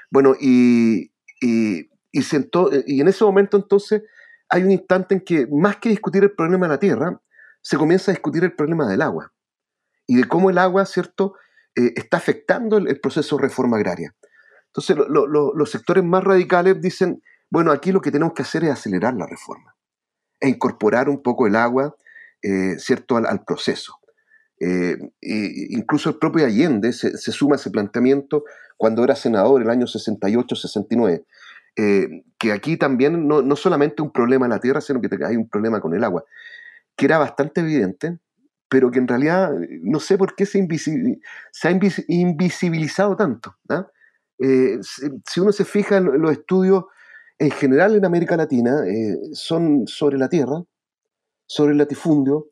Bueno, 0.10 0.36
y, 0.40 1.12
y, 1.42 1.90
y 2.12 3.02
en 3.02 3.08
ese 3.08 3.24
momento 3.24 3.58
entonces 3.58 4.04
hay 4.50 4.64
un 4.64 4.72
instante 4.72 5.16
en 5.16 5.22
que 5.22 5.48
más 5.48 5.78
que 5.78 5.90
discutir 5.90 6.24
el 6.24 6.32
problema 6.32 6.68
de 6.68 6.74
la 6.74 6.80
tierra, 6.80 7.22
se 7.62 7.78
comienza 7.78 8.12
a 8.12 8.14
discutir 8.14 8.44
el 8.44 8.56
problema 8.56 8.88
del 8.88 9.02
agua 9.02 9.34
y 10.08 10.16
de 10.16 10.24
cómo 10.24 10.50
el 10.50 10.58
agua, 10.58 10.86
¿cierto?, 10.86 11.34
eh, 11.78 11.94
está 11.96 12.18
afectando 12.18 12.78
el, 12.78 13.00
proceso 13.00 13.38
de 13.38 13.44
reforma 13.44 13.78
agraria. 13.78 14.16
Entonces, 14.68 14.98
los 15.08 15.72
sectores 15.72 16.04
más 16.04 16.24
radicales 16.24 16.82
dicen, 16.82 17.22
bueno, 17.50 17.72
aquí 17.72 17.92
lo 17.92 18.02
que 18.02 18.12
tenemos 18.12 18.34
que 18.34 18.42
hacer 18.42 18.64
es 18.64 18.72
acelerar 18.72 19.14
la 19.14 19.26
reforma 19.26 19.76
e 20.40 20.50
incorporar 20.50 21.10
un 21.10 21.22
poco 21.22 21.48
el 21.48 21.56
agua, 21.56 21.96
eh, 22.42 22.76
¿cierto?, 22.78 23.18
al, 23.18 23.44
proceso. 23.44 24.00
Eh, 24.60 24.98
incluso 25.22 26.10
el 26.10 26.18
propio 26.18 26.46
Allende 26.46 26.94
se, 26.94 27.16
suma 27.32 27.56
a 27.56 27.58
ese 27.58 27.70
planteamiento 27.70 28.44
cuando 28.76 29.04
era 29.04 29.16
senador 29.16 29.62
en 29.62 29.68
el 29.68 29.72
año 29.72 29.86
68-69, 29.86 31.26
eh, 31.76 32.24
que 32.40 32.52
aquí 32.52 32.78
también 32.78 33.28
no, 33.28 33.42
no, 33.42 33.56
solamente 33.56 34.02
un 34.02 34.12
problema 34.12 34.46
en 34.46 34.52
la 34.52 34.60
tierra, 34.60 34.82
sino 34.82 35.00
que 35.00 35.10
hay 35.26 35.36
un 35.36 35.48
problema 35.48 35.80
con 35.80 35.94
el 35.94 36.04
agua, 36.04 36.24
que 36.96 37.06
era 37.06 37.18
bastante 37.18 37.62
evidente, 37.62 38.18
pero 38.70 38.92
que 38.92 39.00
en 39.00 39.08
realidad 39.08 39.52
no 39.82 40.00
sé 40.00 40.18
por 40.18 40.36
qué 40.36 40.46
se, 40.46 40.60
ha 40.60 41.72
invisibilizado 42.08 43.16
tanto. 43.16 43.56
¿ah? 43.70 43.88
Si, 44.40 45.08
si, 45.26 45.40
uno 45.40 45.52
se 45.52 45.66
fija 45.66 45.98
en 45.98 46.22
los 46.22 46.32
estudios 46.32 46.86
en 47.40 47.52
general 47.52 47.96
en 47.96 48.06
América 48.06 48.36
Latina 48.36 48.84
eh, 48.88 49.18
son 49.34 49.88
sobre 49.88 50.18
la 50.18 50.30
tierra, 50.30 50.64
sobre 51.46 51.72
el 51.72 51.78
latifundio, 51.78 52.48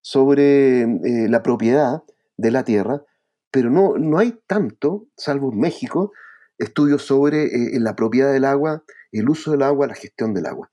sobre 0.00 0.82
eh, 0.82 1.28
la 1.28 1.42
propiedad 1.42 2.02
de 2.36 2.50
la 2.50 2.64
tierra, 2.64 3.02
pero 3.50 3.70
no, 3.70 3.96
no 3.96 4.18
hay 4.18 4.38
tanto, 4.46 5.06
salvo 5.16 5.52
en 5.52 5.58
México, 5.58 6.12
estudios 6.58 7.02
sobre 7.02 7.44
eh, 7.44 7.80
la 7.80 7.96
propiedad 7.96 8.32
del 8.32 8.44
agua, 8.44 8.84
el 9.10 9.28
uso 9.28 9.52
del 9.52 9.62
agua, 9.62 9.86
la 9.86 9.94
gestión 9.94 10.34
del 10.34 10.46
agua. 10.46 10.70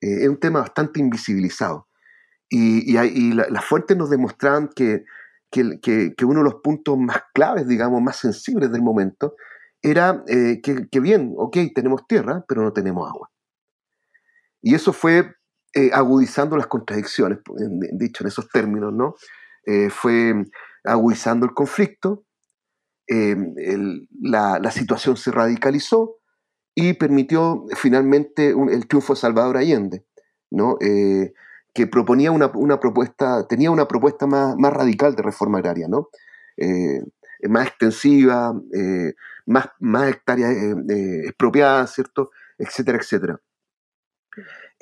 es 0.00 0.28
un 0.28 0.38
tema 0.38 0.60
bastante 0.60 0.98
invisibilizado. 0.98 1.86
Y, 2.54 3.32
las 3.32 3.64
fuentes 3.64 3.96
nos 3.96 4.10
demostraban 4.10 4.68
que, 4.68 5.04
que, 5.50 6.14
uno 6.22 6.40
de 6.40 6.44
los 6.44 6.56
puntos 6.56 6.98
más 6.98 7.22
claves, 7.32 7.66
digamos, 7.66 8.02
más 8.02 8.16
sensibles 8.16 8.70
del 8.70 8.82
momento, 8.82 9.36
era 9.80 10.22
eh, 10.28 10.60
que, 10.60 11.00
bien, 11.00 11.32
ok, 11.38 11.56
tenemos 11.74 12.06
tierra, 12.06 12.44
pero 12.46 12.62
no 12.62 12.74
tenemos 12.74 13.08
agua. 13.08 13.30
Y 14.60 14.74
eso 14.74 14.92
fue 14.92 15.34
eh, 15.74 15.90
agudizando 15.94 16.58
las 16.58 16.66
contradicciones, 16.66 17.38
dicho 17.92 18.22
en 18.22 18.28
esos 18.28 18.50
términos, 18.50 18.92
¿no? 18.92 19.14
Eh, 19.64 19.88
fue 19.88 20.34
agudizando 20.84 21.46
el 21.46 21.54
conflicto, 21.54 22.26
la, 23.08 24.70
situación 24.70 25.16
se 25.16 25.30
radicalizó 25.30 26.16
y 26.74 26.92
permitió 26.94 27.64
finalmente 27.76 28.50
el 28.50 28.86
triunfo 28.88 29.14
de 29.14 29.20
Salvador 29.20 29.56
Allende, 29.56 30.04
¿no? 30.50 30.76
Que 31.74 31.86
proponía 31.86 32.30
una, 32.30 32.50
propuesta, 32.80 33.46
tenía 33.48 33.70
una 33.70 33.88
propuesta 33.88 34.26
más, 34.26 34.56
más, 34.56 34.72
radical 34.72 35.14
de 35.14 35.22
reforma 35.22 35.58
agraria, 35.58 35.88
¿no? 35.88 36.08
más 37.48 37.66
extensiva, 37.66 38.52
más, 39.46 39.66
más 39.80 40.10
hectáreas 40.10 40.54
expropiadas, 41.24 41.92
¿cierto? 41.94 42.30
Etcétera, 42.58 42.98
etcétera. 42.98 43.40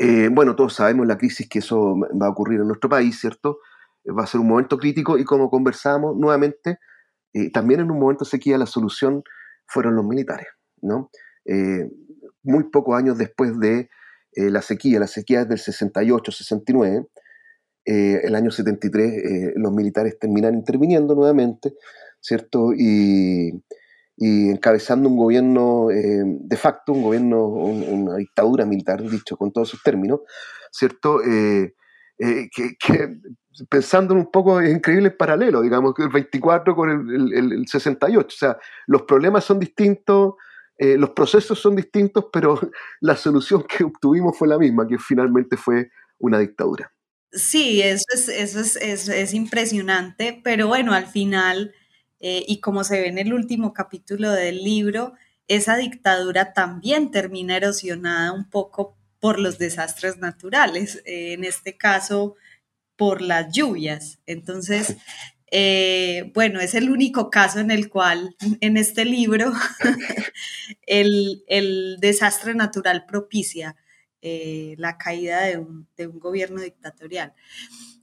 Eh, 0.03 0.31
bueno, 0.33 0.57
todos 0.57 0.73
sabemos 0.73 1.07
la 1.07 1.19
crisis 1.19 1.47
que 1.47 1.59
eso 1.59 1.95
va 2.21 2.27
a 2.27 2.31
ocurrir 2.31 2.61
en 2.61 2.67
nuestro 2.67 2.89
país, 2.89 3.21
¿cierto? 3.21 3.59
Eh, 4.05 4.13
va 4.13 4.23
a 4.25 4.27
ser 4.27 4.41
un 4.41 4.49
momento 4.49 4.79
crítico 4.79 5.19
y 5.19 5.25
como 5.25 5.51
conversamos 5.51 6.17
nuevamente, 6.17 6.79
eh, 7.35 7.51
también 7.53 7.81
en 7.81 7.91
un 7.91 7.99
momento 7.99 8.25
sequía 8.25 8.57
la 8.57 8.65
solución 8.65 9.23
fueron 9.67 9.95
los 9.97 10.05
militares, 10.07 10.49
¿no? 10.83 11.11
muy 12.43 12.65
pocos 12.71 12.97
años 12.97 13.19
después 13.19 13.59
de 13.59 13.91
la 14.35 14.63
sequía, 14.63 15.01
la 15.01 15.07
sequía 15.07 15.43
es 15.43 15.49
del 15.49 15.59
68, 15.59 16.33
69, 16.33 17.07
el 17.85 18.35
año 18.35 18.51
73 18.51 19.53
los 19.57 19.73
militares 19.73 20.19
terminan 20.19 20.55
interviniendo 20.55 21.15
nuevamente, 21.15 21.75
¿cierto? 22.21 22.73
Y, 22.77 23.53
y 24.23 24.51
encabezando 24.51 25.09
un 25.09 25.17
gobierno 25.17 25.91
eh, 25.91 26.23
de 26.23 26.57
facto, 26.59 26.93
un 26.93 27.03
gobierno, 27.03 27.47
una 27.47 28.17
dictadura 28.17 28.67
militar, 28.67 29.03
dicho 29.03 29.35
con 29.39 29.51
todos 29.51 29.71
sus 29.71 29.83
términos, 29.83 30.21
¿cierto? 30.71 31.25
Eh, 31.25 31.75
eh, 32.19 32.51
que, 32.55 33.17
pensando 33.71 34.13
en 34.13 34.21
un 34.21 34.31
poco 34.31 34.61
es 34.61 34.71
increíble 34.71 35.09
el 35.09 35.17
paralelo, 35.17 35.63
digamos, 35.63 35.95
el 35.97 36.11
24 36.11 36.77
con 36.77 36.91
el, 36.91 37.33
el, 37.33 37.67
68, 37.67 38.27
o 38.29 38.31
sea, 38.31 38.59
los 38.87 39.03
problemas 39.03 39.43
son 39.43 39.59
distintos, 39.59 40.35
los 40.81 41.11
procesos 41.11 41.59
son 41.59 41.77
distintos, 41.77 42.27
pero 42.33 42.59
la 43.01 43.17
solución 43.17 43.65
que 43.65 43.85
obtuvimos 43.85 44.37
fue 44.39 44.49
la 44.49 44.59
misma, 44.59 44.89
que 44.89 44.99
finalmente 44.99 45.57
fue 45.57 45.91
una 46.19 46.39
dictadura. 46.39 46.93
Sí, 47.33 47.81
eso 47.81 48.05
es, 48.13 48.29
eso 48.29 48.61
es, 48.61 48.77
es, 48.77 49.09
es 49.09 49.35
impresionante, 49.35 50.41
pero 50.43 50.67
bueno, 50.67 50.95
al 50.95 51.07
final 51.07 51.73
eh, 52.21 52.45
y 52.47 52.61
como 52.61 52.85
se 52.85 53.01
ve 53.01 53.09
en 53.09 53.19
el 53.19 53.33
último 53.33 53.73
capítulo 53.73 54.31
del 54.31 54.63
libro, 54.63 55.15
esa 55.49 55.77
dictadura 55.77 56.53
también 56.53 57.11
termina 57.11 57.57
erosionada 57.57 58.33
un 58.33 58.49
poco 58.49 58.97
por 59.19 59.39
los 59.39 59.59
desastres 59.59 60.19
naturales, 60.19 61.03
eh, 61.07 61.33
en 61.33 61.45
este 61.45 61.77
caso 61.77 62.37
por 62.97 63.23
las 63.23 63.53
lluvias. 63.53 64.19
Entonces, 64.27 64.97
eh, 65.51 66.31
bueno, 66.35 66.61
es 66.61 66.75
el 66.75 66.91
único 66.91 67.31
caso 67.31 67.61
en 67.61 67.71
el 67.71 67.89
cual 67.89 68.37
en 68.61 68.77
este 68.77 69.05
libro 69.05 69.53
el, 70.87 71.97
desastre 72.01 72.55
natural 72.55 73.05
propicia 73.07 73.77
la 74.23 74.99
caída 74.99 75.41
de 75.41 75.57
un, 75.57 75.89
de 75.97 76.07
un 76.07 76.19
gobierno 76.19 76.61
dictatorial. 76.61 77.33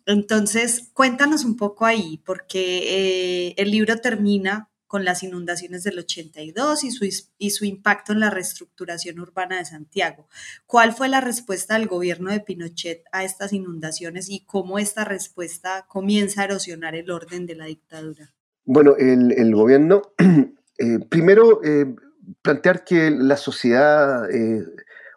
Entonces, 0.07 0.89
cuéntanos 0.93 1.43
un 1.43 1.57
poco 1.57 1.85
ahí, 1.85 2.21
porque 2.25 3.49
eh, 3.49 3.55
el 3.57 3.71
libro 3.71 3.97
termina 3.97 4.69
con 4.87 5.05
las 5.05 5.23
inundaciones 5.23 5.83
del 5.83 5.99
82 5.99 6.83
y 6.83 6.91
su, 6.91 7.07
y 7.37 7.49
su 7.51 7.65
impacto 7.65 8.13
en 8.13 8.21
la 8.21 8.29
reestructuración 8.29 9.19
urbana 9.19 9.57
de 9.57 9.65
Santiago. 9.65 10.27
¿Cuál 10.65 10.93
fue 10.93 11.09
la 11.09 11.21
respuesta 11.21 11.77
del 11.77 11.87
gobierno 11.87 12.31
de 12.31 12.39
Pinochet 12.39 13.03
a 13.11 13.23
estas 13.23 13.53
inundaciones 13.53 14.29
y 14.29 14.45
cómo 14.45 14.79
esta 14.79 15.05
respuesta 15.05 15.85
comienza 15.87 16.41
a 16.41 16.45
erosionar 16.45 16.95
el 16.95 17.11
orden 17.11 17.45
de 17.45 17.55
la 17.55 17.65
dictadura? 17.65 18.33
Bueno, 18.65 18.95
el, 18.97 19.53
gobierno, 19.55 20.01
eh, 20.77 20.99
primero, 21.09 21.63
eh, 21.63 21.93
plantear 22.41 22.83
que 22.83 23.11
la 23.11 23.37
sociedad 23.37 24.27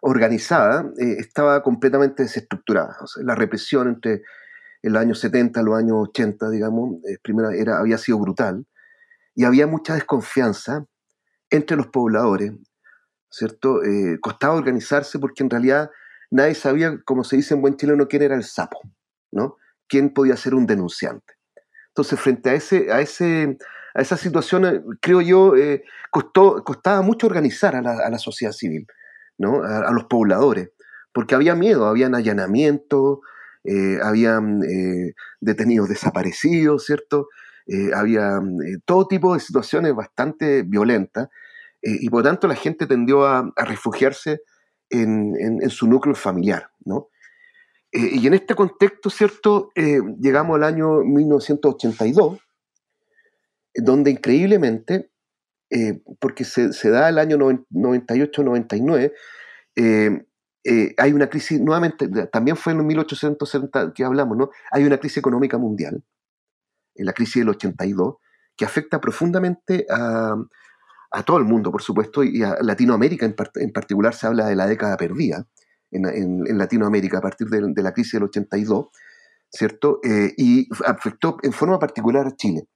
organizada 0.01 0.91
estaba 0.97 1.61
completamente 1.61 2.23
desestructurada. 2.23 2.97
la 3.17 3.35
represión 3.35 3.89
entre 3.89 4.23
en 4.83 4.93
los 4.93 5.01
años 5.01 5.19
70, 5.19 5.61
los 5.61 5.77
años 5.77 5.97
80, 6.09 6.49
digamos, 6.49 6.95
eh, 7.05 7.17
primero 7.21 7.51
era, 7.51 7.79
había 7.79 7.97
sido 7.97 8.19
brutal, 8.19 8.65
y 9.35 9.45
había 9.45 9.67
mucha 9.67 9.95
desconfianza 9.95 10.85
entre 11.49 11.77
los 11.77 11.87
pobladores, 11.87 12.53
¿cierto? 13.29 13.83
Eh, 13.83 14.19
costaba 14.21 14.55
organizarse 14.55 15.19
porque 15.19 15.43
en 15.43 15.49
realidad 15.49 15.89
nadie 16.29 16.55
sabía, 16.55 16.99
como 17.05 17.23
se 17.23 17.37
dice 17.37 17.53
en 17.53 17.61
buen 17.61 17.75
chileno, 17.77 18.07
quién 18.07 18.23
era 18.23 18.35
el 18.35 18.43
sapo, 18.43 18.79
¿no? 19.31 19.57
¿Quién 19.87 20.13
podía 20.13 20.37
ser 20.37 20.55
un 20.55 20.65
denunciante? 20.65 21.33
Entonces, 21.89 22.19
frente 22.19 22.49
a, 22.49 22.53
ese, 22.53 22.91
a, 22.91 23.01
ese, 23.01 23.57
a 23.93 24.01
esa 24.01 24.15
situación, 24.17 24.65
eh, 24.65 24.81
creo 25.01 25.21
yo, 25.21 25.53
costó, 26.09 26.63
costaba 26.63 27.01
mucho 27.01 27.27
organizar 27.27 27.75
a 27.75 27.81
la, 27.81 28.17
sociedad 28.19 28.53
civil, 28.53 28.85
¿no? 29.37 29.63
A, 29.63 29.91
los 29.91 30.05
pobladores, 30.05 30.71
porque 31.13 31.35
había 31.35 31.55
miedo, 31.55 31.87
habían 31.87 32.15
allanamientos, 32.15 33.19
eh, 33.63 33.99
habían 34.01 34.63
eh, 34.63 35.13
detenidos 35.39 35.89
desaparecidos, 35.89 36.85
¿cierto? 36.85 37.27
Eh, 37.71 37.91
había 37.93 38.41
todo 38.85 39.07
tipo 39.07 39.33
de 39.33 39.39
situaciones 39.39 39.95
bastante 39.95 40.63
violentas 40.63 41.29
y 41.81 42.09
por 42.09 42.21
tanto 42.21 42.47
la 42.47 42.55
gente 42.55 42.85
tendió 42.85 43.25
a, 43.25 43.51
refugiarse 43.55 44.41
en, 44.89 45.67
su 45.69 45.87
núcleo 45.87 46.13
familiar, 46.13 46.69
¿no? 46.85 47.07
y 47.91 48.27
en 48.27 48.33
este 48.35 48.53
contexto, 48.53 49.09
¿cierto? 49.09 49.71
llegamos 49.75 50.57
al 50.57 50.63
año 50.63 50.99
1982, 50.99 52.39
donde 53.73 54.11
increíblemente, 54.11 55.09
porque 56.19 56.43
se, 56.43 56.89
da 56.91 57.09
el 57.09 57.17
año 57.17 57.37
98-99, 57.37 59.11
eh, 60.63 60.93
hay 60.97 61.13
una 61.13 61.27
crisis, 61.27 61.59
nuevamente, 61.59 62.07
también 62.27 62.55
fue 62.55 62.73
en 62.73 62.85
1870 62.85 63.93
que 63.93 64.03
hablamos, 64.03 64.37
¿no? 64.37 64.51
Hay 64.71 64.83
una 64.83 64.99
crisis 64.99 65.17
económica 65.17 65.57
mundial, 65.57 66.03
en 66.95 67.05
la 67.05 67.13
crisis 67.13 67.41
del 67.41 67.49
82, 67.49 68.15
que 68.55 68.65
afecta 68.65 68.99
profundamente 68.99 69.85
a, 69.89 70.35
todo 71.25 71.37
el 71.37 71.45
mundo, 71.45 71.71
por 71.71 71.81
supuesto, 71.81 72.23
y 72.23 72.43
a 72.43 72.57
Latinoamérica 72.61 73.25
en, 73.25 73.71
particular 73.73 74.13
se 74.13 74.27
habla 74.27 74.47
de 74.47 74.55
la 74.55 74.67
década 74.67 74.95
perdida 74.97 75.45
en, 75.91 76.57
Latinoamérica 76.57 77.17
a 77.17 77.21
partir 77.21 77.47
de, 77.47 77.81
la 77.81 77.93
crisis 77.93 78.13
del 78.13 78.23
82, 78.23 78.87
¿cierto? 79.49 79.99
Eh, 80.03 80.33
y 80.37 80.69
afectó 80.85 81.37
en 81.43 81.51
forma 81.51 81.79
particular 81.79 82.27
a 82.27 82.35
Chile. 82.35 82.67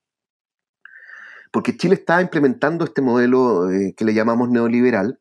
Porque 1.51 1.77
Chile 1.77 1.95
está 1.95 2.21
implementando 2.21 2.83
este 2.83 3.01
modelo 3.01 3.71
eh, 3.71 3.93
que 3.95 4.03
le 4.03 4.13
llamamos 4.13 4.49
neoliberal, 4.49 5.19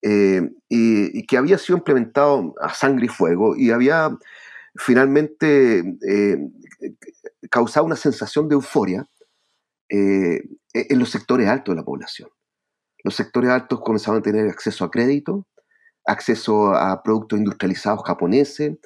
eh, 0.00 0.48
y, 0.68 1.26
que 1.26 1.36
había 1.36 1.58
sido 1.58 1.76
implementado 1.78 2.54
a 2.60 2.72
sangre 2.72 3.06
y 3.06 3.08
fuego 3.08 3.56
y 3.56 3.72
había 3.72 4.16
finalmente 4.76 5.82
eh, 7.48 7.50
causado 7.50 7.86
una 7.86 7.96
sensación 7.96 8.48
de 8.48 8.54
euforia 8.54 9.06
eh, 9.88 10.42
e-, 10.74 10.86
en 10.90 10.98
los 10.98 11.10
sectores 11.10 11.48
altos 11.48 11.74
de 11.74 11.80
la 11.80 11.84
población. 11.84 12.28
Los 13.04 13.14
sectores 13.14 13.50
altos 13.50 13.80
comenzaban 13.80 14.20
a 14.20 14.22
tener 14.22 14.48
acceso 14.48 14.84
a 14.84 14.90
crédito, 14.90 15.46
acceso 16.04 16.74
a 16.74 17.02
productos 17.02 17.38
industrializados 17.38 18.02
japoneses, 18.04 18.76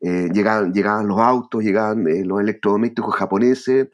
llegaban, 0.00 0.72
llegaban, 0.72 1.06
los 1.06 1.20
autos, 1.20 1.62
llegaban 1.62 2.04
los 2.26 2.40
electrodomésticos 2.40 3.14
japoneses, 3.14 3.88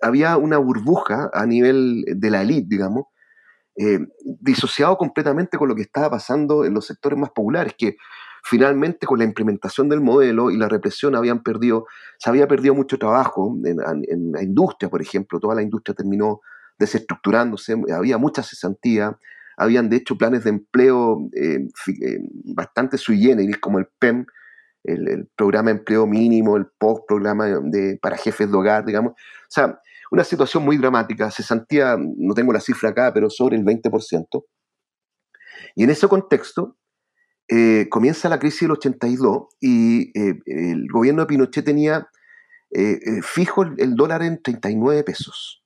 había 0.00 0.36
una 0.36 0.58
burbuja 0.58 1.30
a 1.32 1.46
nivel 1.46 2.04
de 2.08 2.30
la 2.30 2.42
élite, 2.42 2.66
digamos, 2.68 3.04
eh, 3.74 4.00
disociado 4.22 4.98
completamente 4.98 5.56
con 5.56 5.66
lo 5.66 5.74
que 5.74 5.80
estaba 5.80 6.10
pasando 6.10 6.66
en 6.66 6.74
los 6.74 6.86
sectores 6.86 7.18
más 7.18 7.30
populares, 7.30 7.74
que 7.76 7.96
finalmente 8.42 9.06
con 9.06 9.18
la 9.18 9.24
implementación 9.24 9.88
del 9.88 10.00
modelo 10.00 10.50
y 10.50 10.56
la 10.56 10.68
represión 10.68 11.14
habían 11.14 11.42
perdido, 11.42 11.86
se 12.18 12.28
había 12.28 12.48
perdido 12.48 12.74
mucho 12.74 12.98
trabajo 12.98 13.56
en, 13.64 14.32
la 14.32 14.42
industria, 14.42 14.90
por 14.90 15.00
ejemplo, 15.00 15.38
toda 15.38 15.54
la 15.54 15.62
industria 15.62 15.94
terminó 15.94 16.40
desestructurándose, 16.78 17.76
había 17.94 18.18
mucha 18.18 18.42
cesantía, 18.42 19.16
habían 19.56 19.88
de 19.88 19.96
hecho 19.96 20.16
planes 20.16 20.44
de 20.44 20.50
empleo 20.50 21.28
eh, 21.34 21.68
eh, 21.86 22.18
bastante 22.54 22.98
sui 22.98 23.20
generis, 23.20 23.58
como 23.58 23.78
el 23.78 23.86
PEM, 23.98 24.26
el, 24.84 25.28
programa 25.36 25.70
de 25.70 25.78
empleo 25.78 26.06
mínimo, 26.06 26.56
el 26.56 26.66
post 26.78 27.04
programa 27.06 27.46
de, 27.46 27.98
para 28.02 28.16
jefes 28.16 28.50
de 28.50 28.56
hogar, 28.56 28.84
digamos. 28.84 29.12
O 29.12 29.50
sea, 29.50 29.78
una 30.10 30.24
situación 30.24 30.64
muy 30.64 30.76
dramática, 30.76 31.30
se 31.30 31.42
sentía, 31.42 31.96
no 31.98 32.34
tengo 32.34 32.52
la 32.52 32.60
cifra 32.60 32.90
acá, 32.90 33.12
pero 33.14 33.30
sobre 33.30 33.56
el 33.56 33.64
20%. 33.64 34.44
Y 35.76 35.84
en 35.84 35.90
ese 35.90 36.08
contexto 36.08 36.76
eh, 37.54 37.90
comienza 37.90 38.30
la 38.30 38.38
crisis 38.38 38.62
del 38.62 38.70
82 38.70 39.48
y 39.60 40.18
eh, 40.18 40.40
el 40.46 40.88
gobierno 40.88 41.20
de 41.20 41.26
Pinochet 41.26 41.62
tenía 41.62 42.08
eh, 42.70 43.20
fijo 43.20 43.62
el, 43.62 43.94
dólar 43.94 44.22
en 44.22 44.42
39 44.42 45.04
pesos. 45.04 45.62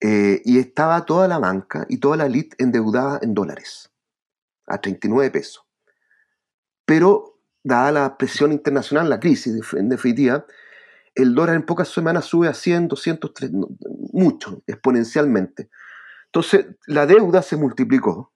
y 0.00 0.58
estaba 0.58 1.06
toda 1.06 1.28
la 1.28 1.38
banca 1.38 1.86
y 1.88 1.98
toda 1.98 2.16
la 2.16 2.26
elite 2.26 2.56
endeudada 2.58 3.20
en 3.22 3.34
dólares, 3.34 3.92
a 4.66 4.80
39 4.80 5.30
pesos. 5.30 5.64
Pero, 6.84 7.38
dada 7.62 7.92
la 7.92 8.18
presión 8.18 8.50
internacional, 8.50 9.08
la 9.08 9.20
crisis 9.20 9.54
en 9.74 9.88
definitiva, 9.90 10.44
el 11.14 11.36
dólar 11.36 11.54
en 11.54 11.66
pocas 11.66 11.88
semanas 11.88 12.24
sube 12.24 12.48
a 12.48 12.54
100, 12.54 12.88
200, 12.88 13.32
mucho, 14.12 14.64
exponencialmente. 14.66 15.70
Entonces, 16.26 16.66
la 16.88 17.06
deuda 17.06 17.42
se 17.42 17.56
multiplicó, 17.56 18.32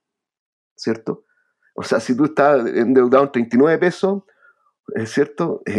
¿cierto? 0.76 1.24
O 1.74 1.82
sea, 1.82 2.00
si 2.00 2.16
tú 2.16 2.24
estás 2.24 2.66
endeudado 2.66 3.24
en 3.24 3.32
39 3.32 3.78
pesos, 3.78 4.22
¿es 4.94 5.10
cierto? 5.10 5.62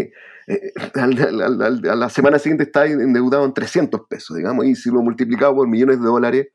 Eh, 0.47 0.71
eh, 0.93 1.89
a 1.89 1.95
la 1.95 2.07
semana 2.07 2.37
siguiente 2.37 2.65
estás 2.65 2.87
endeudado 2.91 3.45
en 3.45 3.53
300 3.55 4.01
pesos, 4.07 4.37
digamos, 4.37 4.67
y 4.67 4.75
si 4.75 4.91
lo 4.91 5.01
multiplicado 5.01 5.55
por 5.55 5.67
millones 5.67 5.99
de 5.99 6.05
dólares, 6.05 6.49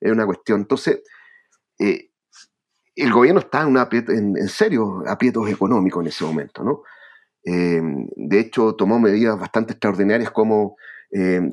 es 0.00 0.10
una 0.10 0.24
cuestión. 0.24 0.60
Entonces, 0.60 1.02
eh, 1.78 2.08
el 2.96 3.12
gobierno 3.12 3.40
está 3.40 3.60
en, 3.60 3.76
en, 4.38 4.48
serio 4.48 5.02
aprietos 5.06 5.46
económicos 5.50 6.02
en 6.02 6.08
ese 6.08 6.24
momento, 6.24 6.64
¿no? 6.64 6.84
de 7.44 8.40
hecho, 8.40 8.74
tomó 8.76 8.98
medidas 8.98 9.38
bastante 9.38 9.72
extraordinarias 9.72 10.30
como 10.30 10.78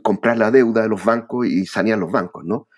comprar 0.01 0.37
la 0.37 0.49
deuda 0.49 0.83
de 0.83 0.87
los 0.87 1.03
bancos 1.03 1.45
y 1.45 1.65
sanear 1.65 1.99
los 1.99 2.09
bancos, 2.09 2.45
¿no? 2.45 2.69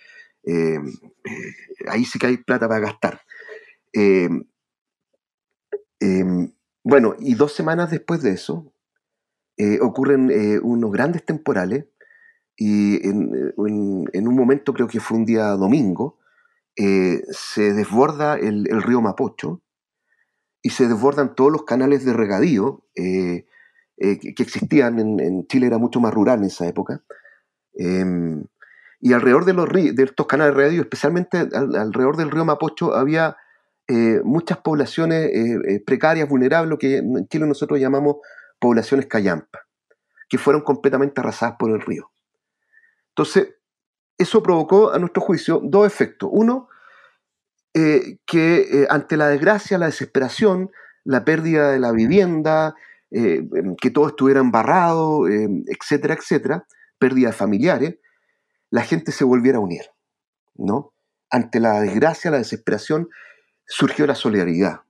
ahí 1.87 2.03
sí 2.03 2.17
que 2.17 2.25
hay 2.25 2.37
plata 2.37 2.67
para 2.67 2.79
gastar. 2.79 3.21
Em, 6.03 6.51
bueno, 6.83 7.15
y 7.17 7.35
dos 7.35 7.53
semanas 7.53 7.89
después 7.89 8.21
de 8.21 8.31
eso, 8.31 8.73
eh, 9.55 9.79
ocurren 9.81 10.29
eh, 10.31 10.59
unos 10.61 10.91
grandes 10.91 11.25
temporales 11.25 11.85
y 12.57 12.95
eh, 12.95 13.09
en, 13.09 14.27
un 14.27 14.35
momento, 14.35 14.73
creo 14.73 14.87
que 14.87 14.99
fue 14.99 15.17
un 15.17 15.25
día 15.25 15.47
domingo, 15.51 16.19
se 16.75 17.73
desborda 17.73 18.35
el, 18.35 18.65
río 18.81 18.99
Mapocho 18.99 19.61
y 20.61 20.71
se 20.71 20.87
desbordan 20.87 21.35
todos 21.35 21.51
los 21.51 21.63
canales 21.63 22.03
de 22.03 22.13
regadío 22.13 22.83
que, 22.95 23.45
existían 23.97 24.99
en, 24.99 25.47
Chile, 25.47 25.67
era 25.67 25.77
mucho 25.77 26.01
más 26.01 26.13
rural 26.13 26.39
en 26.39 26.45
esa 26.45 26.67
época. 26.67 27.01
Em, 27.75 28.43
y 28.99 29.13
alrededor 29.13 29.45
de, 29.45 29.53
los 29.53 29.69
de 29.69 30.03
estos 30.03 30.27
canales 30.27 30.53
de 30.53 30.57
regadío, 30.57 30.81
especialmente 30.81 31.37
alrededor 31.37 32.17
del 32.17 32.31
río 32.31 32.43
Mapocho, 32.43 32.93
había 32.93 33.37
eh, 33.87 34.21
muchas 34.23 34.59
poblaciones 34.59 35.25
eh, 35.25 35.59
eh, 35.67 35.83
precarias, 35.85 36.29
vulnerables, 36.29 36.69
lo 36.69 36.77
que 36.77 36.97
en 36.97 37.27
Chile 37.27 37.45
nosotros 37.45 37.79
llamamos 37.79 38.17
poblaciones 38.59 39.07
callampa, 39.07 39.67
que 40.29 40.37
fueron 40.37 40.61
completamente 40.61 41.19
arrasadas 41.19 41.55
por 41.59 41.71
el 41.71 41.81
río. 41.81 42.11
Entonces, 43.09 43.55
eso 44.17 44.41
provocó, 44.41 44.93
a 44.93 44.99
nuestro 44.99 45.21
juicio, 45.21 45.59
dos 45.63 45.85
efectos. 45.85 46.29
Uno, 46.31 46.69
que 47.73 48.85
ante 48.89 49.17
la 49.17 49.27
desgracia, 49.27 49.79
la 49.79 49.87
desesperación, 49.87 50.69
la 51.03 51.25
pérdida 51.25 51.71
de 51.71 51.79
la 51.79 51.91
vivienda, 51.91 52.75
que 53.09 53.91
todo 53.91 54.07
estuviera 54.07 54.39
embarrado, 54.39 55.27
etcétera, 55.27 56.13
etcétera, 56.13 56.67
pérdida 56.99 57.27
de 57.27 57.33
familiares, 57.33 57.95
la 58.69 58.83
gente 58.83 59.11
se 59.11 59.23
volviera 59.23 59.57
a 59.57 59.61
unir, 59.61 59.85
¿no? 60.55 60.93
Ante 61.29 61.59
la 61.59 61.81
desgracia, 61.81 62.31
la 62.31 62.37
desesperación, 62.37 63.09
surgió 63.67 64.05
la 64.07 64.15
solidaridad. 64.15 64.81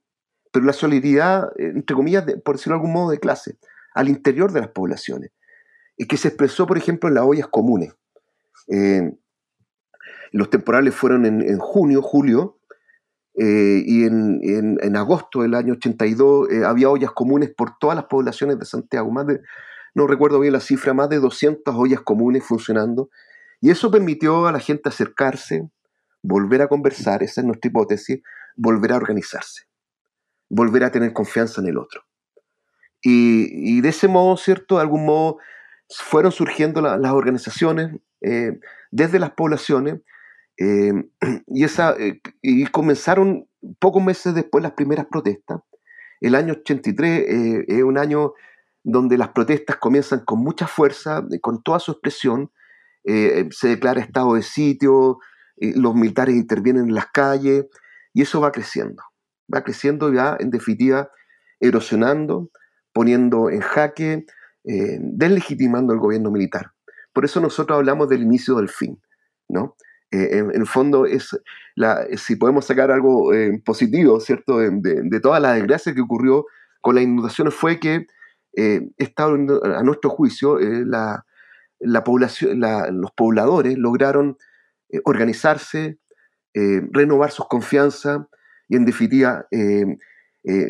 Pero 0.51 0.65
la 0.65 0.73
solidaridad, 0.73 1.51
entre 1.57 1.95
comillas, 1.95 2.25
por 2.43 2.55
decirlo 2.55 2.75
de 2.75 2.81
algún 2.81 2.93
modo, 2.93 3.11
de 3.11 3.19
clase, 3.19 3.57
al 3.93 4.09
interior 4.09 4.51
de 4.51 4.61
las 4.61 4.69
poblaciones, 4.69 5.31
y 5.97 6.05
que 6.05 6.17
se 6.17 6.29
expresó, 6.29 6.65
por 6.67 6.77
ejemplo, 6.77 7.09
en 7.09 7.15
las 7.15 7.23
ollas 7.23 7.47
comunes. 7.47 7.93
Eh, 8.67 9.15
los 10.31 10.49
temporales 10.49 10.95
fueron 10.95 11.25
en, 11.25 11.57
junio, 11.59 12.01
julio, 12.01 12.57
eh, 13.35 13.83
y 13.85 14.05
en, 14.05 14.95
agosto 14.95 15.41
del 15.41 15.53
año 15.53 15.73
82 15.73 16.49
eh, 16.51 16.65
había 16.65 16.89
ollas 16.89 17.11
comunes 17.11 17.51
por 17.55 17.77
todas 17.77 17.95
las 17.95 18.05
poblaciones 18.05 18.59
de 18.59 18.65
Santiago, 18.65 19.11
más 19.11 19.27
de, 19.27 19.41
no 19.95 20.07
recuerdo 20.07 20.39
bien 20.39 20.53
la 20.53 20.59
cifra, 20.59 20.93
más 20.93 21.09
de 21.09 21.19
200 21.19 21.75
ollas 21.75 22.01
comunes 22.01 22.43
funcionando, 22.43 23.09
y 23.61 23.69
eso 23.69 23.91
permitió 23.91 24.47
a 24.47 24.51
la 24.51 24.59
gente 24.59 24.89
acercarse, 24.89 25.69
volver 26.23 26.61
a 26.63 26.67
conversar, 26.67 27.21
esa 27.21 27.41
es 27.41 27.45
nuestra 27.45 27.69
hipótesis, 27.69 28.21
volver 28.55 28.93
a 28.93 28.97
organizarse, 28.97 29.63
volver 30.49 30.83
a 30.83 30.91
tener 30.91 31.13
confianza 31.13 31.61
en 31.61 31.67
el 31.67 31.77
otro. 31.77 32.03
Y, 33.05 33.81
de 33.81 33.89
ese 33.89 34.07
modo, 34.07 34.37
¿cierto? 34.37 34.75
De 34.75 34.81
algún 34.81 35.05
modo 35.05 35.37
fueron 35.89 36.31
surgiendo 36.31 36.81
las 36.81 37.11
organizaciones 37.11 37.99
eh, 38.21 38.59
desde 38.89 39.19
las 39.19 39.31
poblaciones 39.31 39.99
eh, 40.57 40.93
y, 41.47 41.63
esa, 41.63 41.95
eh, 41.99 42.21
y 42.41 42.65
comenzaron 42.67 43.47
pocos 43.79 44.01
meses 44.01 44.33
después 44.33 44.63
las 44.63 44.73
primeras 44.73 45.07
protestas. 45.07 45.59
El 46.21 46.35
año 46.35 46.53
83 46.53 47.65
es 47.67 47.83
un 47.83 47.97
año 47.97 48.33
donde 48.81 49.17
las 49.17 49.29
protestas 49.29 49.75
comienzan 49.75 50.23
con 50.23 50.39
mucha 50.39 50.67
fuerza, 50.67 51.25
con 51.41 51.61
toda 51.61 51.79
su 51.79 51.91
expresión. 51.91 52.49
se 53.03 53.67
declara 53.67 53.99
estado 53.99 54.35
de 54.35 54.41
sitio, 54.41 55.19
los 55.57 55.95
militares 55.95 56.35
intervienen 56.35 56.85
en 56.85 56.95
las 56.95 57.07
calles, 57.07 57.65
y 58.13 58.21
eso 58.21 58.39
va 58.39 58.51
creciendo, 58.51 59.03
va 59.53 59.63
creciendo 59.63 60.13
ya, 60.13 60.37
en 60.39 60.51
definitiva, 60.51 61.09
erosionando, 61.59 62.49
poniendo 62.93 63.49
en 63.49 63.61
jaque, 63.61 64.25
eh, 64.65 64.97
deslegitimando 65.01 65.93
el 65.93 65.99
gobierno 65.99 66.31
militar. 66.31 66.71
Por 67.11 67.25
eso 67.25 67.41
nosotros 67.41 67.77
hablamos 67.77 68.07
del 68.09 68.21
inicio 68.21 68.55
del 68.55 68.69
fin, 68.69 69.01
¿no? 69.49 69.75
Eh, 70.11 70.37
en, 70.37 70.51
el 70.51 70.67
fondo, 70.67 71.05
es 71.05 71.37
la, 71.75 72.05
si 72.17 72.35
podemos 72.35 72.65
sacar 72.65 72.91
algo 72.91 73.33
eh, 73.33 73.61
positivo, 73.65 74.19
¿cierto?, 74.19 74.59
de, 74.59 74.69
de, 75.03 75.19
toda 75.19 75.39
la 75.39 75.53
desgracia 75.53 75.93
que 75.93 76.01
ocurrió 76.01 76.45
con 76.81 76.95
las 76.95 77.03
inundaciones 77.03 77.53
fue 77.55 77.79
que, 77.79 78.05
a 78.55 79.83
nuestro 79.83 80.11
juicio, 80.11 80.59
la, 80.59 81.25
la, 81.79 82.03
población, 82.03 82.61
los 82.91 83.11
pobladores 83.13 83.79
lograron 83.79 84.37
organizarse, 85.03 85.97
eh, 86.55 86.81
renovar 86.91 87.31
sus 87.31 87.47
confianzas 87.47 88.21
y, 88.67 88.75
en 88.75 88.85
definitiva, 88.85 89.47
eh, 89.49 89.97
eh, 90.43 90.69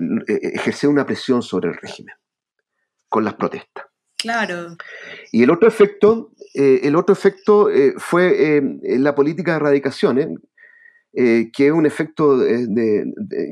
ejercer 0.54 0.90
una 0.90 1.06
presión 1.06 1.42
sobre 1.42 1.72
el 1.72 1.76
régimen 1.76 2.16
con 3.10 3.26
las 3.26 3.34
protestas. 3.34 3.86
Claro. 4.18 4.78
Y 5.34 5.44
el 5.44 5.50
otro 5.50 5.68
efecto, 5.68 6.32
el 6.54 6.96
otro 6.96 7.12
efecto 7.12 7.70
fue 7.98 8.62
la 8.82 9.14
política 9.14 9.52
de 9.52 9.58
erradicaciones, 9.58 10.30
que 11.12 11.52
es 11.68 11.72
un 11.72 11.86
efecto 11.86 12.38
de, 12.38 13.04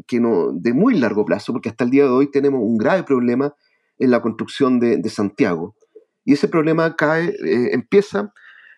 que 0.07 0.19
no, 0.21 0.53
de 0.53 0.71
muy 0.71 0.97
largo 0.97 1.25
plazo, 1.25 1.51
porque 1.51 1.67
hasta 1.67 1.83
el 1.83 1.89
día 1.89 2.03
de 2.03 2.11
hoy 2.11 2.31
tenemos 2.31 2.61
un 2.63 2.77
grave 2.77 3.03
problema 3.03 3.53
en 3.99 4.11
la 4.11 4.21
construcción 4.21 4.79
de, 4.79 5.09
Santiago. 5.09 5.75
Y 6.23 6.33
ese 6.33 6.47
problema 6.47 6.95
cae, 6.95 7.35
empieza 7.73 8.31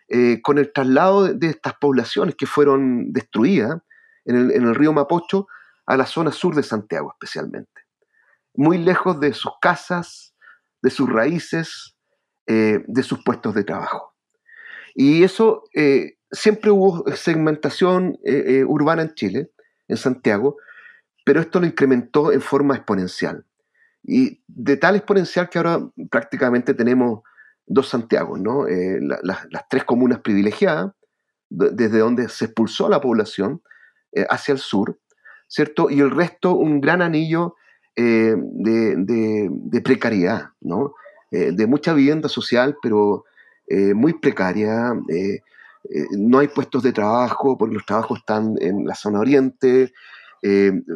eh, 0.08 0.42
con 0.42 0.58
el 0.58 0.72
traslado 0.72 1.32
de, 1.32 1.48
estas 1.48 1.74
poblaciones 1.80 2.34
que 2.34 2.46
fueron 2.46 3.12
destruidas 3.12 3.80
en 4.26 4.50
el, 4.50 4.74
río 4.74 4.92
Mapocho 4.92 5.46
a 5.86 5.96
la 5.96 6.06
zona 6.06 6.30
sur 6.30 6.54
de 6.54 6.62
Santiago 6.62 7.12
especialmente, 7.12 7.82
muy 8.54 8.78
lejos 8.78 9.18
de 9.20 9.32
sus 9.32 9.52
casas, 9.60 10.34
de 10.82 10.90
sus 10.90 11.10
raíces, 11.10 11.96
eh, 12.46 12.84
de 12.86 13.02
sus 13.02 13.24
puestos 13.24 13.54
de 13.54 13.64
trabajo. 13.64 14.14
Y 14.94 15.24
eso, 15.24 15.64
eh, 15.74 16.18
siempre 16.30 16.70
hubo 16.70 17.04
segmentación 17.16 18.18
urbana 18.66 19.02
en 19.02 19.14
Chile, 19.14 19.50
en 19.88 19.96
Santiago, 19.96 20.56
pero 21.24 21.40
esto 21.40 21.60
lo 21.60 21.66
incrementó 21.66 22.30
en 22.32 22.40
forma 22.40 22.76
exponencial. 22.76 23.46
Y 24.02 24.42
de 24.46 24.76
tal 24.76 24.96
exponencial 24.96 25.48
que 25.48 25.58
ahora 25.58 25.80
prácticamente 26.10 26.74
tenemos 26.74 27.22
dos 27.66 27.88
Santiago, 27.88 28.36
¿no? 28.36 28.66
Eh, 28.66 28.98
las 29.00 29.68
tres 29.68 29.84
comunas 29.84 30.20
privilegiadas, 30.20 30.92
desde 31.48 31.98
donde 31.98 32.28
se 32.28 32.46
expulsó 32.46 32.86
a 32.86 32.90
la 32.90 33.00
población 33.00 33.62
eh, 34.12 34.26
hacia 34.28 34.52
el 34.52 34.58
sur, 34.58 34.98
¿cierto? 35.48 35.88
Y 35.90 36.00
el 36.00 36.10
resto 36.10 36.54
un 36.54 36.80
gran 36.80 37.02
anillo 37.02 37.54
eh, 37.96 38.34
de, 38.36 39.80
precariedad, 39.82 40.50
¿no? 40.60 40.94
de 41.30 41.66
mucha 41.66 41.94
vivienda 41.94 42.28
social, 42.28 42.76
pero 42.80 43.24
muy 43.68 44.12
precaria. 44.12 44.92
no 46.12 46.38
hay 46.38 46.46
puestos 46.46 46.84
de 46.84 46.92
trabajo 46.92 47.58
porque 47.58 47.74
los 47.74 47.84
trabajos 47.84 48.20
están 48.20 48.54
en 48.60 48.86
la 48.86 48.94
zona 48.94 49.18
oriente, 49.18 49.92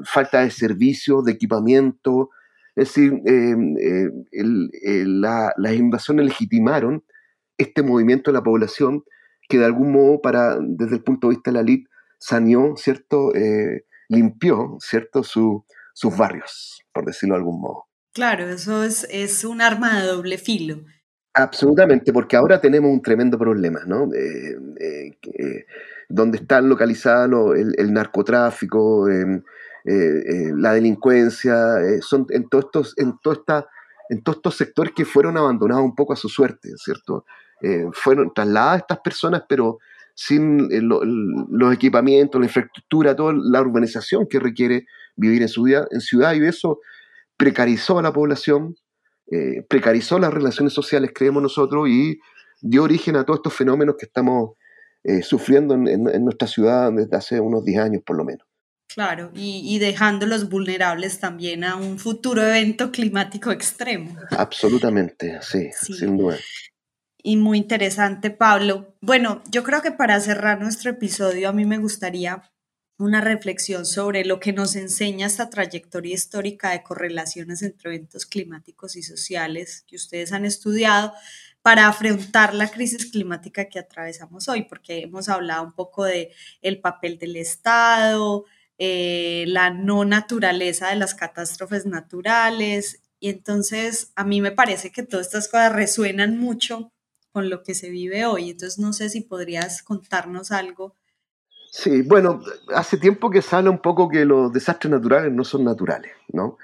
falta 0.05 0.43
de 0.43 0.51
servicios, 0.53 1.25
de 1.25 1.33
equipamiento, 1.33 2.31
es 2.79 2.89
decir, 2.95 3.12
em, 3.24 3.76
eh, 3.76 5.05
las 5.07 5.74
invasiones 5.74 6.26
legitimaron 6.26 7.05
este 7.57 7.83
movimiento 7.83 8.31
de 8.31 8.37
la 8.37 8.43
población 8.43 9.03
que 9.49 9.59
de 9.59 9.64
algún 9.64 9.93
modo, 9.93 10.20
para, 10.20 10.59
desde 10.61 10.97
el 10.97 11.03
punto 11.03 11.29
de 11.29 11.35
vista 11.35 11.51
de 11.51 11.55
la 11.57 11.61
elite, 11.62 11.91
saneó, 12.18 12.76
¿cierto? 12.76 13.35
Eh, 13.35 13.85
limpió, 14.09 14.76
¿cierto? 14.81 15.22
sus 15.24 16.16
barrios, 16.16 16.83
por 16.93 17.05
decirlo 17.05 17.35
de 17.35 17.41
algún 17.41 17.61
modo. 17.61 17.87
Claro, 18.14 18.49
eso 18.49 18.85
es, 18.85 19.07
es 19.11 19.45
un 19.45 19.61
arma 19.61 20.01
de 20.01 20.07
doble 20.07 20.39
filo. 20.39 20.85
Absolutamente, 21.35 22.12
porque 22.12 22.37
ahora 22.37 22.61
tenemos 22.61 22.91
un 22.91 23.03
tremendo 23.03 23.39
problema, 23.39 23.81
¿no? 23.87 24.09
Eh, 24.14 24.57
donde 26.09 26.39
está 26.39 26.61
localizado 26.61 27.55
el, 27.55 27.74
el, 27.76 27.93
narcotráfico, 27.93 29.09
em, 29.09 29.37
eh, 29.37 29.41
eh, 29.41 29.43
la 29.85 30.72
delincuencia, 30.72 31.81
eh, 31.81 32.01
son 32.01 32.26
en 32.31 32.49
todos 32.49 32.66
estos, 32.66 32.95
en, 32.99 33.14
en 34.11 34.22
todos 34.22 34.37
estos 34.37 34.57
sectores 34.57 34.93
que 34.95 35.05
fueron 35.05 35.37
abandonados 35.37 35.85
un 35.85 35.95
poco 35.95 36.12
a 36.12 36.16
su 36.16 36.29
suerte, 36.29 36.70
¿cierto? 36.76 37.24
fueron 37.93 38.33
trasladadas 38.33 38.83
estas 38.83 39.01
personas, 39.01 39.43
pero 39.49 39.79
sin 40.14 40.68
los 40.89 41.74
equipamientos, 41.74 42.41
la 42.41 42.47
infraestructura, 42.47 43.16
toda 43.16 43.33
la 43.37 43.61
urbanización 43.61 44.29
que 44.29 44.39
requiere 44.39 44.87
vivir 45.16 45.43
en, 45.43 45.49
ciudad, 45.49 45.89
en 45.91 46.01
ciudad 46.01 46.35
y 46.35 46.47
eso 46.47 46.79
precarizó 47.37 47.99
a 47.99 48.03
la 48.03 48.12
población, 48.12 48.76
precarizó 49.68 50.20
las 50.20 50.33
relaciones 50.33 50.72
sociales, 50.72 51.11
creemos 51.12 51.43
nosotros, 51.43 51.89
y 51.89 52.20
dio 52.61 52.85
origen 52.85 53.16
a 53.16 53.24
todos 53.24 53.39
estos 53.39 53.55
fenómenos 53.55 53.97
que 53.99 54.07
estamos 54.07 54.53
eh, 55.05 55.22
sufriendo 55.22 55.74
en, 55.74 56.24
nuestra 56.24 56.49
ciudad 56.49 56.93
desde 56.93 57.16
hace 57.16 57.41
unos 57.41 57.64
10 57.64 57.79
años 57.81 58.03
por 58.05 58.16
lo 58.16 58.24
menos. 58.24 58.47
Claro, 58.89 59.30
y, 59.34 59.62
y, 59.64 59.78
dejándolos 59.78 60.49
vulnerables 60.49 61.20
también 61.20 61.62
a 61.62 61.76
un 61.76 61.99
futuro 61.99 62.43
evento 62.43 62.91
climático 62.91 63.53
extremo. 63.53 64.16
Absolutamente, 64.30 65.39
sí, 65.43 65.70
sin 65.72 66.16
duda. 66.16 66.39
Y 67.22 67.36
muy 67.36 67.59
interesante, 67.59 68.30
Pablo. 68.30 68.97
Bueno, 69.03 69.43
yo 69.51 69.62
creo 69.62 69.82
que 69.82 69.93
para 69.93 70.18
cerrar 70.20 70.61
nuestro 70.61 70.91
episodio, 70.91 71.51
a 71.51 71.53
mí 71.53 71.66
me 71.66 71.78
gustaría 71.78 72.43
una 72.99 73.20
reflexión 73.20 73.86
sobre 73.86 74.24
lo 74.24 74.41
que 74.41 74.53
nos 74.53 74.74
enseña 74.74 75.26
esta 75.26 75.51
trayectoria 75.51 76.14
histórica 76.14 76.70
de 76.70 76.82
correlaciones 76.82 77.62
entre 77.62 77.91
eventos 77.91 78.26
climáticos 78.26 78.97
y 78.97 79.03
sociales 79.03 79.84
que 79.86 79.97
ustedes 79.97 80.32
han 80.32 80.45
estudiado 80.45 81.12
para 81.62 81.86
afrontar 81.86 82.55
la 82.55 82.70
crisis 82.70 83.11
climática 83.11 83.66
que 83.66 83.78
atravesamos 83.78 84.49
hoy, 84.49 84.62
porque 84.62 85.03
hemos 85.03 85.28
hablado 85.28 85.64
un 85.64 85.72
poco 85.74 86.05
de 86.05 86.32
el 86.61 86.80
papel 86.80 87.18
del 87.18 87.36
Estado, 87.36 88.47
eh, 88.79 89.45
la 89.49 89.70
no 89.70 90.05
naturaleza 90.05 90.89
de 90.89 90.97
las 90.97 91.14
catástrofes 91.14 91.85
naturales, 91.85 93.03
y 93.20 93.31
entonces 93.31 94.12
a 94.14 94.24
mí 94.24 94.41
me 94.41 94.53
parece 94.53 94.93
que 94.93 95.03
todas 95.03 95.26
estas 95.26 95.49
cosas 95.49 95.72
resuenan 95.72 96.39
mucho 96.39 96.93
con 97.33 97.51
lo 97.51 97.62
que 97.64 97.74
se 97.74 97.91
vive 97.91 98.26
hoy. 98.26 98.51
Entonces 98.51 98.79
no 98.79 98.93
sé 98.93 99.09
si 99.11 99.22
podrías 99.22 99.83
contarnos 99.83 100.53
algo. 100.53 100.95
Sí, 101.70 102.03
bueno, 102.03 102.41
hace 102.74 102.97
tiempo 102.97 103.31
que 103.31 103.43
habla 103.51 103.70
un 103.70 103.83
poco 103.83 104.09
que 104.09 104.24
los 104.24 104.53
desastres 104.53 104.91
naturales 104.91 105.33
no 105.33 105.45
son 105.45 105.64
naturales, 105.64 106.12
¿no? 106.33 106.57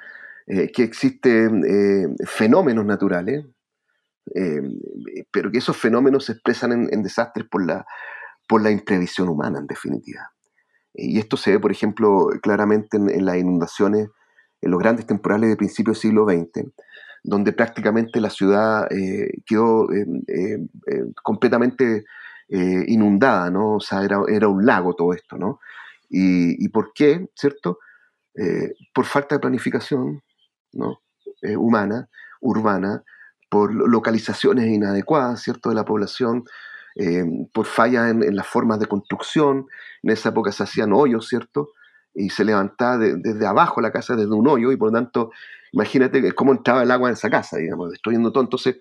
Eh, 0.46 0.70
que 0.70 0.82
existen 0.82 1.64
eh, 1.64 2.26
fenómenos 2.26 2.86
naturales, 2.86 3.44
pero 5.30 5.50
que 5.50 5.58
esos 5.58 5.76
fenómenos 5.76 6.24
se 6.24 6.32
expresan 6.32 6.88
en, 6.90 7.02
desastres 7.02 7.46
por 7.46 7.64
la, 7.66 7.84
por 8.48 8.62
la 8.62 8.70
imprevisión 8.70 9.28
humana, 9.28 9.58
en 9.58 9.66
definitiva. 9.66 10.33
Y 10.94 11.18
esto 11.18 11.36
se 11.36 11.52
ve, 11.52 11.60
por 11.60 11.72
ejemplo, 11.72 12.28
claramente 12.42 12.96
en, 12.96 13.24
las 13.24 13.36
inundaciones, 13.36 14.08
en 14.60 14.70
los 14.70 14.80
grandes 14.80 15.06
temporales 15.06 15.50
de 15.50 15.56
principios 15.56 15.96
del 15.96 16.10
siglo 16.10 16.26
XX, 16.26 16.68
donde 17.22 17.52
prácticamente 17.52 18.20
la 18.20 18.30
ciudad 18.30 18.90
eh, 18.92 19.42
quedó 19.44 19.88
eh, 19.92 20.58
completamente 21.22 22.04
inundada, 22.48 23.50
¿no? 23.50 23.76
O 23.76 23.80
sea, 23.80 24.04
era, 24.04 24.48
un 24.48 24.66
lago 24.66 24.94
todo 24.94 25.12
esto, 25.14 25.36
¿no? 25.36 25.58
¿Y, 26.08 26.64
y 26.64 26.68
por 26.68 26.92
qué, 26.94 27.26
cierto? 27.34 27.78
por 28.92 29.04
falta 29.06 29.36
de 29.36 29.40
planificación, 29.40 30.22
¿no? 30.72 31.00
humana, 31.56 32.08
urbana, 32.40 33.02
por 33.54 33.72
localizaciones 33.72 34.66
inadecuadas, 34.66 35.40
¿cierto?, 35.42 35.68
de 35.68 35.76
la 35.76 35.84
población, 35.84 36.44
eh, 36.96 37.24
por 37.52 37.66
fallas 37.66 38.10
en, 38.10 38.36
las 38.36 38.46
formas 38.46 38.78
de 38.78 38.86
construcción. 38.86 39.66
En 40.02 40.10
esa 40.10 40.30
época 40.30 40.52
se 40.52 40.62
hacían 40.62 40.92
hoyos, 40.92 41.28
¿cierto? 41.28 41.70
Y 42.14 42.30
se 42.30 42.44
levantaba 42.44 42.98
desde 42.98 43.46
abajo 43.46 43.80
la 43.80 43.90
casa, 43.90 44.14
desde 44.14 44.32
un 44.32 44.46
hoyo, 44.46 44.70
y 44.70 44.76
por 44.76 44.92
lo 44.92 44.98
tanto, 44.98 45.30
imagínate 45.72 46.32
cómo 46.32 46.52
entraba 46.52 46.82
el 46.82 46.90
agua 46.90 47.08
en 47.08 47.14
esa 47.14 47.28
casa, 47.28 47.56
digamos, 47.56 47.90
destruyendo 47.90 48.30
todo. 48.32 48.44
Entonces, 48.44 48.76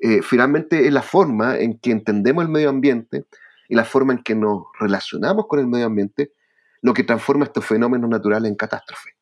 eh, 0.00 0.22
finalmente 0.22 0.86
es 0.86 0.92
la 0.92 1.02
forma 1.02 1.58
en 1.58 1.78
que 1.78 1.90
entendemos 1.90 2.44
el 2.44 2.50
medio 2.50 2.70
ambiente 2.70 3.26
y 3.68 3.74
la 3.74 3.84
forma 3.84 4.14
en 4.14 4.22
que 4.22 4.34
nos 4.34 4.64
relacionamos 4.78 5.46
con 5.46 5.58
el 5.58 5.66
medio 5.66 5.86
ambiente 5.86 6.32
lo 6.80 6.94
que 6.94 7.02
transforma 7.02 7.44
estos 7.44 7.66
fenómenos 7.66 8.08
naturales 8.08 8.50
en 8.50 8.56
catástrofes. 8.56 9.14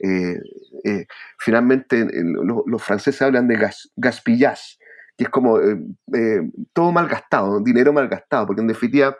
Eh, 0.00 0.38
eh, 0.84 1.06
finalmente 1.38 2.06
los 2.66 2.82
franceses 2.82 3.22
hablan 3.22 3.48
de 3.48 3.56
gas, 3.56 3.90
gaspillage, 3.96 4.78
que 5.16 5.24
es 5.24 5.30
como 5.30 5.58
eh, 5.60 6.50
todo 6.72 6.92
mal 6.92 7.08
gastado, 7.08 7.60
dinero 7.60 7.92
mal 7.92 8.08
gastado, 8.08 8.46
porque 8.46 8.62
en 8.62 8.68
definitiva 8.68 9.16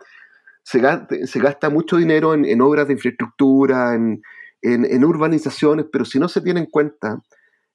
se 0.62 0.80
gasta, 0.80 1.68
mucho 1.68 1.98
dinero 1.98 2.32
en, 2.32 2.60
obras 2.62 2.86
de 2.86 2.94
infraestructura, 2.94 3.94
en, 3.94 5.04
urbanizaciones, 5.04 5.86
pero 5.92 6.06
si 6.06 6.18
no 6.18 6.26
se 6.26 6.40
tienen 6.40 6.64
en 6.64 6.70
cuenta 6.70 7.20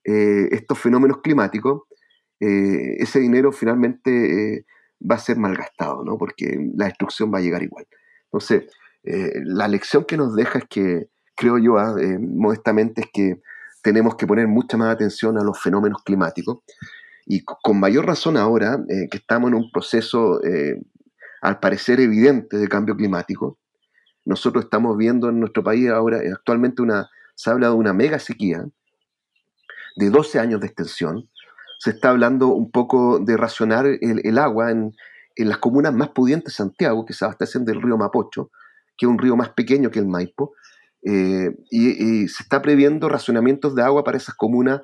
estos 0.04 0.80
fenómenos 0.80 1.22
climáticos, 1.22 1.84
ese 2.40 3.20
dinero 3.20 3.52
finalmente 3.52 4.66
va 5.00 5.16
a 5.16 5.20
ser 5.20 5.38
mal 5.38 5.56
gastado, 5.56 6.04
¿no? 6.04 6.18
porque 6.18 6.58
la 6.76 6.86
destrucción 6.86 7.32
va 7.32 7.38
a 7.38 7.42
llegar 7.42 7.62
igual. 7.62 7.86
Entonces, 8.24 8.64
la 9.04 9.68
lección 9.68 10.06
que 10.06 10.18
nos 10.18 10.36
deja 10.36 10.58
es 10.58 10.66
que 10.68 11.10
creo 11.40 11.58
yo, 11.58 11.78
ah, 11.78 11.96
eh, 12.00 12.20
modestamente, 12.20 13.02
es 13.02 13.08
que 13.14 13.42
tenemos 13.82 14.16
que 14.16 14.28
poner 14.28 14.48
mucha 14.48 14.76
más 14.76 14.94
atención 14.94 15.38
a 15.38 15.44
los 15.44 15.58
fenómenos 15.60 16.04
climáticos 16.04 16.60
y 17.32 17.44
con 17.44 17.80
mayor 17.80 18.08
razón 18.08 18.38
ahora 18.38 18.84
eh, 18.90 19.08
que 19.10 19.18
estamos 19.18 19.52
en 19.52 19.54
un 19.54 19.72
proceso, 19.72 20.44
eh, 20.44 20.82
al 21.44 21.60
parecer 21.60 22.00
evidente, 22.00 22.58
de 22.58 22.68
cambio 22.68 22.96
climático. 22.98 23.60
Nosotros 24.26 24.64
estamos 24.64 24.98
viendo 24.98 25.30
en 25.30 25.40
nuestro 25.40 25.64
país 25.64 25.90
ahora, 25.92 26.22
actualmente, 26.34 26.82
una, 26.82 27.08
se 27.36 27.52
habla 27.52 27.68
de 27.68 27.76
una 27.76 27.94
mega 27.94 28.18
sequía 28.18 28.66
de 29.96 30.10
12 30.10 30.40
años 30.40 30.60
de 30.60 30.68
extensión. 30.68 31.30
Se 31.78 31.92
está 31.92 32.10
hablando 32.10 32.48
un 32.48 32.72
poco 32.72 33.20
de 33.20 33.38
racionar 33.38 33.86
el, 33.86 34.38
agua 34.40 34.72
en, 34.72 34.96
en, 35.36 35.50
las 35.50 35.60
comunas 35.60 35.94
más 35.94 36.10
pudientes 36.10 36.54
de 36.54 36.58
Santiago, 36.58 37.06
que 37.06 37.14
se 37.14 37.26
abastecen 37.26 37.64
del 37.64 37.80
río 37.80 37.96
Mapocho, 37.96 38.50
que 38.98 39.06
es 39.06 39.10
un 39.10 39.20
río 39.20 39.36
más 39.36 39.50
pequeño 39.50 39.92
que 39.92 40.00
el 40.00 40.08
Maipo, 40.08 40.54
eh, 41.06 41.52
y, 41.70 42.28
se 42.28 42.42
está 42.42 42.60
previendo 42.64 43.08
racionamientos 43.08 43.76
de 43.76 43.84
agua 43.84 44.04
para 44.04 44.18
esas 44.18 44.34
comunas 44.34 44.82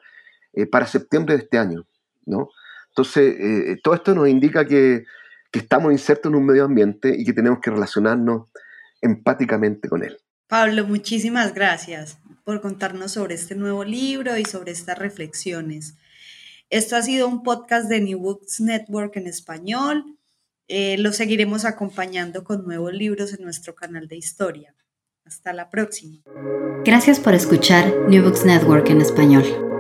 eh, 0.54 0.68
para 0.68 0.86
septiembre 0.86 1.36
de 1.36 1.44
este 1.44 1.58
año. 1.58 1.88
¿No? 2.26 2.50
Entonces, 2.90 3.36
eh, 3.40 3.78
todo 3.84 3.94
esto 3.94 4.16
nos 4.16 4.28
indica 4.30 4.66
que, 4.66 5.04
que, 5.52 5.60
estamos 5.60 5.92
insertos 5.92 6.32
en 6.32 6.36
un 6.38 6.46
medio 6.46 6.64
ambiente 6.64 7.14
y 7.18 7.26
que 7.26 7.34
tenemos 7.34 7.60
que 7.60 7.72
relacionarnos 7.72 8.48
empáticamente 9.02 9.90
con 9.90 10.04
él. 10.04 10.18
Pablo, 10.48 10.86
muchísimas 10.86 11.54
gracias 11.54 12.20
por 12.44 12.62
contarnos 12.62 13.14
sobre 13.14 13.36
este 13.36 13.56
nuevo 13.56 13.84
libro 13.84 14.38
y 14.38 14.46
sobre 14.46 14.72
estas 14.72 14.98
reflexiones. 14.98 15.96
Esto 16.70 16.96
ha 16.96 17.02
sido 17.02 17.28
un 17.28 17.44
podcast 17.44 17.90
de 17.90 18.02
New 18.02 18.20
Books 18.20 18.62
Network 18.62 19.18
en 19.18 19.28
español. 19.28 20.18
lo 20.70 21.12
seguiremos 21.12 21.66
acompañando 21.66 22.44
con 22.44 22.64
nuevos 22.66 22.94
libros 22.94 23.34
en 23.34 23.44
nuestro 23.44 23.76
canal 23.76 24.08
de 24.08 24.18
historia. 24.18 24.74
Hasta 25.26 25.54
la 25.54 25.70
próxima. 25.70 26.18
Gracias 26.86 27.20
por 27.20 27.34
escuchar 27.34 27.92
New 28.08 28.24
Books 28.24 28.46
Network 28.46 28.90
en 28.90 29.02
español. 29.02 29.75